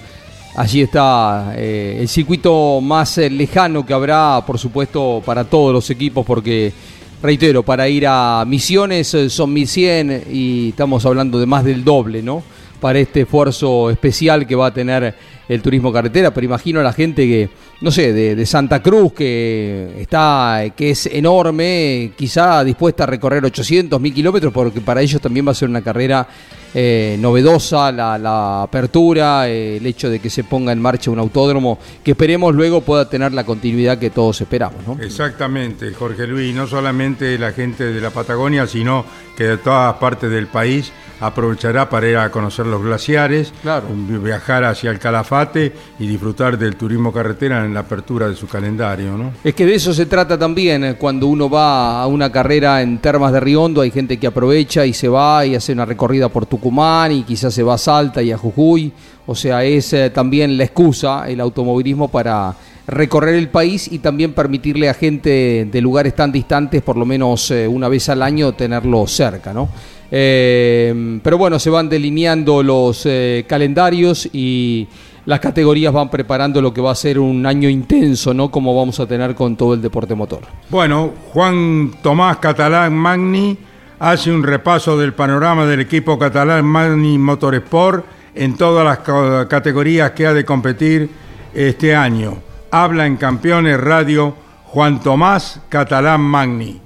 Allí 0.58 0.82
está 0.82 1.54
eh, 1.56 1.98
el 2.00 2.08
circuito 2.08 2.82
más 2.82 3.20
eh, 3.20 3.30
lejano 3.30 3.86
que 3.86 3.94
habrá, 3.94 4.44
por 4.44 4.58
supuesto, 4.58 5.22
para 5.24 5.44
todos 5.44 5.72
los 5.72 5.88
equipos, 5.92 6.26
porque, 6.26 6.74
reitero, 7.22 7.62
para 7.62 7.88
ir 7.88 8.08
a 8.08 8.44
Misiones 8.44 9.14
eh, 9.14 9.30
son 9.30 9.56
1.100 9.56 10.24
y 10.32 10.70
estamos 10.70 11.06
hablando 11.06 11.40
de 11.40 11.46
más 11.46 11.64
del 11.64 11.84
doble, 11.84 12.24
¿no? 12.24 12.42
Para 12.82 12.98
este 12.98 13.22
esfuerzo 13.22 13.92
especial 13.92 14.48
que 14.48 14.56
va 14.56 14.68
a 14.68 14.74
tener 14.74 15.14
el 15.48 15.62
turismo 15.62 15.94
carretera, 15.94 16.34
pero 16.34 16.46
imagino 16.46 16.80
a 16.80 16.84
la 16.84 16.92
gente 16.92 17.28
que, 17.28 17.50
no 17.82 17.92
sé, 17.92 18.12
de, 18.12 18.36
de 18.36 18.46
Santa 18.48 18.82
Cruz, 18.82 19.14
que 19.14 19.92
está, 20.00 20.74
que 20.76 20.90
es 20.90 21.06
enorme, 21.06 22.14
quizá 22.18 22.64
dispuesta 22.64 23.04
a 23.04 23.08
recorrer 23.08 23.46
800, 23.46 24.02
1000 24.02 24.12
kilómetros, 24.12 24.52
porque 24.52 24.82
para 24.82 25.04
ellos 25.04 25.22
también 25.22 25.46
va 25.46 25.52
a 25.52 25.56
ser 25.56 25.70
una 25.70 25.84
carrera 25.84 26.28
eh, 26.74 27.18
novedosa, 27.20 27.92
la, 27.92 28.18
la 28.18 28.64
apertura, 28.64 29.48
eh, 29.50 29.78
el 29.78 29.86
hecho 29.86 30.10
de 30.10 30.20
que 30.20 30.30
se 30.30 30.44
ponga 30.44 30.72
en 30.72 30.82
marcha 30.82 31.10
un 31.12 31.20
autódromo, 31.20 31.80
que 32.04 32.12
esperemos 32.12 32.54
luego 32.54 32.82
pueda 32.82 33.10
tener 33.10 33.34
la 33.34 33.44
continuidad 33.46 33.98
que 33.98 34.10
todos 34.10 34.40
esperamos, 34.42 34.86
¿no? 34.86 34.98
Exactamente, 35.02 35.94
Jorge 35.94 36.28
Luis, 36.28 36.54
no 36.56 36.68
solamente 36.68 37.38
la 37.38 37.52
gente 37.52 37.86
de 37.86 38.02
la 38.02 38.10
Patagonia, 38.12 38.68
sino 38.68 39.06
que 39.36 39.44
de 39.46 39.58
todas 39.58 39.96
partes 39.96 40.30
del 40.30 40.48
país 40.48 40.92
aprovechará 41.20 41.90
para 41.90 42.08
ir 42.08 42.18
a 42.18 42.30
conocer 42.32 42.66
los 42.68 42.82
glaciares, 42.84 43.52
Claro. 43.64 43.88
viajar 44.24 44.64
hacia 44.66 44.92
el 44.92 45.00
Calafate 45.00 45.74
y 46.00 46.08
disfrutar 46.08 46.58
del 46.60 46.76
turismo 46.76 47.12
carretera 47.12 47.66
en 47.66 47.74
la 47.74 47.80
apertura 47.82 48.28
de 48.30 48.36
su 48.36 48.48
calendario, 48.48 49.18
¿no? 49.18 49.32
Es 49.44 49.56
que 49.56 49.66
de 49.66 49.76
eso 49.76 49.94
se 49.94 50.06
trata 50.06 50.38
también, 50.38 50.84
eh, 50.84 50.96
cuando 50.96 51.26
uno 51.28 51.50
va 51.50 52.02
a 52.02 52.08
una 52.08 52.32
carrera 52.32 52.82
en 52.84 53.00
Termas 53.00 53.34
de 53.34 53.40
Riondo, 53.40 53.82
hay 53.82 53.90
gente 53.92 54.18
que 54.18 54.28
aprovecha 54.28 54.86
y 54.86 54.94
se 54.94 55.08
va 55.08 55.44
y 55.46 55.56
hace 55.56 55.74
una 55.74 55.86
recorrida 55.86 56.30
por 56.30 56.46
Tucumán 56.46 56.67
y 57.12 57.24
quizás 57.24 57.54
se 57.54 57.64
va 57.64 57.76
a 57.76 57.78
Salta 57.78 58.22
y 58.22 58.32
a 58.32 58.38
Jujuy, 58.38 58.92
o 59.26 59.36
sea, 59.36 59.64
es 59.64 59.94
eh, 59.94 60.10
también 60.10 60.58
la 60.58 60.64
excusa, 60.64 61.30
el 61.30 61.40
automovilismo 61.40 62.08
para 62.08 62.56
recorrer 62.88 63.36
el 63.36 63.50
país 63.50 63.92
y 63.92 64.00
también 64.00 64.34
permitirle 64.34 64.90
a 64.90 64.94
gente 64.94 65.68
de 65.72 65.82
lugares 65.82 66.16
tan 66.16 66.32
distantes, 66.32 66.82
por 66.82 66.98
lo 66.98 67.06
menos 67.06 67.52
eh, 67.52 67.68
una 67.68 67.90
vez 67.90 68.10
al 68.10 68.22
año, 68.22 68.54
tenerlo 68.54 69.08
cerca, 69.08 69.54
¿no? 69.54 69.70
Eh, 70.10 71.20
pero 71.22 71.38
bueno, 71.38 71.60
se 71.60 71.70
van 71.70 71.90
delineando 71.90 72.64
los 72.64 73.08
calendarios 73.48 74.30
y 74.32 74.88
las 75.26 75.42
categorías 75.42 75.92
van 75.92 76.10
preparando 76.10 76.62
lo 76.62 76.74
que 76.74 76.80
va 76.80 76.92
a 76.92 76.96
ser 76.96 77.20
un 77.20 77.46
año 77.46 77.68
intenso, 77.68 78.34
¿no? 78.34 78.50
Como 78.50 78.76
vamos 78.76 79.00
a 79.02 79.06
tener 79.06 79.36
con 79.36 79.58
todo 79.58 79.74
el 79.74 79.82
deporte 79.82 80.16
motor. 80.16 80.44
Bueno, 80.70 81.12
Juan 81.34 81.92
Tomás 82.02 82.38
Catalán 82.38 82.94
Magni 82.94 83.58
hace 84.00 84.32
un 84.32 84.44
repaso 84.44 84.98
del 84.98 85.14
panorama 85.14 85.66
del 85.66 85.80
equipo 85.80 86.18
catalán 86.20 86.66
Magni 86.66 87.18
Motorsport 87.18 88.06
en 88.36 88.56
todas 88.56 88.86
las 88.86 89.00
ca- 89.00 89.48
categorías 89.48 90.12
que 90.12 90.28
ha 90.28 90.34
de 90.34 90.46
competir 90.46 91.10
este 91.54 91.96
año. 91.96 92.38
Habla 92.72 93.06
en 93.06 93.18
Campeones 93.18 93.80
Radio 93.80 94.36
Juan 94.66 95.02
Tomás 95.02 95.62
Catalán 95.70 96.22
Magni. 96.22 96.82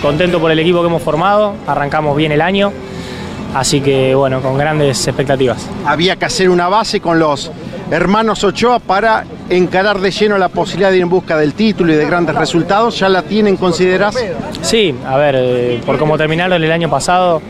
Contento 0.00 0.40
por 0.40 0.50
el 0.50 0.58
equipo 0.58 0.80
que 0.80 0.88
hemos 0.88 1.02
formado, 1.02 1.54
arrancamos 1.66 2.16
bien 2.16 2.32
el 2.32 2.40
año, 2.40 2.72
así 3.54 3.80
que 3.80 4.14
bueno, 4.16 4.40
con 4.42 4.58
grandes 4.58 5.06
expectativas. 5.06 5.68
Había 5.86 6.16
que 6.16 6.24
hacer 6.24 6.50
una 6.50 6.68
base 6.68 7.00
con 7.00 7.20
los 7.20 7.52
hermanos 7.92 8.42
Ochoa 8.42 8.78
para 8.78 9.24
encarar 9.50 10.00
de 10.00 10.10
lleno 10.10 10.38
la 10.38 10.48
posibilidad 10.48 10.90
de 10.90 10.96
ir 10.96 11.02
en 11.02 11.10
busca 11.10 11.36
del 11.36 11.52
título 11.52 11.92
y 11.92 11.96
de 11.96 12.06
grandes 12.06 12.34
resultados. 12.34 12.98
¿Ya 12.98 13.08
la 13.10 13.22
tienen 13.22 13.58
consideradas? 13.58 14.16
Sí, 14.62 14.94
a 15.06 15.18
ver, 15.18 15.34
eh, 15.36 15.80
por 15.84 15.98
cómo 15.98 16.16
terminaron 16.16 16.64
el 16.64 16.72
año 16.72 16.88
pasado, 16.88 17.42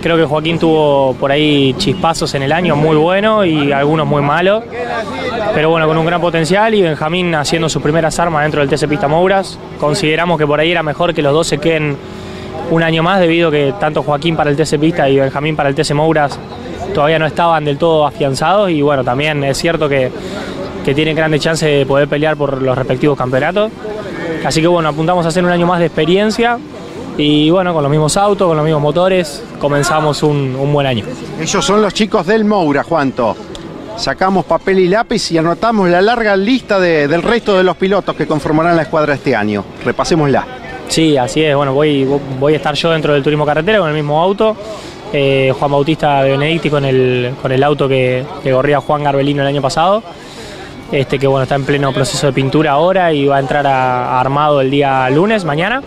creo 0.00 0.16
que 0.16 0.24
Joaquín 0.24 0.58
tuvo 0.58 1.14
por 1.20 1.30
ahí 1.30 1.74
chispazos 1.76 2.34
en 2.34 2.42
el 2.42 2.52
año 2.52 2.76
muy 2.76 2.96
buenos 2.96 3.46
y 3.46 3.72
algunos 3.72 4.06
muy 4.06 4.22
malos, 4.22 4.64
pero 5.54 5.68
bueno, 5.68 5.86
con 5.86 5.98
un 5.98 6.06
gran 6.06 6.20
potencial 6.20 6.72
y 6.74 6.80
Benjamín 6.80 7.34
haciendo 7.34 7.68
sus 7.68 7.82
primeras 7.82 8.18
armas 8.18 8.42
dentro 8.42 8.64
del 8.64 8.70
TC 8.70 8.88
Pista 8.88 9.06
Mouras. 9.06 9.58
Consideramos 9.78 10.38
que 10.38 10.46
por 10.46 10.60
ahí 10.60 10.70
era 10.70 10.82
mejor 10.82 11.12
que 11.12 11.20
los 11.20 11.34
dos 11.34 11.46
se 11.46 11.58
queden 11.58 11.98
un 12.70 12.82
año 12.82 13.02
más 13.02 13.20
debido 13.20 13.48
a 13.48 13.52
que 13.52 13.74
tanto 13.78 14.02
Joaquín 14.02 14.34
para 14.34 14.48
el 14.48 14.56
TC 14.56 14.78
Pista 14.80 15.10
y 15.10 15.18
Benjamín 15.18 15.56
para 15.56 15.68
el 15.68 15.74
TC 15.74 15.92
Mouras 15.92 16.38
todavía 16.92 17.18
no 17.18 17.26
estaban 17.26 17.64
del 17.64 17.78
todo 17.78 18.06
afianzados 18.06 18.70
y 18.70 18.82
bueno, 18.82 19.04
también 19.04 19.42
es 19.44 19.56
cierto 19.58 19.88
que, 19.88 20.10
que 20.84 20.94
tienen 20.94 21.16
grandes 21.16 21.40
chances 21.40 21.68
de 21.78 21.86
poder 21.86 22.08
pelear 22.08 22.36
por 22.36 22.60
los 22.60 22.76
respectivos 22.76 23.16
campeonatos. 23.16 23.70
Así 24.44 24.60
que 24.60 24.66
bueno, 24.66 24.88
apuntamos 24.90 25.24
a 25.24 25.28
hacer 25.28 25.44
un 25.44 25.50
año 25.50 25.66
más 25.66 25.78
de 25.80 25.86
experiencia 25.86 26.58
y 27.16 27.48
bueno, 27.50 27.72
con 27.72 27.82
los 27.82 27.90
mismos 27.90 28.16
autos, 28.16 28.46
con 28.48 28.56
los 28.56 28.64
mismos 28.64 28.82
motores, 28.82 29.42
comenzamos 29.58 30.22
un, 30.22 30.56
un 30.58 30.72
buen 30.72 30.86
año. 30.86 31.04
Ellos 31.40 31.64
son 31.64 31.80
los 31.80 31.94
chicos 31.94 32.26
del 32.26 32.44
Moura, 32.44 32.82
Juanto. 32.82 33.36
Sacamos 33.96 34.44
papel 34.44 34.80
y 34.80 34.88
lápiz 34.88 35.30
y 35.30 35.38
anotamos 35.38 35.88
la 35.88 36.02
larga 36.02 36.36
lista 36.36 36.80
de- 36.80 37.06
del 37.06 37.22
resto 37.22 37.56
de 37.56 37.62
los 37.62 37.76
pilotos 37.76 38.16
que 38.16 38.26
conformarán 38.26 38.74
la 38.74 38.82
escuadra 38.82 39.14
este 39.14 39.36
año. 39.36 39.64
Repasémosla. 39.84 40.44
Sí, 40.88 41.16
así 41.16 41.44
es. 41.44 41.54
Bueno, 41.54 41.72
voy, 41.72 42.04
voy 42.40 42.54
a 42.54 42.56
estar 42.56 42.74
yo 42.74 42.90
dentro 42.90 43.12
del 43.14 43.22
turismo 43.22 43.46
carretera 43.46 43.78
con 43.78 43.88
el 43.88 43.94
mismo 43.94 44.20
auto. 44.20 44.56
Eh, 45.16 45.54
Juan 45.56 45.70
Bautista 45.70 46.22
Benedicti 46.22 46.68
con 46.68 46.84
el, 46.84 47.34
con 47.40 47.52
el 47.52 47.62
auto 47.62 47.86
que, 47.86 48.24
que 48.42 48.50
corría 48.50 48.80
Juan 48.80 49.04
Garbelino 49.04 49.42
el 49.42 49.48
año 49.48 49.62
pasado. 49.62 50.02
Este 50.90 51.20
que 51.20 51.28
bueno, 51.28 51.44
está 51.44 51.54
en 51.54 51.64
pleno 51.64 51.92
proceso 51.92 52.26
de 52.26 52.32
pintura 52.32 52.72
ahora 52.72 53.12
y 53.12 53.24
va 53.24 53.36
a 53.36 53.40
entrar 53.40 53.64
a, 53.64 54.18
armado 54.18 54.60
el 54.60 54.72
día 54.72 55.08
lunes, 55.10 55.44
mañana. 55.44 55.80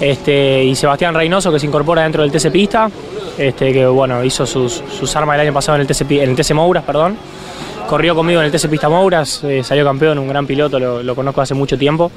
Este, 0.00 0.64
y 0.64 0.74
Sebastián 0.74 1.14
Reynoso 1.14 1.52
que 1.52 1.60
se 1.60 1.66
incorpora 1.66 2.02
dentro 2.02 2.22
del 2.22 2.32
TC 2.32 2.50
Pista, 2.50 2.90
este, 3.38 3.72
que 3.72 3.86
bueno, 3.86 4.24
hizo 4.24 4.44
sus, 4.46 4.82
sus 4.98 5.14
armas 5.14 5.36
el 5.36 5.42
año 5.42 5.52
pasado 5.52 5.76
en 5.76 5.82
el 5.82 5.86
TC, 5.86 6.02
en 6.10 6.30
el 6.30 6.36
TC 6.36 6.54
Mouras, 6.54 6.82
perdón. 6.82 7.16
Corrió 7.88 8.16
conmigo 8.16 8.40
en 8.40 8.46
el 8.46 8.52
TC 8.52 8.68
Pista 8.68 8.88
Mouras, 8.88 9.44
eh, 9.44 9.62
salió 9.62 9.84
campeón, 9.84 10.18
un 10.18 10.26
gran 10.26 10.44
piloto, 10.44 10.80
lo, 10.80 11.04
lo 11.04 11.14
conozco 11.14 11.40
hace 11.40 11.54
mucho 11.54 11.78
tiempo. 11.78 12.10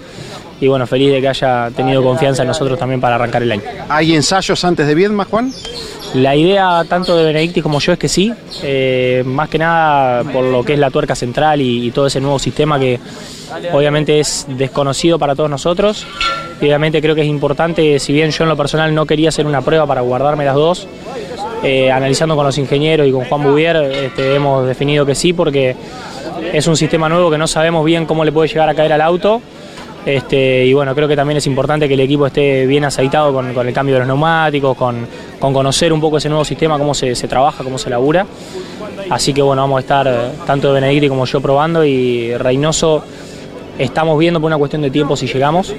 Y 0.59 0.67
bueno, 0.67 0.87
feliz 0.87 1.11
de 1.11 1.21
que 1.21 1.27
haya 1.27 1.69
tenido 1.75 2.01
confianza 2.01 2.41
en 2.41 2.47
nosotros 2.47 2.79
también 2.79 2.99
para 2.99 3.15
arrancar 3.15 3.43
el 3.43 3.51
año. 3.51 3.61
¿Hay 3.87 4.15
ensayos 4.15 4.63
antes 4.65 4.87
de 4.87 4.95
Viedma, 4.95 5.25
Juan? 5.25 5.51
La 6.13 6.35
idea 6.35 6.83
tanto 6.87 7.15
de 7.15 7.25
Benedicti 7.25 7.61
como 7.61 7.79
yo 7.79 7.93
es 7.93 7.99
que 7.99 8.07
sí, 8.07 8.33
eh, 8.63 9.23
más 9.25 9.49
que 9.49 9.57
nada 9.57 10.23
por 10.23 10.43
lo 10.43 10.63
que 10.63 10.73
es 10.73 10.79
la 10.79 10.89
tuerca 10.89 11.15
central 11.15 11.61
y, 11.61 11.91
todo 11.91 12.07
ese 12.07 12.21
nuevo 12.21 12.39
sistema 12.39 12.79
que 12.79 12.99
obviamente 13.73 14.19
es 14.19 14.45
desconocido 14.49 15.19
para 15.19 15.35
todos 15.35 15.49
nosotros. 15.49 16.05
Y 16.59 16.65
obviamente 16.65 17.01
creo 17.01 17.13
que 17.13 17.21
es 17.21 17.27
importante, 17.27 17.99
si 17.99 18.13
bien 18.13 18.31
yo 18.31 18.43
en 18.43 18.49
lo 18.49 18.57
personal 18.57 18.93
no 18.95 19.05
quería 19.05 19.29
hacer 19.29 19.45
una 19.45 19.61
prueba 19.61 19.85
para 19.85 20.01
guardarme 20.01 20.45
las 20.45 20.55
dos, 20.55 20.87
eh, 21.63 21.91
analizando 21.91 22.35
con 22.35 22.45
los 22.45 22.57
ingenieros 22.57 23.07
y 23.07 23.11
con 23.11 23.25
Juan 23.25 23.43
Bouvier, 23.43 23.75
este, 23.77 24.35
hemos 24.35 24.65
definido 24.65 25.05
que 25.05 25.13
sí 25.13 25.33
porque 25.33 25.75
es 26.53 26.67
un 26.67 26.77
sistema 26.77 27.09
nuevo 27.09 27.29
que 27.29 27.37
no 27.37 27.47
sabemos 27.47 27.85
bien 27.85 28.05
cómo 28.05 28.23
le 28.23 28.31
puede 28.31 28.47
llegar 28.47 28.69
a 28.69 28.73
caer 28.73 28.93
al 28.93 29.01
auto. 29.01 29.41
Este, 30.07 30.65
y 30.65 30.71
bueno, 30.71 30.95
creo 30.95 31.05
que 31.05 31.17
también 31.17 31.35
es 31.35 31.47
importante 31.47 31.85
que 31.85 31.95
el 31.95 31.99
equipo 31.99 32.25
esté 32.25 32.65
bien 32.65 32.85
aceitado 32.85 33.33
con, 33.33 33.53
con 33.53 33.67
el 33.67 33.73
cambio 33.73 33.95
de 33.95 33.99
los 33.99 34.07
neumáticos, 34.07 34.77
con, 34.77 35.05
con 35.37 35.53
conocer 35.53 35.91
un 35.91 35.99
poco 35.99 36.15
ese 36.15 36.29
nuevo 36.29 36.45
sistema, 36.45 36.77
cómo 36.77 36.93
se, 36.93 37.13
se 37.13 37.27
trabaja, 37.27 37.61
cómo 37.61 37.77
se 37.77 37.89
labura. 37.89 38.25
Así 39.09 39.33
que 39.33 39.41
bueno, 39.41 39.63
vamos 39.63 39.75
a 39.75 39.81
estar 39.81 40.07
eh, 40.07 40.29
tanto 40.45 40.71
Benedicti 40.71 41.09
como 41.09 41.25
yo 41.25 41.41
probando 41.41 41.83
y 41.83 42.33
Reynoso 42.37 43.03
estamos 43.77 44.17
viendo 44.17 44.39
por 44.39 44.47
una 44.47 44.57
cuestión 44.57 44.81
de 44.81 44.91
tiempo 44.91 45.17
si 45.17 45.27
llegamos, 45.27 45.75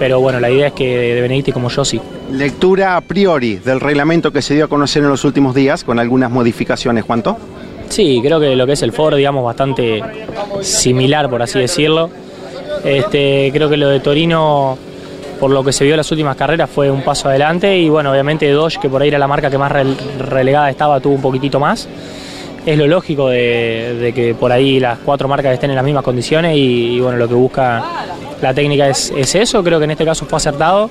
pero 0.00 0.20
bueno, 0.20 0.40
la 0.40 0.50
idea 0.50 0.66
es 0.66 0.72
que 0.72 1.14
de 1.14 1.20
Benedicti 1.20 1.52
como 1.52 1.68
yo 1.68 1.84
sí. 1.84 2.00
Lectura 2.32 2.96
a 2.96 3.00
priori 3.02 3.58
del 3.58 3.78
reglamento 3.78 4.32
que 4.32 4.42
se 4.42 4.54
dio 4.54 4.64
a 4.64 4.68
conocer 4.68 5.04
en 5.04 5.10
los 5.10 5.24
últimos 5.24 5.54
días, 5.54 5.84
con 5.84 6.00
algunas 6.00 6.32
modificaciones, 6.32 7.04
Juanto. 7.04 7.36
Sí, 7.88 8.20
creo 8.20 8.40
que 8.40 8.56
lo 8.56 8.66
que 8.66 8.72
es 8.72 8.82
el 8.82 8.90
Ford, 8.90 9.14
digamos, 9.14 9.44
bastante 9.44 10.02
similar, 10.60 11.30
por 11.30 11.40
así 11.40 11.60
decirlo. 11.60 12.10
Este, 12.84 13.50
creo 13.52 13.68
que 13.68 13.76
lo 13.76 13.88
de 13.88 14.00
Torino, 14.00 14.78
por 15.38 15.50
lo 15.50 15.62
que 15.62 15.72
se 15.72 15.84
vio 15.84 15.94
en 15.94 15.98
las 15.98 16.10
últimas 16.10 16.36
carreras, 16.36 16.68
fue 16.70 16.90
un 16.90 17.02
paso 17.02 17.28
adelante. 17.28 17.76
Y 17.76 17.88
bueno, 17.88 18.10
obviamente 18.12 18.50
Dodge, 18.50 18.78
que 18.80 18.88
por 18.88 19.02
ahí 19.02 19.08
era 19.08 19.18
la 19.18 19.28
marca 19.28 19.50
que 19.50 19.58
más 19.58 19.70
rel- 19.70 19.96
relegada 20.18 20.70
estaba, 20.70 21.00
tuvo 21.00 21.14
un 21.14 21.22
poquitito 21.22 21.60
más. 21.60 21.88
Es 22.66 22.76
lo 22.76 22.86
lógico 22.86 23.28
de, 23.28 24.12
que 24.14 24.34
por 24.34 24.52
ahí 24.52 24.80
las 24.80 24.98
cuatro 24.98 25.26
marcas 25.28 25.54
estén 25.54 25.70
en 25.70 25.76
las 25.76 25.84
mismas 25.84 26.04
condiciones 26.04 26.56
y, 26.56 27.00
bueno, 27.00 27.16
lo 27.16 27.26
que 27.26 27.34
busca 27.34 27.82
la 28.42 28.52
técnica 28.52 28.88
es, 28.88 29.10
es 29.16 29.34
eso. 29.34 29.64
Creo 29.64 29.78
que 29.78 29.84
en 29.86 29.92
este 29.92 30.04
caso 30.04 30.26
fue 30.26 30.36
acertado. 30.36 30.90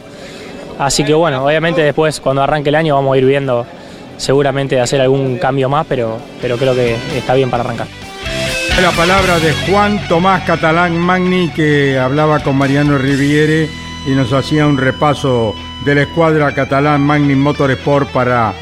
Así 0.79 1.03
que 1.03 1.13
bueno, 1.13 1.45
obviamente 1.45 1.81
después 1.81 2.19
cuando 2.21 2.41
arranque 2.41 2.69
el 2.69 2.75
año 2.75 2.95
vamos 2.95 3.13
a 3.13 3.17
ir 3.17 3.25
viendo 3.25 3.65
seguramente 4.17 4.75
de 4.75 4.81
hacer 4.81 4.99
algún 5.01 5.37
cambio 5.37 5.69
más, 5.69 5.85
pero, 5.87 6.17
pero 6.41 6.57
creo 6.57 6.73
que 6.73 6.95
está 7.17 7.33
bien 7.35 7.49
para 7.49 7.63
arrancar. 7.63 7.87
La 8.77 8.91
palabra 8.95 9.39
de 9.39 9.53
Juan 9.67 10.07
Tomás 10.07 10.43
Catalán 10.43 10.97
Magni 10.97 11.49
que 11.49 11.97
hablaba 11.97 12.39
con 12.39 12.57
Mariano 12.57 12.97
Riviere 12.97 13.69
y 14.07 14.11
nos 14.11 14.31
hacía 14.31 14.67
un 14.67 14.77
repaso 14.77 15.53
de 15.85 15.95
la 15.95 16.01
escuadra 16.03 16.53
Catalán 16.53 17.01
Magni 17.01 17.35
Motorsport 17.35 18.09
para 18.11 18.53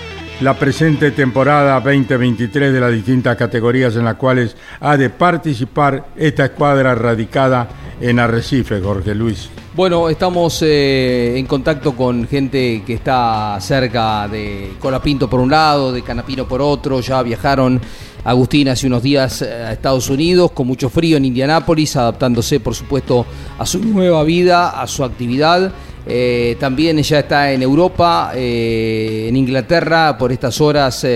la 0.41 0.53
presente 0.53 1.12
temporada 1.12 1.80
2023 1.80 2.74
de 2.74 2.80
las 2.80 2.91
distintas 2.91 3.36
categorías 3.36 3.95
en 3.95 4.05
las 4.05 4.16
cuales 4.16 4.55
ha 4.80 4.97
de 4.97 5.10
participar 5.10 6.08
esta 6.16 6.45
escuadra 6.45 6.95
radicada 6.95 7.68
en 7.99 8.20
Arrecife, 8.20 8.80
Jorge 8.80 9.16
Luis. 9.16 9.49
Bueno, 9.76 10.10
estamos 10.10 10.62
eh, 10.64 11.38
en 11.38 11.45
contacto 11.45 11.95
con 11.95 12.28
gente 12.28 12.84
que 12.86 12.95
está 12.95 13.60
cerca 13.62 14.28
de 14.28 14.74
Colapinto 14.80 15.30
por 15.30 15.39
un 15.39 15.51
lado, 15.51 15.91
de 15.91 16.01
Canapino 16.01 16.47
por 16.47 16.62
otro, 16.62 16.99
ya 16.99 17.22
viajaron 17.22 17.80
Agustín 18.28 18.67
hace 18.67 18.88
unos 18.88 19.03
días 19.03 19.41
eh, 19.41 19.49
a 19.49 19.71
Estados 19.71 20.09
Unidos 20.09 20.51
con 20.51 20.67
mucho 20.67 20.89
frío 20.89 21.15
en 21.15 21.23
Indianápolis, 21.23 21.95
adaptándose 21.95 22.59
por 22.59 22.75
supuesto 22.75 23.25
a 23.57 23.65
su 23.65 23.80
nueva 23.80 24.21
vida, 24.25 24.82
a 24.82 24.86
su 24.86 25.05
actividad. 25.05 25.71
Eh, 26.05 26.57
también 26.59 27.01
ya 27.01 27.19
está 27.19 27.53
en 27.53 27.61
Europa, 27.61 28.34
eh, 28.36 29.28
en 29.30 29.38
Inglaterra, 29.38 30.17
por 30.17 30.34
estas 30.34 30.59
horas 30.59 31.07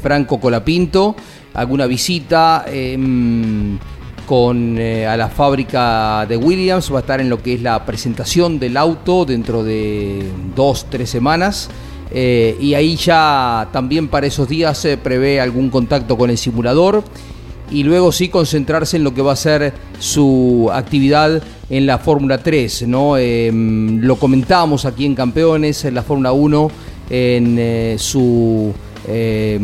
Franco 0.00 0.38
Colapinto, 0.38 1.16
alguna 1.54 1.86
visita. 1.86 2.64
em, 2.68 3.76
con 4.24 4.78
a 4.78 5.16
la 5.16 5.28
fábrica 5.28 6.24
de 6.26 6.36
Williams, 6.36 6.90
va 6.92 6.98
a 6.98 7.00
estar 7.00 7.20
en 7.20 7.28
lo 7.28 7.42
que 7.42 7.54
es 7.54 7.60
la 7.60 7.84
presentación 7.84 8.58
del 8.60 8.76
auto 8.76 9.24
dentro 9.24 9.64
de 9.64 10.22
dos, 10.54 10.86
tres 10.88 11.10
semanas. 11.10 11.68
Eh, 12.14 12.56
y 12.60 12.74
ahí 12.74 12.96
ya 12.96 13.68
también 13.72 14.08
para 14.08 14.26
esos 14.26 14.48
días 14.48 14.76
se 14.76 14.96
prevé 14.96 15.40
algún 15.40 15.70
contacto 15.70 16.16
con 16.18 16.30
el 16.30 16.36
simulador 16.36 17.02
y 17.70 17.84
luego 17.84 18.12
sí 18.12 18.28
concentrarse 18.28 18.98
en 18.98 19.04
lo 19.04 19.14
que 19.14 19.22
va 19.22 19.32
a 19.32 19.36
ser 19.36 19.72
su 19.98 20.68
actividad 20.72 21.42
en 21.70 21.86
la 21.86 21.98
Fórmula 21.98 22.38
3. 22.38 22.86
¿no? 22.86 23.16
Eh, 23.16 23.50
lo 23.52 24.16
comentábamos 24.16 24.84
aquí 24.84 25.06
en 25.06 25.14
Campeones, 25.14 25.84
en 25.84 25.94
la 25.94 26.02
Fórmula 26.02 26.32
1, 26.32 26.70
en 27.10 27.56
eh, 27.58 27.96
su 27.98 28.74
eh, 29.08 29.58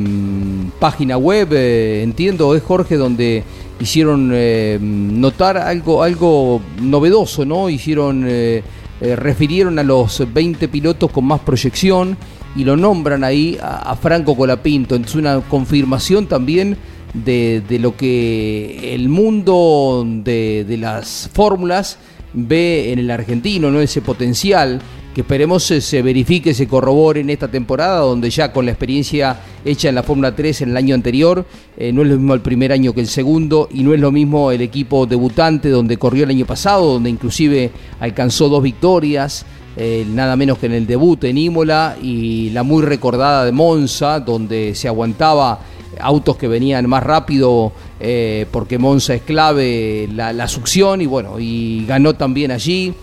página 0.80 1.18
web, 1.18 1.48
eh, 1.52 2.02
entiendo, 2.02 2.54
es 2.54 2.62
Jorge, 2.62 2.96
donde 2.96 3.44
hicieron 3.80 4.30
eh, 4.32 4.78
notar 4.80 5.56
algo, 5.56 6.02
algo 6.02 6.60
novedoso, 6.80 7.44
¿no? 7.44 7.68
Hicieron, 7.70 8.24
eh, 8.26 8.62
eh, 9.00 9.16
refirieron 9.16 9.78
a 9.78 9.82
los 9.82 10.22
20 10.32 10.68
pilotos 10.68 11.10
con 11.10 11.24
más 11.24 11.40
proyección 11.40 12.16
y 12.58 12.64
lo 12.64 12.76
nombran 12.76 13.22
ahí 13.22 13.56
a, 13.62 13.94
Franco 13.94 14.36
Colapinto. 14.36 14.96
Entonces 14.96 15.14
una 15.14 15.40
confirmación 15.42 16.26
también 16.26 16.76
de, 17.14 17.62
de 17.66 17.78
lo 17.78 17.96
que 17.96 18.94
el 18.94 19.08
mundo 19.08 20.04
de, 20.04 20.64
de 20.66 20.76
las 20.76 21.30
fórmulas 21.32 21.98
ve 22.32 22.92
en 22.92 22.98
el 22.98 23.12
argentino, 23.12 23.70
¿no? 23.70 23.80
Ese 23.80 24.02
potencial 24.02 24.80
que 25.18 25.22
esperemos 25.22 25.64
se, 25.64 25.80
se 25.80 26.00
verifique, 26.00 26.54
se 26.54 26.68
corrobore 26.68 27.22
en 27.22 27.30
esta 27.30 27.48
temporada, 27.48 27.98
donde 27.98 28.30
ya 28.30 28.52
con 28.52 28.66
la 28.66 28.70
experiencia 28.70 29.40
hecha 29.64 29.88
en 29.88 29.96
la 29.96 30.04
Fórmula 30.04 30.36
3 30.36 30.62
en 30.62 30.70
el 30.70 30.76
año 30.76 30.94
anterior, 30.94 31.44
eh, 31.76 31.92
no 31.92 32.02
es 32.02 32.08
lo 32.08 32.14
mismo 32.14 32.34
el 32.34 32.40
primer 32.40 32.70
año 32.70 32.92
que 32.92 33.00
el 33.00 33.08
segundo, 33.08 33.68
y 33.72 33.82
no 33.82 33.92
es 33.92 33.98
lo 33.98 34.12
mismo 34.12 34.52
el 34.52 34.60
equipo 34.60 35.06
debutante 35.06 35.70
donde 35.70 35.96
corrió 35.96 36.22
el 36.22 36.30
año 36.30 36.46
pasado, 36.46 36.92
donde 36.92 37.10
inclusive 37.10 37.72
alcanzó 37.98 38.48
dos 38.48 38.62
victorias, 38.62 39.44
eh, 39.76 40.06
nada 40.08 40.36
menos 40.36 40.56
que 40.58 40.66
en 40.66 40.74
el 40.74 40.86
debut 40.86 41.24
en 41.24 41.36
Imola, 41.36 41.96
y 42.00 42.50
la 42.50 42.62
muy 42.62 42.84
recordada 42.84 43.44
de 43.44 43.50
Monza, 43.50 44.20
donde 44.20 44.76
se 44.76 44.86
aguantaba 44.86 45.58
autos 45.98 46.36
que 46.36 46.46
venían 46.46 46.88
más 46.88 47.02
rápido 47.02 47.72
eh, 47.98 48.46
porque 48.52 48.78
Monza 48.78 49.14
es 49.14 49.22
clave 49.22 50.08
la, 50.14 50.32
la 50.32 50.46
succión 50.46 51.00
y 51.00 51.06
bueno, 51.06 51.40
y 51.40 51.84
ganó 51.86 52.14
también 52.14 52.52
allí. 52.52 52.94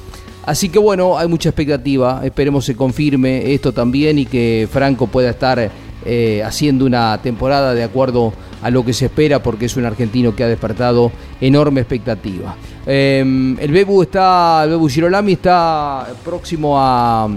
Así 0.45 0.69
que 0.69 0.77
bueno, 0.77 1.17
hay 1.17 1.27
mucha 1.27 1.49
expectativa, 1.49 2.21
esperemos 2.23 2.65
se 2.65 2.75
confirme 2.75 3.53
esto 3.53 3.71
también 3.71 4.19
y 4.19 4.25
que 4.25 4.67
Franco 4.71 5.07
pueda 5.07 5.31
estar 5.31 5.71
eh, 6.05 6.43
haciendo 6.45 6.85
una 6.85 7.19
temporada 7.21 7.73
de 7.73 7.83
acuerdo 7.83 8.31
a 8.61 8.69
lo 8.69 8.85
que 8.85 8.93
se 8.93 9.05
espera 9.05 9.41
porque 9.41 9.65
es 9.65 9.75
un 9.75 9.85
argentino 9.85 10.35
que 10.35 10.43
ha 10.43 10.47
despertado 10.47 11.11
enorme 11.41 11.81
expectativa. 11.81 12.55
Em, 12.85 13.57
el 13.59 13.71
Bebu 13.71 14.03
está, 14.03 14.61
el 14.63 14.69
Bebu 14.71 14.87
Girolami 14.87 15.33
está 15.33 16.07
próximo 16.23 16.75
a 16.79 17.27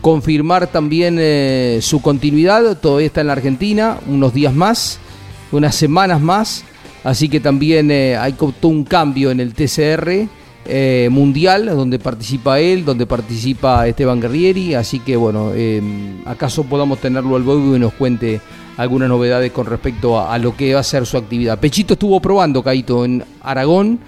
confirmar 0.00 0.66
también 0.66 1.18
eh, 1.20 1.78
su 1.82 2.02
continuidad, 2.02 2.78
todavía 2.78 3.06
está 3.06 3.20
en 3.20 3.28
la 3.28 3.34
Argentina, 3.34 3.98
unos 4.08 4.34
días 4.34 4.52
más, 4.52 4.98
unas 5.52 5.76
semanas 5.76 6.20
más, 6.20 6.64
así 7.04 7.28
que 7.28 7.38
también 7.38 7.92
eh, 7.92 8.16
hay 8.16 8.34
un 8.62 8.82
cambio 8.82 9.30
en 9.30 9.38
el 9.38 9.54
TCR 9.54 10.28
eh, 10.68 11.08
mundial, 11.10 11.66
donde 11.66 11.98
participa 11.98 12.60
él, 12.60 12.84
donde 12.84 13.06
participa 13.06 13.86
Esteban 13.86 14.20
Guerrieri, 14.20 14.74
así 14.74 15.00
que 15.00 15.16
bueno, 15.16 15.52
eh, 15.54 15.80
acaso 16.24 16.64
podamos 16.64 16.98
tenerlo 16.98 17.36
al 17.36 17.42
vuelo 17.42 17.76
y 17.76 17.78
nos 17.78 17.92
cuente 17.92 18.40
algunas 18.76 19.08
novedades 19.08 19.52
con 19.52 19.66
respecto 19.66 20.20
a, 20.20 20.36
lo 20.38 20.56
que 20.56 20.74
va 20.74 20.80
a 20.80 20.84
ser 20.84 21.06
su 21.06 21.16
actividad. 21.16 21.58
Pechito 21.58 21.94
estuvo 21.94 22.20
probando, 22.20 22.62
Caito, 22.62 23.04
en 23.04 23.24
Aragón, 23.42 24.00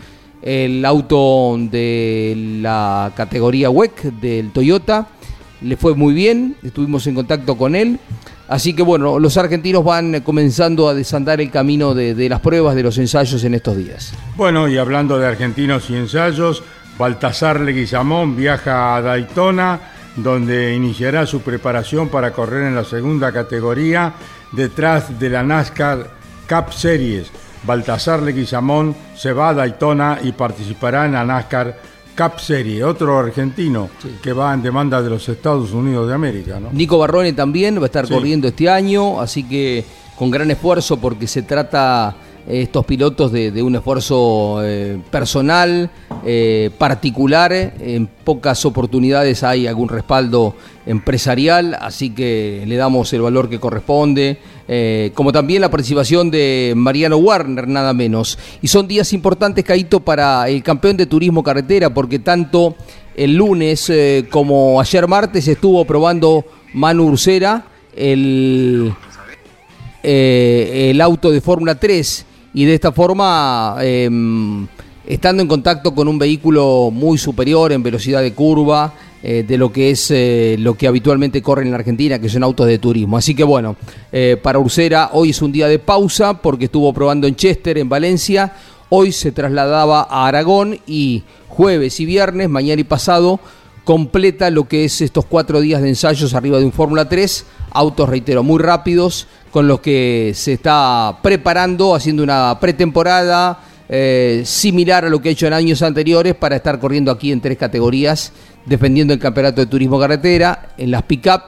el 0.43 0.85
auto 0.85 1.57
de 1.59 2.59
la 2.61 3.13
categoría 3.17 3.71
WEC 3.71 4.03
del 4.21 4.51
Toyota, 4.51 5.09
le 5.61 5.77
fue 5.77 5.95
muy 5.95 6.15
bien, 6.15 6.57
estuvimos 6.63 7.07
en 7.07 7.15
contacto 7.15 7.57
con 7.57 7.75
él. 7.75 7.99
Así 8.49 8.73
que 8.73 8.83
bueno, 8.83 9.19
los 9.19 9.37
argentinos 9.37 9.85
van 9.85 10.21
comenzando 10.21 10.89
a 10.89 10.95
desandar 10.95 11.41
el 11.41 11.51
camino 11.51 11.95
de, 11.95 12.29
las 12.29 12.41
pruebas, 12.41 12.75
de 12.75 12.83
los 12.83 12.97
ensayos 12.97 13.45
en 13.45 13.55
estos 13.55 13.77
días. 13.77 14.13
Bueno, 14.37 14.69
y 14.69 14.79
hablando 14.79 15.19
de 15.19 15.27
argentinos 15.27 15.91
y 15.91 15.97
ensayos, 15.97 16.63
Baltasar 16.99 17.61
Leguizamón 17.61 18.37
viaja 18.37 18.97
a 18.97 19.03
Daytona, 19.03 19.81
donde 20.17 20.75
iniciará 20.75 21.27
su 21.27 21.43
preparación 21.43 22.09
para 22.09 22.33
correr 22.33 22.65
en 22.65 22.75
la 22.75 22.85
segunda 22.85 23.33
categoría 23.33 24.15
detrás 24.53 25.19
de 25.19 25.29
la 25.29 25.43
NASCAR 25.43 26.11
Cup 26.49 26.73
Series. 26.73 27.31
Baltasar 27.65 28.23
Leguizamón 28.23 28.97
se 29.15 29.33
va 29.33 29.51
a 29.51 29.55
Daytona 29.55 30.21
y 30.23 30.33
participará 30.33 31.05
en 31.05 31.13
la 31.13 31.25
NASCAR 31.25 31.77
Cap 32.19 32.41
Serie, 32.41 32.83
otro 32.83 33.17
argentino 33.17 33.91
que 34.21 34.33
va 34.33 34.53
en 34.53 34.61
demanda 34.61 35.01
de 35.01 35.09
los 35.09 35.29
Estados 35.29 35.71
Unidos 35.71 36.09
de 36.09 36.15
América. 36.15 36.59
¿no? 36.59 36.69
Nico 36.73 36.99
Barrone 36.99 37.33
también 37.33 37.79
va 37.79 37.83
a 37.83 37.87
estar 37.87 38.09
corriendo 38.09 38.49
este 38.49 38.69
año, 38.69 39.21
así 39.21 39.45
que 39.45 39.85
con 40.17 40.29
gran 40.29 40.51
esfuerzo 40.51 40.97
porque 40.97 41.29
se 41.29 41.43
trata 41.43 42.17
estos 42.49 42.87
pilotos 42.87 43.31
de, 43.31 43.63
un 43.63 43.77
esfuerzo 43.77 44.61
eh, 44.63 44.99
personal, 45.11 45.91
eh, 46.25 46.71
particular. 46.79 47.53
En 47.53 48.07
pocas 48.07 48.65
oportunidades 48.65 49.43
hay 49.43 49.67
algún 49.67 49.89
respaldo 49.89 50.55
empresarial, 50.87 51.77
así 51.81 52.11
que 52.11 52.65
le 52.67 52.77
damos 52.77 53.13
el 53.13 53.21
valor 53.21 53.51
que 53.51 53.61
corresponde. 53.61 54.39
Eh, 54.67 55.13
como 55.15 55.33
también 55.33 55.61
la 55.61 55.71
participación 55.71 56.31
de 56.31 56.73
Mariano 56.75 57.19
Warner, 57.19 57.69
nada 57.69 57.93
menos. 57.93 58.39
Y 58.63 58.69
son 58.69 58.89
días 58.89 59.13
importantes, 59.13 59.65
Caito, 59.65 60.01
para 60.01 60.49
el 60.49 60.63
campeón 60.63 60.97
de 60.97 61.07
turismo 61.07 61.43
carretera, 61.43 61.93
porque 61.93 62.19
tanto 62.19 62.77
el 63.15 63.35
lunes 63.35 63.93
como 64.31 64.81
ayer 64.81 65.09
martes 65.09 65.49
estuvo 65.49 65.85
probando 65.85 66.45
Manu 66.73 67.09
Ursera 67.09 67.65
el, 67.97 68.95
el 70.03 71.01
auto 71.01 71.31
de 71.33 71.41
Fórmula 71.41 71.75
3 71.75 72.27
y 72.59 72.65
de 72.65 72.75
esta 72.75 72.91
forma, 72.91 73.77
em, 73.83 74.67
estando 75.07 75.45
en 75.45 75.49
contacto 75.49 75.95
con 75.95 76.09
un 76.09 76.19
vehículo 76.19 76.91
muy 76.93 77.17
superior 77.17 77.71
en 77.71 77.85
velocidad 77.85 78.21
de 78.21 78.33
curva, 78.33 78.95
eh, 79.23 79.45
de 79.47 79.57
lo 79.57 79.71
que 79.71 79.93
es 79.93 80.11
eh, 80.11 80.57
lo 80.59 80.75
que 80.75 80.89
habitualmente 80.89 81.41
corre 81.41 81.63
en 81.63 81.71
la 81.71 81.77
Argentina, 81.77 82.19
que 82.19 82.29
son 82.29 82.43
autos 82.43 82.67
de 82.67 82.81
turismo. 82.81 83.17
Así 83.17 83.33
que 83.33 83.45
bueno, 83.45 83.77
eh, 84.11 84.37
para 84.43 84.59
Ursera 84.59 85.11
hoy 85.13 85.31
es 85.31 85.41
un 85.41 85.53
día 85.53 85.69
de 85.69 85.79
pausa 85.79 86.43
porque 86.43 86.65
estuvo 86.65 86.93
probando 86.93 87.29
en 87.29 87.37
Chester, 87.37 87.79
en 87.79 87.89
Valencia. 87.89 88.53
Hoy 88.89 89.13
se 89.13 89.31
trasladaba 89.31 90.09
a 90.11 90.27
Aragón 90.27 90.81
y 90.85 91.23
jueves 91.47 92.01
y 92.01 92.07
viernes, 92.07 92.49
mañana 92.49 92.81
y 92.81 92.85
pasado, 92.85 93.39
completa 93.89 94.51
lo 94.51 94.69
que 94.69 94.85
es 94.85 95.01
estos 95.01 95.25
cuatro 95.25 95.63
días 95.63 95.81
de 95.81 95.89
ensayos 95.89 96.35
arriba 96.35 96.59
de 96.59 96.67
un 96.67 96.73
Fórmula 96.73 97.09
3. 97.09 97.47
Autos, 97.71 98.07
reitero, 98.07 98.43
muy 98.43 98.59
rápidos, 98.59 99.27
con 99.51 99.67
los 99.67 99.81
que 99.81 100.33
se 100.35 100.53
está 100.53 101.21
preparando, 101.23 101.95
haciendo 101.95 102.23
una 102.23 102.61
pretemporada 102.61 103.61
eh, 103.89 104.43
similar 104.45 105.07
a 105.07 105.09
lo 105.09 105.23
que 105.23 105.31
ha 105.31 105.33
hecho 105.33 105.47
en 105.47 105.55
años 105.55 105.81
anteriores 105.81 106.35
para 106.35 106.57
estar 106.57 106.79
corriendo 106.81 107.11
aquí 107.11 107.33
en 107.33 107.41
tres 107.41 107.57
categorías, 107.57 108.35
defendiendo 108.67 109.15
el 109.15 109.21
campeonato 109.21 109.63
de 109.63 109.67
turismo 109.69 109.99
carretera, 109.99 110.69
en 110.77 110.91
las 110.91 111.05
pick-up, 111.05 111.45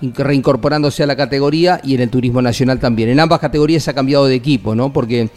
reincorporándose 0.00 1.02
a 1.02 1.06
la 1.06 1.14
categoría 1.14 1.78
y 1.84 1.94
en 1.94 2.00
el 2.00 2.08
turismo 2.08 2.40
nacional 2.40 2.80
también. 2.80 3.10
En 3.10 3.20
ambas 3.20 3.38
categorías 3.38 3.82
se 3.82 3.90
ha 3.90 3.94
cambiado 3.94 4.24
de 4.24 4.34
equipo, 4.34 4.74
¿no? 4.74 4.94
Porque 4.94 5.28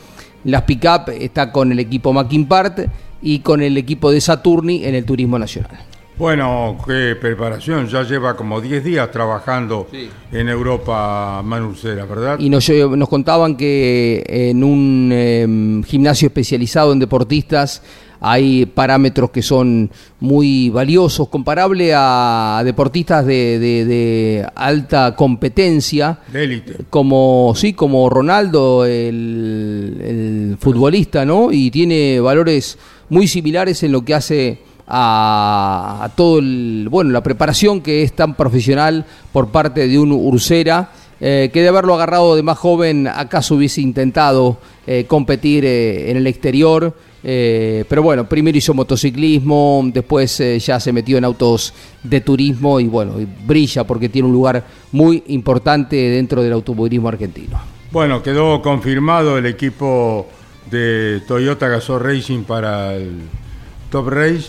las 0.46 0.62
pick-up 0.62 1.10
está 1.20 1.52
con 1.52 1.74
el 1.74 1.80
equipo 1.80 2.14
Part 2.48 2.80
y 3.22 3.40
con 3.40 3.62
el 3.62 3.76
equipo 3.76 4.10
de 4.10 4.22
Saturni 4.22 4.86
en 4.86 4.96
el 4.96 5.04
turismo 5.04 5.38
nacional. 5.38 5.95
Bueno, 6.18 6.78
qué 6.88 7.18
preparación, 7.20 7.88
ya 7.88 8.04
lleva 8.04 8.38
como 8.38 8.62
10 8.62 8.84
días 8.86 9.12
trabajando 9.12 9.88
en 10.32 10.48
Europa 10.48 11.42
Manucera, 11.44 12.06
¿verdad? 12.06 12.40
Y 12.40 12.50
nos, 12.50 12.70
nos 12.70 13.10
contaban 13.10 13.58
que 13.58 14.24
en 14.26 14.64
un 14.64 15.12
em, 15.12 15.84
gimnasio 15.84 16.28
especializado 16.28 16.94
en 16.94 17.00
deportistas 17.00 17.82
hay 18.22 18.66
parámetros 18.66 19.30
que 19.30 19.42
son 19.42 19.92
muy 20.22 20.70
valiosos, 20.70 21.28
comparable 21.28 21.92
a 21.94 22.62
deportistas 22.64 23.26
de, 23.26 24.48
alta 24.56 25.16
competencia, 25.18 26.20
de 26.32 26.44
élite. 26.46 26.76
como 26.90 27.54
sí, 27.58 27.74
como 27.74 28.10
Ronaldo, 28.10 28.86
el, 28.86 29.98
el 30.02 30.58
futbolista, 30.62 31.26
¿no? 31.26 31.52
Y 31.52 31.70
tiene 31.72 32.22
valores 32.22 32.78
muy 33.10 33.28
similares 33.28 33.84
en 33.84 33.92
lo 33.92 34.06
que 34.06 34.14
hace 34.14 34.65
a, 34.88 36.10
todo 36.16 36.40
el, 36.40 36.88
bueno, 36.90 37.12
la 37.12 37.24
preparación 37.24 37.82
que 37.82 38.04
es 38.04 38.14
tan 38.14 38.36
profesional 38.36 39.06
por 39.32 39.50
parte 39.50 39.88
de 39.88 40.00
un 40.00 40.12
Ursera. 40.12 40.90
Eh, 41.22 41.50
que 41.54 41.62
de 41.62 41.70
haberlo 41.70 41.96
agarrado 41.96 42.36
de 42.36 42.44
más 42.44 42.58
joven, 42.58 43.08
acaso 43.08 43.56
hubiese 43.56 43.80
intentado 43.80 44.58
eh, 44.86 45.06
competir 45.08 45.64
eh, 45.64 46.12
en 46.12 46.18
el 46.18 46.28
exterior. 46.28 46.94
pero 47.24 48.04
bueno, 48.04 48.28
primero 48.28 48.58
hizo 48.58 48.74
motociclismo, 48.74 49.82
después 49.94 50.44
ya 50.60 50.80
se 50.80 50.92
metió 50.92 51.18
en 51.18 51.24
autos 51.24 51.74
de 52.04 52.22
turismo 52.22 52.80
y 52.80 52.88
bueno, 52.88 53.14
brilla 53.48 53.84
porque 53.84 54.10
tiene 54.10 54.28
un 54.28 54.34
lugar 54.34 54.64
muy 54.92 55.24
importante 55.28 55.96
dentro 55.96 56.44
del 56.44 56.54
automovilismo 56.54 57.08
argentino. 57.08 57.60
Bueno, 57.92 58.22
quedó 58.22 58.62
confirmado 58.62 59.40
el 59.40 59.48
equipo 59.48 60.28
de 60.70 61.22
Toyota 61.28 61.68
Gazoo 61.68 61.98
Racing 61.98 62.44
para 62.44 62.94
el 62.94 63.22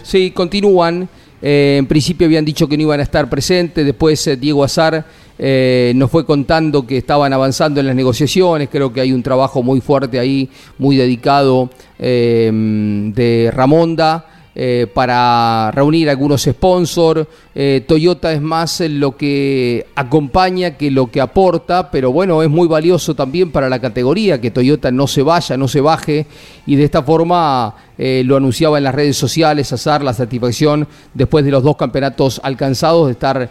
Sí, 0.03 0.31
continúan. 0.31 1.09
Eh, 1.43 1.77
en 1.79 1.87
principio 1.87 2.27
habían 2.27 2.45
dicho 2.45 2.67
que 2.67 2.77
no 2.77 2.85
iban 2.85 3.01
a 3.01 3.03
estar 3.03 3.29
presentes, 3.29 3.85
después 3.85 4.27
eh, 4.27 4.37
Diego 4.37 4.65
Azar 4.65 5.05
eh, 5.39 5.93
nos 5.95 6.11
fue 6.11 6.25
contando 6.25 6.87
que 6.87 6.97
estaban 6.97 7.33
avanzando 7.33 7.79
en 7.79 7.87
las 7.87 7.95
negociaciones, 7.95 8.71
creo 8.71 8.91
que 8.91 9.03
hay 9.03 9.13
un 9.13 9.23
trabajo 9.23 9.63
muy 9.63 9.83
fuerte 9.83 10.19
ahí, 10.19 10.49
muy 10.79 10.97
dedicado 10.97 11.71
de 11.99 13.51
Ramonda. 13.55 14.36
Eh, 14.59 14.87
para 14.95 15.71
reunir 15.71 16.09
algunos 16.09 16.45
sponsors. 16.45 17.27
Eh, 17.55 17.85
Toyota 17.87 18.33
es 18.33 18.41
más 18.41 18.81
lo 18.81 19.15
que 19.15 19.87
acompaña 19.95 20.79
que 20.79 20.91
lo 20.91 21.09
que 21.09 21.21
aporta, 21.21 21.91
pero 21.91 22.11
bueno, 22.11 22.43
es 22.43 22.49
muy 22.49 22.67
valioso 22.67 23.15
también 23.15 23.53
para 23.53 23.69
la 23.69 23.79
categoría 23.79 24.41
que 24.41 24.51
Toyota 24.51 24.91
no 24.91 25.09
se 25.09 25.21
vaya, 25.21 25.59
no 25.59 25.69
se 25.69 25.83
baje 25.83 26.27
y 26.65 26.75
de 26.77 26.85
esta 26.85 27.03
forma 27.03 27.75
eh, 27.99 28.23
lo 28.25 28.35
anunciaba 28.35 28.79
en 28.79 28.85
las 28.85 28.95
redes 28.95 29.19
sociales, 29.19 29.75
hacer 29.75 30.03
la 30.03 30.15
satisfacción 30.15 30.89
después 31.13 31.45
de 31.45 31.51
los 31.51 31.63
dos 31.63 31.77
campeonatos 31.77 32.41
alcanzados 32.43 33.09
de 33.09 33.13
estar 33.13 33.51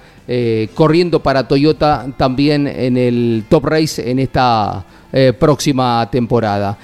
corriendo 0.73 1.21
para 1.21 1.47
Toyota 1.47 2.07
también 2.17 2.65
en 2.65 2.97
el 2.97 3.45
Top 3.47 3.65
Race 3.65 4.09
en 4.09 4.17
esta 4.17 4.83
próxima 5.37 6.09
temporada 6.09 6.75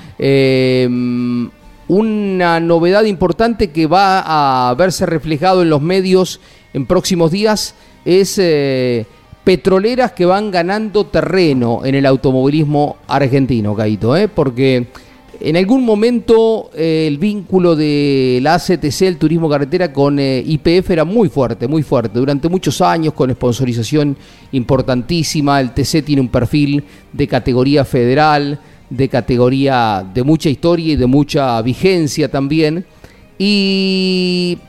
una 1.91 2.61
novedad 2.61 3.03
importante 3.03 3.71
que 3.71 3.85
va 3.85 4.69
a 4.69 4.73
verse 4.75 5.05
reflejado 5.05 5.61
en 5.61 5.69
los 5.69 5.81
medios 5.81 6.39
en 6.73 6.85
próximos 6.85 7.31
días 7.31 7.75
es 8.05 8.37
eh, 8.37 9.05
petroleras 9.43 10.13
que 10.13 10.25
van 10.25 10.51
ganando 10.51 11.07
terreno 11.07 11.81
en 11.83 11.95
el 11.95 12.05
automovilismo 12.05 12.95
argentino, 13.09 13.75
Caito, 13.75 14.15
¿eh? 14.15 14.29
porque 14.29 14.87
en 15.41 15.57
algún 15.57 15.83
momento 15.83 16.69
eh, 16.73 17.07
el 17.09 17.17
vínculo 17.17 17.75
de 17.75 18.39
la 18.41 18.53
ACTC, 18.53 19.01
el 19.01 19.17
turismo 19.17 19.49
carretera, 19.49 19.91
con 19.91 20.17
IPF 20.17 20.91
era 20.91 21.03
muy 21.03 21.27
fuerte, 21.27 21.67
muy 21.67 21.83
fuerte. 21.83 22.19
Durante 22.19 22.47
muchos 22.47 22.79
años, 22.79 23.13
con 23.13 23.29
sponsorización 23.31 24.15
importantísima, 24.53 25.59
el 25.59 25.73
TC 25.73 26.05
tiene 26.05 26.21
un 26.21 26.29
perfil 26.29 26.85
de 27.11 27.27
categoría 27.27 27.83
federal, 27.83 28.61
de 28.91 29.07
categoría 29.07 30.05
de 30.13 30.21
mucha 30.23 30.49
historia 30.49 30.93
y 30.93 30.95
de 30.97 31.07
mucha 31.07 31.59
vigencia 31.61 32.29
también. 32.29 32.85
Y 33.39 34.59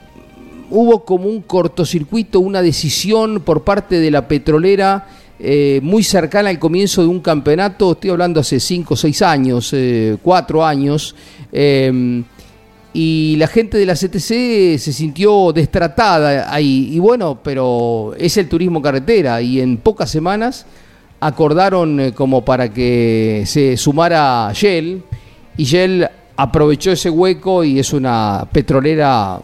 hubo 0.70 1.04
como 1.04 1.28
un 1.28 1.42
cortocircuito, 1.42 2.40
una 2.40 2.62
decisión 2.62 3.42
por 3.44 3.64
parte 3.64 3.98
de 3.98 4.10
la 4.10 4.26
petrolera 4.26 5.08
eh, 5.38 5.80
muy 5.82 6.04
cercana 6.04 6.50
al 6.50 6.60
comienzo 6.60 7.02
de 7.02 7.08
un 7.08 7.18
campeonato, 7.20 7.92
estoy 7.92 8.10
hablando 8.10 8.38
hace 8.40 8.60
5 8.60 8.94
o 8.94 8.96
6 8.96 9.22
años, 9.22 9.74
4 10.22 10.60
eh, 10.60 10.64
años, 10.64 11.16
em, 11.50 12.22
y 12.94 13.34
la 13.38 13.48
gente 13.48 13.76
de 13.76 13.86
la 13.86 13.94
CTC 13.94 14.78
se 14.78 14.92
sintió 14.92 15.52
destratada 15.52 16.54
ahí. 16.54 16.90
Y 16.92 16.98
bueno, 17.00 17.40
pero 17.42 18.14
es 18.16 18.36
el 18.36 18.48
turismo 18.48 18.80
carretera 18.80 19.42
y 19.42 19.60
en 19.60 19.78
pocas 19.78 20.10
semanas 20.10 20.64
acordaron 21.22 22.00
eh, 22.00 22.12
como 22.12 22.44
para 22.44 22.68
que 22.72 23.44
se 23.46 23.76
sumara 23.76 24.50
Shell 24.52 25.02
y 25.56 25.64
Shell 25.64 26.08
aprovechó 26.36 26.90
ese 26.90 27.10
hueco 27.10 27.62
y 27.62 27.78
es 27.78 27.92
una 27.92 28.44
petrolera 28.50 29.38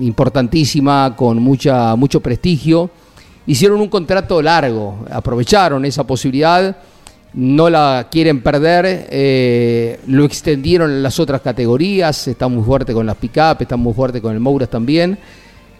importantísima 0.00 1.14
con 1.14 1.42
mucha 1.42 1.94
mucho 1.96 2.20
prestigio. 2.20 2.90
Hicieron 3.46 3.82
un 3.82 3.88
contrato 3.88 4.40
largo, 4.40 5.04
aprovecharon 5.10 5.84
esa 5.84 6.04
posibilidad, 6.04 6.74
no 7.34 7.68
la 7.68 8.08
quieren 8.10 8.40
perder, 8.40 9.06
eh, 9.10 10.00
lo 10.06 10.24
extendieron 10.24 10.90
en 10.90 11.02
las 11.02 11.20
otras 11.20 11.42
categorías, 11.42 12.26
está 12.28 12.48
muy 12.48 12.64
fuerte 12.64 12.94
con 12.94 13.04
las 13.04 13.16
pick-up, 13.16 13.58
está 13.60 13.76
muy 13.76 13.92
fuerte 13.92 14.22
con 14.22 14.32
el 14.32 14.40
Mouras 14.40 14.70
también. 14.70 15.18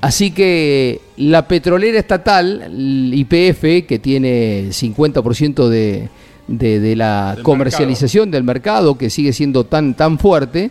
Así 0.04 0.32
que 0.32 1.00
la 1.16 1.48
petrolera 1.48 1.98
estatal, 1.98 2.70
IPF, 3.10 3.86
que 3.88 3.98
tiene 3.98 4.68
50% 4.68 5.66
de, 5.66 6.10
de, 6.46 6.94
la 6.94 7.38
comercialización 7.42 8.30
del 8.30 8.44
mercado, 8.44 8.98
que 8.98 9.08
sigue 9.08 9.32
siendo 9.32 9.64
tan, 9.64 9.94
tan 9.94 10.18
fuerte, 10.18 10.70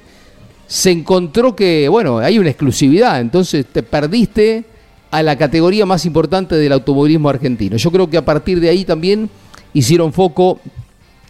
se 0.68 0.92
encontró 0.92 1.56
que, 1.56 1.90
bueno, 1.90 2.20
hay 2.20 2.38
una 2.38 2.52
exclusividad, 2.52 3.20
entonces 3.22 3.66
te 3.66 3.82
perdiste 3.82 4.66
a 5.10 5.24
la 5.24 5.36
categoría 5.36 5.88
más 5.88 6.06
importante 6.06 6.54
del 6.54 6.72
automovilismo 6.72 7.28
argentino. 7.28 7.76
Yo 7.78 7.90
creo 7.90 8.08
que 8.08 8.18
a 8.18 8.26
partir 8.26 8.60
de 8.60 8.70
ahí 8.70 8.86
también 8.86 9.32
hicieron 9.74 10.14
foco 10.14 10.60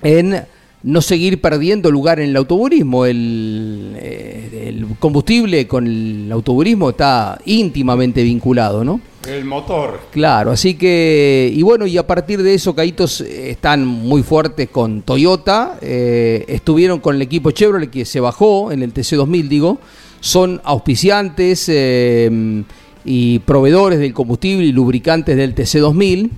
en 0.02 0.44
no 0.84 1.02
seguir 1.02 1.40
perdiendo 1.40 1.90
lugar 1.90 2.20
en 2.20 2.30
el 2.30 2.36
autoburismo. 2.36 3.06
El, 3.06 3.96
eh, 3.96 4.68
el, 4.68 4.86
combustible 5.00 5.66
con 5.68 5.88
el 5.88 6.30
autoburismo 6.32 6.90
está 6.90 7.40
íntimamente 7.46 8.22
vinculado, 8.22 8.84
¿no? 8.84 9.00
El 9.28 9.46
motor. 9.46 10.02
Claro, 10.12 10.52
así 10.52 10.74
que, 10.74 11.50
y 11.54 11.62
bueno, 11.62 11.88
y 11.88 11.98
a 11.98 12.06
partir 12.06 12.44
de 12.44 12.54
eso, 12.54 12.76
Caitos 12.76 13.22
están 13.22 13.86
muy 13.86 14.22
fuertes 14.22 14.68
con 14.70 15.02
Toyota, 15.02 15.78
eh, 15.82 16.44
estuvieron 16.50 17.00
con 17.00 17.16
el 17.16 17.22
equipo 17.22 17.52
Chevrolet 17.52 17.90
que 17.90 18.04
se 18.04 18.20
bajó 18.20 18.74
en 18.74 18.84
el 18.84 18.94
TC2000, 18.94 19.48
digo, 19.48 19.80
son 20.20 20.60
auspiciantes 20.66 21.70
eh, 21.70 22.64
y 23.06 23.40
proveedores 23.40 24.00
del 24.00 24.14
combustible 24.14 24.66
y 24.66 24.74
lubricantes 24.74 25.38
del 25.38 25.56
TC2000. 25.56 26.30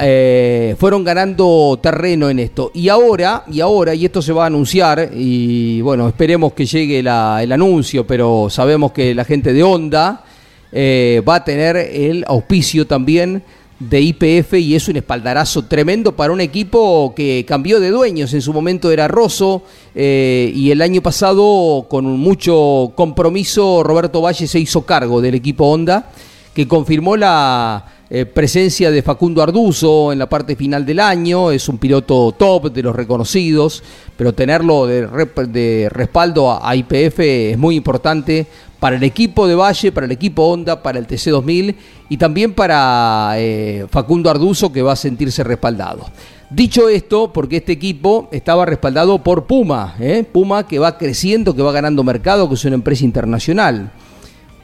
Eh, 0.00 0.76
fueron 0.78 1.02
ganando 1.02 1.78
terreno 1.82 2.30
en 2.30 2.38
esto. 2.38 2.70
Y 2.72 2.88
ahora, 2.88 3.44
y 3.50 3.60
ahora, 3.60 3.94
y 3.94 4.04
esto 4.04 4.22
se 4.22 4.32
va 4.32 4.44
a 4.44 4.46
anunciar, 4.46 5.10
y 5.12 5.80
bueno, 5.80 6.06
esperemos 6.08 6.52
que 6.52 6.66
llegue 6.66 7.00
el 7.00 7.08
anuncio, 7.08 8.06
pero 8.06 8.48
sabemos 8.48 8.92
que 8.92 9.14
la 9.14 9.24
gente 9.24 9.52
de 9.52 9.62
Honda 9.62 10.24
eh, 10.70 11.22
va 11.28 11.36
a 11.36 11.44
tener 11.44 11.76
el 11.76 12.24
auspicio 12.28 12.86
también 12.86 13.42
de 13.78 14.00
IPF 14.00 14.54
y 14.54 14.74
es 14.74 14.88
un 14.88 14.96
espaldarazo 14.96 15.64
tremendo 15.66 16.14
para 16.14 16.32
un 16.32 16.40
equipo 16.40 17.12
que 17.14 17.44
cambió 17.46 17.80
de 17.80 17.90
dueños. 17.90 18.34
En 18.34 18.42
su 18.42 18.52
momento 18.52 18.90
era 18.90 19.08
Rosso 19.08 19.62
eh, 19.94 20.52
y 20.54 20.70
el 20.70 20.82
año 20.82 21.00
pasado 21.00 21.86
con 21.88 22.04
mucho 22.04 22.92
compromiso 22.96 23.82
Roberto 23.84 24.20
Valle 24.20 24.46
se 24.46 24.58
hizo 24.58 24.82
cargo 24.82 25.20
del 25.20 25.36
equipo 25.36 25.66
Honda 25.66 26.10
que 26.54 26.66
confirmó 26.66 27.16
la 27.16 27.84
eh, 28.10 28.24
presencia 28.24 28.90
de 28.90 29.02
Facundo 29.02 29.42
Arduzo 29.42 30.12
en 30.12 30.18
la 30.18 30.28
parte 30.28 30.56
final 30.56 30.86
del 30.86 30.98
año, 30.98 31.50
es 31.50 31.68
un 31.68 31.76
piloto 31.76 32.32
top 32.32 32.72
de 32.72 32.82
los 32.82 32.96
reconocidos, 32.96 33.82
pero 34.16 34.32
tenerlo 34.32 34.86
de, 34.86 35.88
respaldo 35.90 36.50
a, 36.50 36.74
IPF 36.74 37.18
es 37.20 37.58
muy 37.58 37.76
importante 37.76 38.46
para 38.80 38.96
el 38.96 39.02
equipo 39.02 39.46
de 39.46 39.54
Valle, 39.54 39.92
para 39.92 40.06
el 40.06 40.12
equipo 40.12 40.44
Honda, 40.44 40.82
para 40.82 40.98
el 40.98 41.06
TC2000 41.06 41.74
y 42.08 42.16
también 42.16 42.54
para 42.54 43.34
eh, 43.36 43.86
Facundo 43.90 44.30
Arduzo 44.30 44.72
que 44.72 44.80
va 44.80 44.92
a 44.92 44.96
sentirse 44.96 45.44
respaldado. 45.44 46.06
Dicho 46.48 46.88
esto, 46.88 47.30
porque 47.30 47.58
este 47.58 47.72
equipo 47.72 48.30
estaba 48.32 48.64
respaldado 48.64 49.22
por 49.22 49.44
Puma, 49.44 49.96
¿eh? 50.00 50.24
Puma 50.24 50.66
que 50.66 50.78
va 50.78 50.96
creciendo, 50.96 51.54
que 51.54 51.60
va 51.60 51.72
ganando 51.72 52.02
mercado, 52.02 52.48
que 52.48 52.54
es 52.54 52.64
una 52.64 52.76
empresa 52.76 53.04
internacional. 53.04 53.92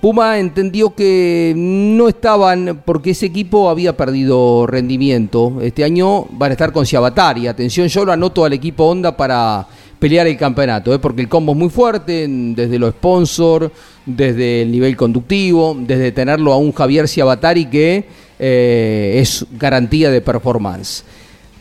Puma 0.05 0.39
entendió 0.39 0.95
que 0.95 1.55
no 1.57 2.11
estaban, 2.11 2.83
porque 2.85 3.13
ese 3.13 3.25
equipo 3.25 3.71
había 3.71 3.97
perdido 3.97 4.67
rendimiento. 4.67 5.63
Este 5.63 5.83
año 5.83 6.27
van 6.33 6.51
a 6.51 6.53
estar 6.53 6.73
con 6.73 6.85
Ciabatari. 6.85 7.47
Atención, 7.47 7.89
yo 7.89 8.05
lo 8.05 8.13
anoto 8.13 8.45
al 8.45 8.53
equipo 8.53 8.85
Honda 8.85 9.17
para 9.17 9.67
pelear 9.99 10.27
el 10.27 10.37
campeonato, 10.37 10.93
¿eh? 10.93 10.99
porque 10.99 11.23
el 11.23 11.29
combo 11.31 11.53
es 11.53 11.59
muy 11.59 11.71
fuerte, 11.71 12.27
desde 12.29 12.79
los 12.79 12.91
sponsors, 12.91 13.71
desde 14.05 14.61
el 14.61 14.73
nivel 14.73 14.95
conductivo, 14.95 15.75
desde 15.75 16.13
tenerlo 16.13 16.53
a 16.53 16.59
un 16.59 16.73
Javier 16.73 17.09
Ciabatari 17.09 17.65
que 17.65 18.05
eh, 18.39 19.17
es 19.23 19.47
garantía 19.53 20.11
de 20.11 20.21
performance. 20.21 21.03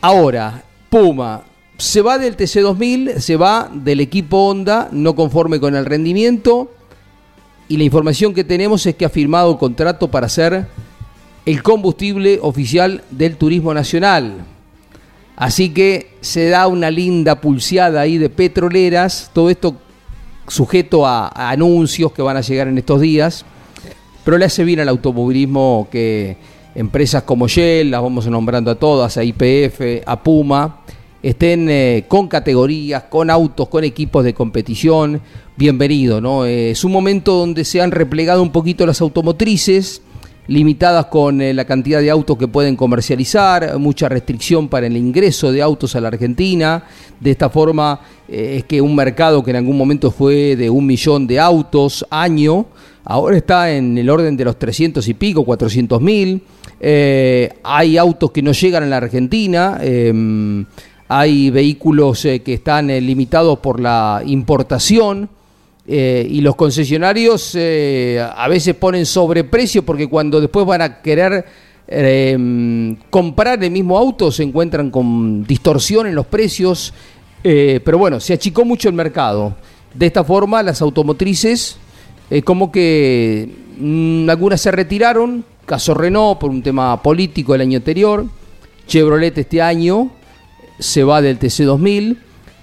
Ahora, 0.01 0.61
Puma 0.89 1.43
se 1.77 2.01
va 2.01 2.17
del 2.17 2.35
TC2000, 2.35 3.19
se 3.19 3.37
va 3.37 3.71
del 3.73 4.01
equipo 4.01 4.49
Honda, 4.49 4.89
no 4.91 5.15
conforme 5.15 5.61
con 5.61 5.77
el 5.77 5.85
rendimiento 5.85 6.71
y 7.73 7.77
la 7.77 7.85
información 7.85 8.35
que 8.35 8.43
tenemos 8.43 8.85
es 8.85 8.93
que 8.93 9.03
ha 9.03 9.09
firmado 9.09 9.57
contrato 9.57 10.11
para 10.11 10.29
ser 10.29 10.67
el 11.43 11.63
combustible 11.63 12.37
oficial 12.39 13.03
del 13.09 13.35
turismo 13.35 13.73
nacional. 13.73 14.45
Así 15.35 15.71
que 15.71 16.11
se 16.21 16.49
da 16.49 16.67
una 16.67 16.91
linda 16.91 17.41
pulseada 17.41 18.01
ahí 18.01 18.19
de 18.19 18.29
petroleras, 18.29 19.31
todo 19.33 19.49
esto 19.49 19.75
sujeto 20.47 21.07
a, 21.07 21.29
anuncios 21.49 22.11
que 22.11 22.21
van 22.21 22.37
a 22.37 22.41
llegar 22.41 22.67
en 22.67 22.77
estos 22.77 23.01
días, 23.01 23.43
pero 24.23 24.37
le 24.37 24.45
hace 24.45 24.63
bien 24.63 24.79
al 24.79 24.89
automovilismo 24.89 25.87
que 25.91 26.37
empresas 26.75 27.23
como 27.23 27.47
Shell, 27.47 27.89
las 27.89 28.03
vamos 28.03 28.27
nombrando 28.27 28.69
a 28.69 28.75
todas, 28.75 29.17
a 29.17 29.23
IPF, 29.23 30.03
a 30.05 30.21
Puma, 30.21 30.81
estén 31.23 31.69
eh, 31.69 32.03
con 32.09 32.27
categorías, 32.27 33.03
con 33.03 33.29
autos, 33.29 33.69
con 33.69 33.85
equipos 33.85 34.25
de 34.25 34.33
competición, 34.33 35.21
bienvenido, 35.55 36.19
¿no? 36.19 36.45
Eh, 36.45 36.71
es 36.71 36.83
un 36.83 36.91
momento 36.91 37.33
donde 37.35 37.63
se 37.63 37.81
han 37.81 37.91
replegado 37.91 38.43
un 38.43 38.51
poquito 38.51 38.85
las 38.85 38.99
automotrices, 38.99 40.01
limitadas 40.47 41.05
con 41.05 41.41
eh, 41.41 41.53
la 41.53 41.63
cantidad 41.63 42.01
de 42.01 42.09
autos 42.09 42.37
que 42.37 42.49
pueden 42.49 42.75
comercializar, 42.75 43.79
mucha 43.79 44.09
restricción 44.09 44.67
para 44.67 44.87
el 44.87 44.97
ingreso 44.97 45.53
de 45.53 45.61
autos 45.61 45.95
a 45.95 46.01
la 46.01 46.09
Argentina. 46.09 46.83
De 47.21 47.31
esta 47.31 47.49
forma 47.49 48.01
es 48.27 48.65
que 48.65 48.81
un 48.81 48.93
mercado 48.93 49.41
que 49.41 49.51
en 49.51 49.57
algún 49.57 49.77
momento 49.77 50.11
fue 50.11 50.57
de 50.57 50.69
un 50.69 50.85
millón 50.85 51.25
de 51.25 51.39
autos 51.39 52.05
año, 52.09 52.65
ahora 53.05 53.37
está 53.37 53.71
en 53.71 53.97
el 53.97 54.09
orden 54.09 54.35
de 54.35 54.43
los 54.43 54.59
300 54.59 55.07
y 55.07 55.13
pico, 55.13 55.45
400 55.45 56.01
mil. 56.01 56.41
hay 57.63 57.97
autos 57.97 58.31
que 58.31 58.41
no 58.41 58.51
llegan 58.51 58.83
a 58.83 58.87
la 58.87 58.97
Argentina 58.97 59.77
em, 59.81 60.65
hay 61.19 61.51
vehículos 61.51 62.25
eh, 62.25 62.39
que 62.39 62.55
están 62.55 62.89
eh, 62.89 62.99
limitados 62.99 63.59
por 63.59 63.79
la 63.79 64.23
importación 64.25 65.29
eh, 65.85 66.25
y 66.27 66.41
los 66.41 66.55
concesionarios 66.55 67.55
a 67.55 68.47
veces 68.47 68.73
ponen 68.73 69.05
sobreprecio 69.05 69.83
porque 69.83 70.07
cuando 70.07 70.41
después 70.41 70.65
van 70.65 70.81
a 70.81 71.01
querer 71.01 71.45
em, 71.87 72.95
comprar 73.11 73.63
el 73.63 73.69
mismo 73.69 73.97
auto 73.97 74.31
se 74.31 74.43
encuentran 74.43 74.89
con 74.89 75.43
distorsión 75.45 76.07
en 76.07 76.15
los 76.15 76.25
precios, 76.25 76.93
pero 77.43 77.97
bueno, 77.97 78.21
se 78.21 78.33
achicó 78.33 78.63
mucho 78.63 78.87
el 78.87 78.95
mercado. 78.95 79.53
De 79.93 80.05
esta 80.05 80.23
forma 80.23 80.63
las 80.63 80.81
automotrices 80.81 81.77
como 82.45 82.71
que 82.71 83.49
mm, 83.77 84.29
algunas 84.29 84.61
se 84.61 84.71
retiraron, 84.71 85.43
caso 85.65 85.93
Renault 85.93 86.39
por 86.39 86.49
un 86.49 86.63
tema 86.63 87.03
político 87.03 87.53
el 87.53 87.61
año 87.61 87.77
anterior, 87.77 88.25
Chevrolet 88.87 89.37
este 89.37 89.61
año, 89.61 90.11
se 90.83 91.03
va 91.03 91.21
del 91.21 91.39
TC2000. 91.39 92.17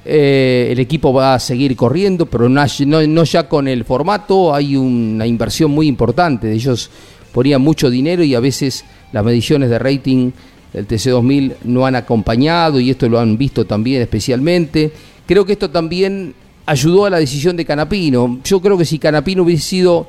Eh, 0.05 0.69
el 0.71 0.79
equipo 0.79 1.13
va 1.13 1.35
a 1.35 1.39
seguir 1.39 1.77
corriendo, 1.77 2.27
pero 2.27 2.49
no, 2.49 2.65
no, 2.87 3.25
ya 3.25 3.49
con 3.49 3.67
el 3.69 3.85
formato. 3.85 4.55
Hay 4.55 4.77
una 4.77 5.27
inversión 5.27 5.71
muy 5.71 5.89
importante. 5.89 6.53
Ellos 6.53 6.91
ponían 7.33 7.63
mucho 7.63 7.91
dinero 7.91 8.23
y 8.23 8.35
a 8.35 8.41
veces 8.41 8.85
las 9.13 9.25
mediciones 9.25 9.71
de 9.71 9.79
rating 9.79 10.31
del 10.73 10.87
TC2000 10.87 11.55
no 11.65 11.87
han 11.87 11.97
acompañado 11.97 12.79
y 12.79 12.91
esto 12.91 13.09
lo 13.09 13.19
han 13.19 13.37
visto 13.37 13.65
también 13.65 14.03
especialmente. 14.03 14.93
Creo 15.27 15.45
que 15.45 15.53
esto 15.53 15.71
también 15.71 16.35
ayudó 16.67 17.07
a 17.07 17.11
la 17.11 17.19
decisión 17.19 17.57
de 17.57 17.65
Canapino. 17.65 18.41
Yo 18.45 18.61
creo 18.61 18.77
que 18.77 18.85
si 18.85 18.99
Canapino 18.99 19.43
hubiese 19.43 19.63
sido 19.63 20.09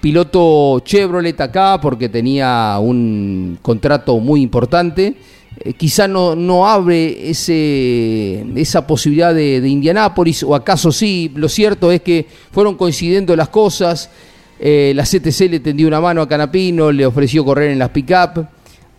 piloto 0.00 0.80
Chevrolet 0.80 1.40
acá 1.40 1.80
porque 1.80 2.08
tenía 2.08 2.78
un 2.80 3.58
contrato 3.62 4.18
muy 4.18 4.42
importante, 4.42 5.14
eh, 5.60 5.72
quizá 5.74 6.08
no, 6.08 6.34
no 6.34 6.66
abre 6.66 7.30
ese, 7.30 8.44
esa 8.56 8.86
posibilidad 8.86 9.34
de, 9.34 9.66
Indianápolis, 9.68 10.42
o 10.42 10.54
acaso 10.54 10.90
sí, 10.90 11.30
lo 11.34 11.48
cierto 11.48 11.92
es 11.92 12.02
que 12.02 12.26
fueron 12.50 12.76
coincidiendo 12.76 13.36
las 13.36 13.48
cosas, 13.48 14.10
eh, 14.58 14.92
la 14.94 15.04
CTC 15.04 15.50
le 15.50 15.60
tendió 15.60 15.86
una 15.86 16.00
mano 16.00 16.22
a 16.22 16.28
Canapino, 16.28 16.90
le 16.90 17.06
ofreció 17.06 17.44
correr 17.44 17.70
en 17.70 17.78
las 17.78 17.90
pick-up, 17.90 18.46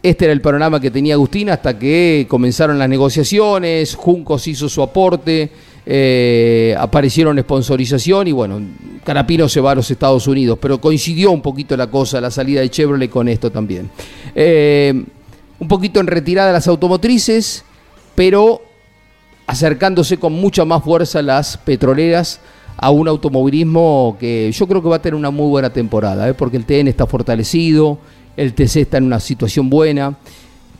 este 0.01 0.25
era 0.25 0.33
el 0.33 0.41
panorama 0.41 0.79
que 0.79 0.91
tenía 0.91 1.15
Agustín 1.15 1.49
hasta 1.49 1.77
que 1.79 2.27
comenzaron 2.29 2.77
las 2.77 2.87
negociaciones, 2.87 3.95
Juncos 3.95 4.47
hizo 4.47 4.69
su 4.69 4.81
aporte, 4.83 5.49
eh, 5.87 6.75
aparecieron 6.77 7.39
sponsorización 7.39 8.27
y 8.27 8.31
bueno, 8.31 8.61
Canapino 9.03 9.49
se 9.49 9.61
va 9.61 9.71
a 9.71 9.75
los 9.75 9.89
Estados 9.89 10.27
Unidos, 10.27 10.57
pero 10.61 10.79
coincidió 10.79 11.31
un 11.31 11.41
poquito 11.41 11.75
la 11.75 11.87
cosa, 11.87 12.21
la 12.21 12.31
salida 12.31 12.61
de 12.61 12.69
Chevrolet 12.69 13.09
con 13.09 13.27
esto 13.27 13.51
también. 13.51 13.89
Eh, 14.33 15.03
un 15.59 15.67
poquito 15.67 15.99
en 15.99 16.07
retirada 16.07 16.51
las 16.51 16.67
automotrices, 16.67 17.63
pero 18.15 18.61
acercándose 19.47 20.17
con 20.17 20.33
mucha 20.33 20.65
más 20.65 20.83
fuerza 20.83 21.21
las 21.21 21.57
petroleras 21.57 22.39
a 22.77 22.89
un 22.91 23.07
automovilismo 23.07 24.17
que 24.19 24.51
yo 24.51 24.67
creo 24.67 24.81
que 24.81 24.89
va 24.89 24.97
a 24.97 25.01
tener 25.01 25.15
una 25.15 25.31
muy 25.31 25.47
buena 25.47 25.69
temporada, 25.71 26.27
¿eh? 26.27 26.33
porque 26.33 26.57
el 26.57 26.65
TN 26.65 26.87
está 26.87 27.05
fortalecido, 27.05 27.99
el 28.35 28.53
TC 28.53 28.77
está 28.77 28.97
en 28.97 29.05
una 29.05 29.19
situación 29.19 29.69
buena. 29.69 30.17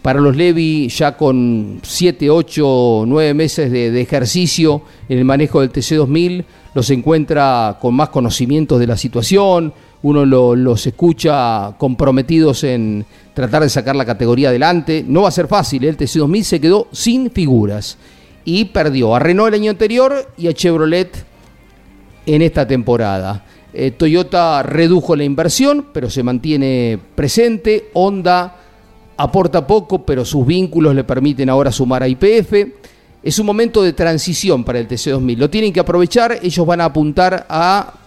Para 0.02 0.20
los 0.20 0.36
Levi, 0.36 0.88
ya 0.90 1.18
con 1.18 1.80
7, 1.82 2.30
8, 2.30 3.06
9 3.08 3.34
meses 3.34 3.72
de, 3.72 3.90
de, 3.90 4.02
ejercicio 4.02 4.84
en 5.10 5.18
el 5.18 5.26
manejo 5.26 5.62
del 5.62 5.72
TC2000, 5.72 6.46
los 6.76 6.92
encuentra 6.92 7.80
con 7.82 7.96
más 7.96 8.10
conocimientos 8.10 8.80
de 8.80 8.86
la 8.86 8.98
situación, 8.98 9.74
uno 10.06 10.24
lo, 10.24 10.56
los 10.56 10.86
escucha 10.86 11.74
comprometidos 11.80 12.64
en 12.64 13.04
tratar 13.34 13.64
de 13.64 13.70
sacar 13.70 13.96
la 13.96 14.06
categoría 14.06 14.50
adelante. 14.50 15.04
No 15.08 15.24
va 15.24 15.30
a 15.30 15.32
ser 15.32 15.48
fácil, 15.48 15.84
¿eh? 15.84 15.90
el 15.90 15.98
TC2000 15.98 16.44
se 16.44 16.62
quedó 16.62 16.88
sin 16.92 17.32
figuras 17.32 17.98
y 18.44 18.66
perdió 18.66 19.16
a 19.16 19.20
Renault 19.20 19.52
el 19.52 19.62
año 19.62 19.72
anterior 19.72 20.32
y 20.38 20.48
a 20.48 20.54
Chevrolet 20.54 21.26
en 22.28 22.44
esta 22.44 22.68
temporada. 22.68 23.46
Eh, 23.74 23.90
Toyota 23.98 24.62
redujo 24.62 25.16
la 25.16 25.24
inversión, 25.24 25.88
pero 25.92 26.08
se 26.12 26.22
mantiene 26.22 27.00
presente. 27.16 27.90
Honda 27.94 28.58
aporta 29.18 29.66
poco, 29.66 30.06
pero 30.06 30.24
sus 30.24 30.46
vínculos 30.46 30.94
le 30.94 31.04
permiten 31.04 31.50
ahora 31.50 31.72
sumar 31.72 32.04
a 32.04 32.08
IPF. 32.08 32.54
Es 33.24 33.40
un 33.40 33.48
momento 33.48 33.82
de 33.82 33.94
transición 33.94 34.64
para 34.64 34.78
el 34.78 34.88
TC2000. 34.88 35.36
Lo 35.36 35.50
tienen 35.50 35.74
que 35.74 35.80
aprovechar. 35.80 36.38
Ellos 36.44 36.64
van 36.64 36.82
a 36.82 36.86
apuntar 36.86 37.48
a 37.50 38.05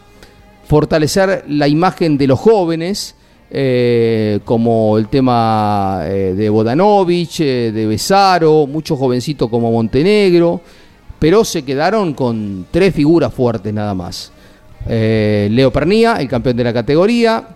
fortalecer 0.68 1.46
la 1.48 1.66
imagen 1.66 2.18
de 2.18 2.26
los 2.26 2.38
jóvenes, 2.38 3.14
eh, 3.50 4.40
como 4.44 4.98
el 4.98 5.08
tema 5.08 6.02
eh, 6.04 6.34
de 6.36 6.50
Bodanovich, 6.50 7.40
eh, 7.40 7.72
de 7.72 7.86
Besaro, 7.86 8.66
muchos 8.66 8.98
jovencitos 8.98 9.48
como 9.48 9.72
Montenegro, 9.72 10.60
pero 11.18 11.42
se 11.42 11.62
quedaron 11.62 12.12
con 12.12 12.66
tres 12.70 12.94
figuras 12.94 13.32
fuertes 13.32 13.72
nada 13.72 13.94
más. 13.94 14.30
Leo 14.86 15.70
Pernía, 15.72 16.16
el 16.16 16.28
campeón 16.28 16.56
de 16.56 16.64
la 16.64 16.72
categoría, 16.72 17.48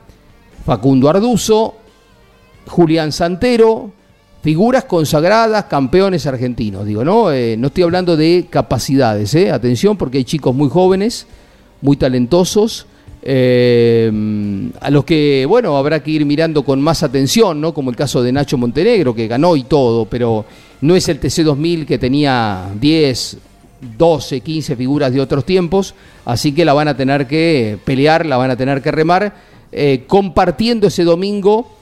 Facundo 0.64 1.08
Arduzo, 1.08 1.76
Julián 2.66 3.12
Santero, 3.12 3.90
figuras 4.42 4.84
consagradas, 4.84 5.64
campeones 5.64 6.26
argentinos, 6.26 6.84
digo, 6.84 7.04
¿no? 7.04 7.26
No 7.30 7.66
estoy 7.68 7.84
hablando 7.84 8.16
de 8.16 8.48
capacidades, 8.50 9.34
atención, 9.34 9.96
porque 9.96 10.18
hay 10.18 10.24
chicos 10.24 10.54
muy 10.54 10.68
jóvenes, 10.68 11.26
muy 11.80 11.96
talentosos, 11.96 12.86
eh, 13.24 14.10
a 14.80 14.90
los 14.90 15.04
que, 15.04 15.46
bueno, 15.48 15.76
habrá 15.76 16.02
que 16.02 16.10
ir 16.10 16.26
mirando 16.26 16.64
con 16.64 16.80
más 16.80 17.02
atención, 17.04 17.60
¿no? 17.60 17.72
Como 17.72 17.90
el 17.90 17.96
caso 17.96 18.22
de 18.22 18.32
Nacho 18.32 18.58
Montenegro, 18.58 19.14
que 19.14 19.28
ganó 19.28 19.54
y 19.56 19.62
todo, 19.62 20.06
pero 20.06 20.44
no 20.80 20.96
es 20.96 21.08
el 21.08 21.20
TC2000 21.20 21.86
que 21.86 21.98
tenía 21.98 22.68
10, 22.80 23.38
12, 23.96 24.40
15 24.40 24.76
figuras 24.76 25.12
de 25.12 25.20
otros 25.20 25.44
tiempos, 25.44 25.94
así 26.24 26.52
que 26.52 26.64
la 26.64 26.72
van 26.72 26.88
a 26.88 26.96
tener 26.96 27.28
que 27.28 27.78
pelear, 27.84 28.26
la 28.26 28.36
van 28.36 28.50
a 28.50 28.56
tener 28.56 28.82
que 28.82 28.90
remar, 28.90 29.34
eh, 29.70 30.04
compartiendo 30.08 30.88
ese 30.88 31.04
domingo, 31.04 31.76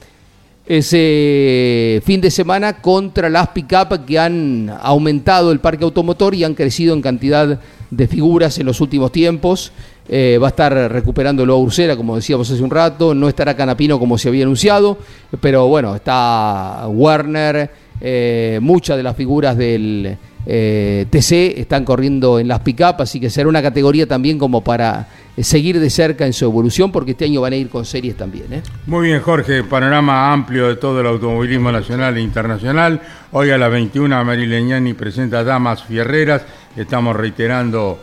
ese 0.67 2.01
fin 2.05 2.21
de 2.21 2.29
semana 2.29 2.81
contra 2.81 3.29
las 3.29 3.49
pick-up 3.49 4.05
que 4.05 4.19
han 4.19 4.71
aumentado 4.81 5.51
el 5.51 5.59
parque 5.59 5.83
automotor 5.83 6.35
y 6.35 6.43
han 6.43 6.53
crecido 6.53 6.93
en 6.93 7.01
cantidad 7.01 7.59
de 7.89 8.07
figuras 8.07 8.57
en 8.59 8.67
los 8.67 8.79
últimos 8.79 9.11
tiempos. 9.11 9.71
Eh, 10.09 10.37
va 10.41 10.47
a 10.47 10.49
estar 10.49 10.73
recuperándolo 10.91 11.53
a 11.53 11.57
Ursera, 11.57 11.95
como 11.95 12.15
decíamos 12.15 12.49
hace 12.49 12.61
un 12.61 12.71
rato, 12.71 13.13
no 13.13 13.29
estará 13.29 13.55
Canapino 13.55 13.99
como 13.99 14.17
se 14.17 14.29
había 14.29 14.43
anunciado, 14.43 14.97
pero 15.39 15.67
bueno, 15.67 15.95
está 15.95 16.85
Werner, 16.87 17.69
eh, 18.01 18.59
muchas 18.61 18.97
de 18.97 19.03
las 19.03 19.15
figuras 19.15 19.55
del 19.55 20.17
eh, 20.47 21.05
TC 21.09 21.59
están 21.59 21.85
corriendo 21.85 22.39
en 22.39 22.47
las 22.47 22.61
pick-up, 22.61 22.95
así 22.99 23.19
que 23.19 23.29
será 23.29 23.47
una 23.47 23.61
categoría 23.61 24.07
también 24.07 24.39
como 24.39 24.63
para 24.63 25.07
seguir 25.37 25.79
de 25.79 25.89
cerca 25.89 26.25
en 26.25 26.33
su 26.33 26.45
evolución, 26.45 26.91
porque 26.91 27.11
este 27.11 27.25
año 27.25 27.39
van 27.39 27.53
a 27.53 27.57
ir 27.57 27.69
con 27.69 27.85
series 27.85 28.17
también. 28.17 28.47
Muy 28.87 29.07
bien, 29.07 29.21
Jorge, 29.21 29.63
panorama 29.63 30.33
amplio 30.33 30.67
de 30.67 30.75
todo 30.75 30.99
el 30.99 31.07
automovilismo 31.07 31.71
nacional 31.71 32.17
e 32.17 32.21
internacional. 32.21 33.01
Hoy 33.31 33.51
a 33.51 33.57
las 33.57 33.71
21 33.71 34.25
Mary 34.25 34.47
Leñani 34.47 34.93
presenta 34.93 35.43
Damas 35.43 35.83
Fierreras, 35.83 36.41
estamos 36.75 37.15
reiterando 37.15 37.99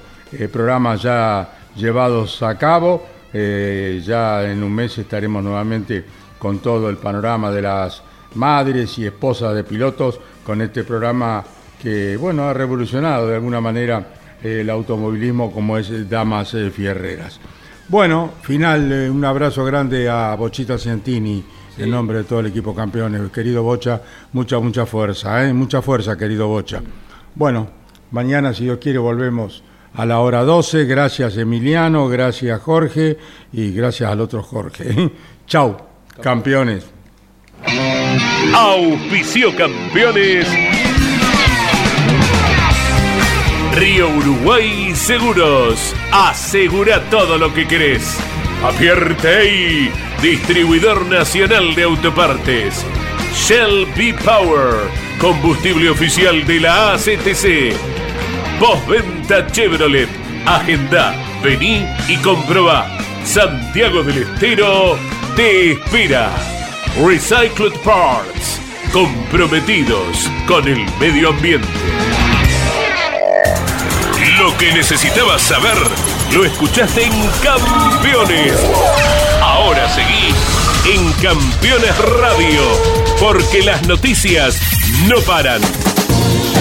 programas 0.53 1.03
ya 1.03 1.58
llevados 1.77 2.43
a 2.43 2.57
cabo, 2.59 3.07
eh, 3.33 4.03
ya 4.05 4.51
en 4.51 4.63
un 4.63 4.75
mes 4.75 4.99
estaremos 4.99 5.43
nuevamente 5.43 6.05
con 6.39 6.59
todo 6.61 6.89
el 6.89 6.97
panorama 6.97 7.51
de 7.51 7.63
las 7.63 8.03
madres 8.35 8.99
y 8.99 9.07
esposas 9.07 9.55
de 9.55 9.65
pilotos 9.65 10.21
con 10.45 10.61
este 10.61 10.85
programa 10.85 11.45
que 11.81 12.17
bueno 12.17 12.45
ha 12.45 12.55
revolucionado 12.55 13.29
de 13.29 13.37
alguna 13.37 13.61
manera 13.61 14.07
eh, 14.43 14.61
el 14.61 14.71
automovilismo 14.71 15.51
como 15.51 15.79
es 15.79 16.09
Damas 16.09 16.55
eh, 16.55 16.71
Fierreras. 16.71 17.41
Bueno, 17.89 18.33
final, 18.43 18.93
eh, 18.93 19.11
un 19.11 19.25
abrazo 19.25 19.65
grande 19.65 20.09
a 20.09 20.35
Bochita 20.35 20.77
Ciantini, 20.77 21.43
sí. 21.75 21.83
en 21.83 21.91
nombre 21.91 22.19
de 22.19 22.25
todo 22.25 22.41
el 22.41 22.47
equipo 22.47 22.75
campeones. 22.75 23.31
Querido 23.33 23.63
Bocha, 23.63 24.03
mucha, 24.33 24.59
mucha 24.59 24.85
fuerza, 24.85 25.47
¿eh? 25.47 25.53
mucha 25.55 25.81
fuerza, 25.81 26.17
querido 26.17 26.49
Bocha. 26.49 26.83
Bueno, 27.35 27.69
mañana, 28.11 28.53
si 28.53 28.65
Dios 28.65 28.79
quiere, 28.79 28.99
volvemos 28.99 29.63
a 29.95 30.07
la 30.07 30.21
hora 30.21 30.45
12. 30.45 30.85
Gracias, 30.85 31.37
Emiliano, 31.37 32.09
gracias, 32.09 32.61
Jorge, 32.63 33.19
y 33.53 33.73
gracias 33.73 34.11
al 34.11 34.21
otro 34.21 34.43
Jorge. 34.43 35.11
Chau, 35.47 35.77
campeones. 36.23 36.87
Auspicio 38.55 39.55
campeones. 39.57 40.47
Río 43.75 44.09
Uruguay 44.09 44.93
Seguros. 44.95 45.95
Asegura 46.13 47.09
todo 47.11 47.39
lo 47.39 47.53
que 47.55 47.67
querés. 47.67 48.19
Apierte 48.65 49.93
distribuidor 50.21 51.07
nacional 51.07 51.75
de 51.75 51.85
autopartes. 51.85 52.85
Shell 53.35 53.87
B 53.97 54.15
Power, 54.25 54.75
combustible 55.21 55.91
oficial 55.91 56.45
de 56.45 56.61
la 56.61 56.95
ACTC. 56.95 58.08
Postventa 58.59 59.47
Chevrolet. 59.53 60.09
Agenda, 60.47 61.15
vení 61.43 61.87
y 62.09 62.17
comprobá. 62.17 62.87
Santiago 63.25 64.03
del 64.03 64.23
Estero 64.23 64.99
te 65.37 65.73
espera. 65.73 66.31
Recycled 66.97 67.75
Parts, 67.85 68.61
comprometidos 68.93 70.29
con 70.49 70.67
el 70.67 70.85
medio 70.99 71.29
ambiente. 71.29 71.69
Lo 74.39 74.57
que 74.57 74.73
necesitabas 74.73 75.43
saber 75.43 75.77
lo 76.33 76.45
escuchaste 76.45 77.05
en 77.05 77.13
Campeones. 77.43 78.55
Ahora 79.41 79.89
seguí 79.89 80.35
en 80.93 81.13
Campeones 81.15 81.97
Radio, 82.21 82.61
porque 83.21 83.63
las 83.63 83.87
noticias 83.87 84.61
no 85.07 85.21
paran. 85.21 85.61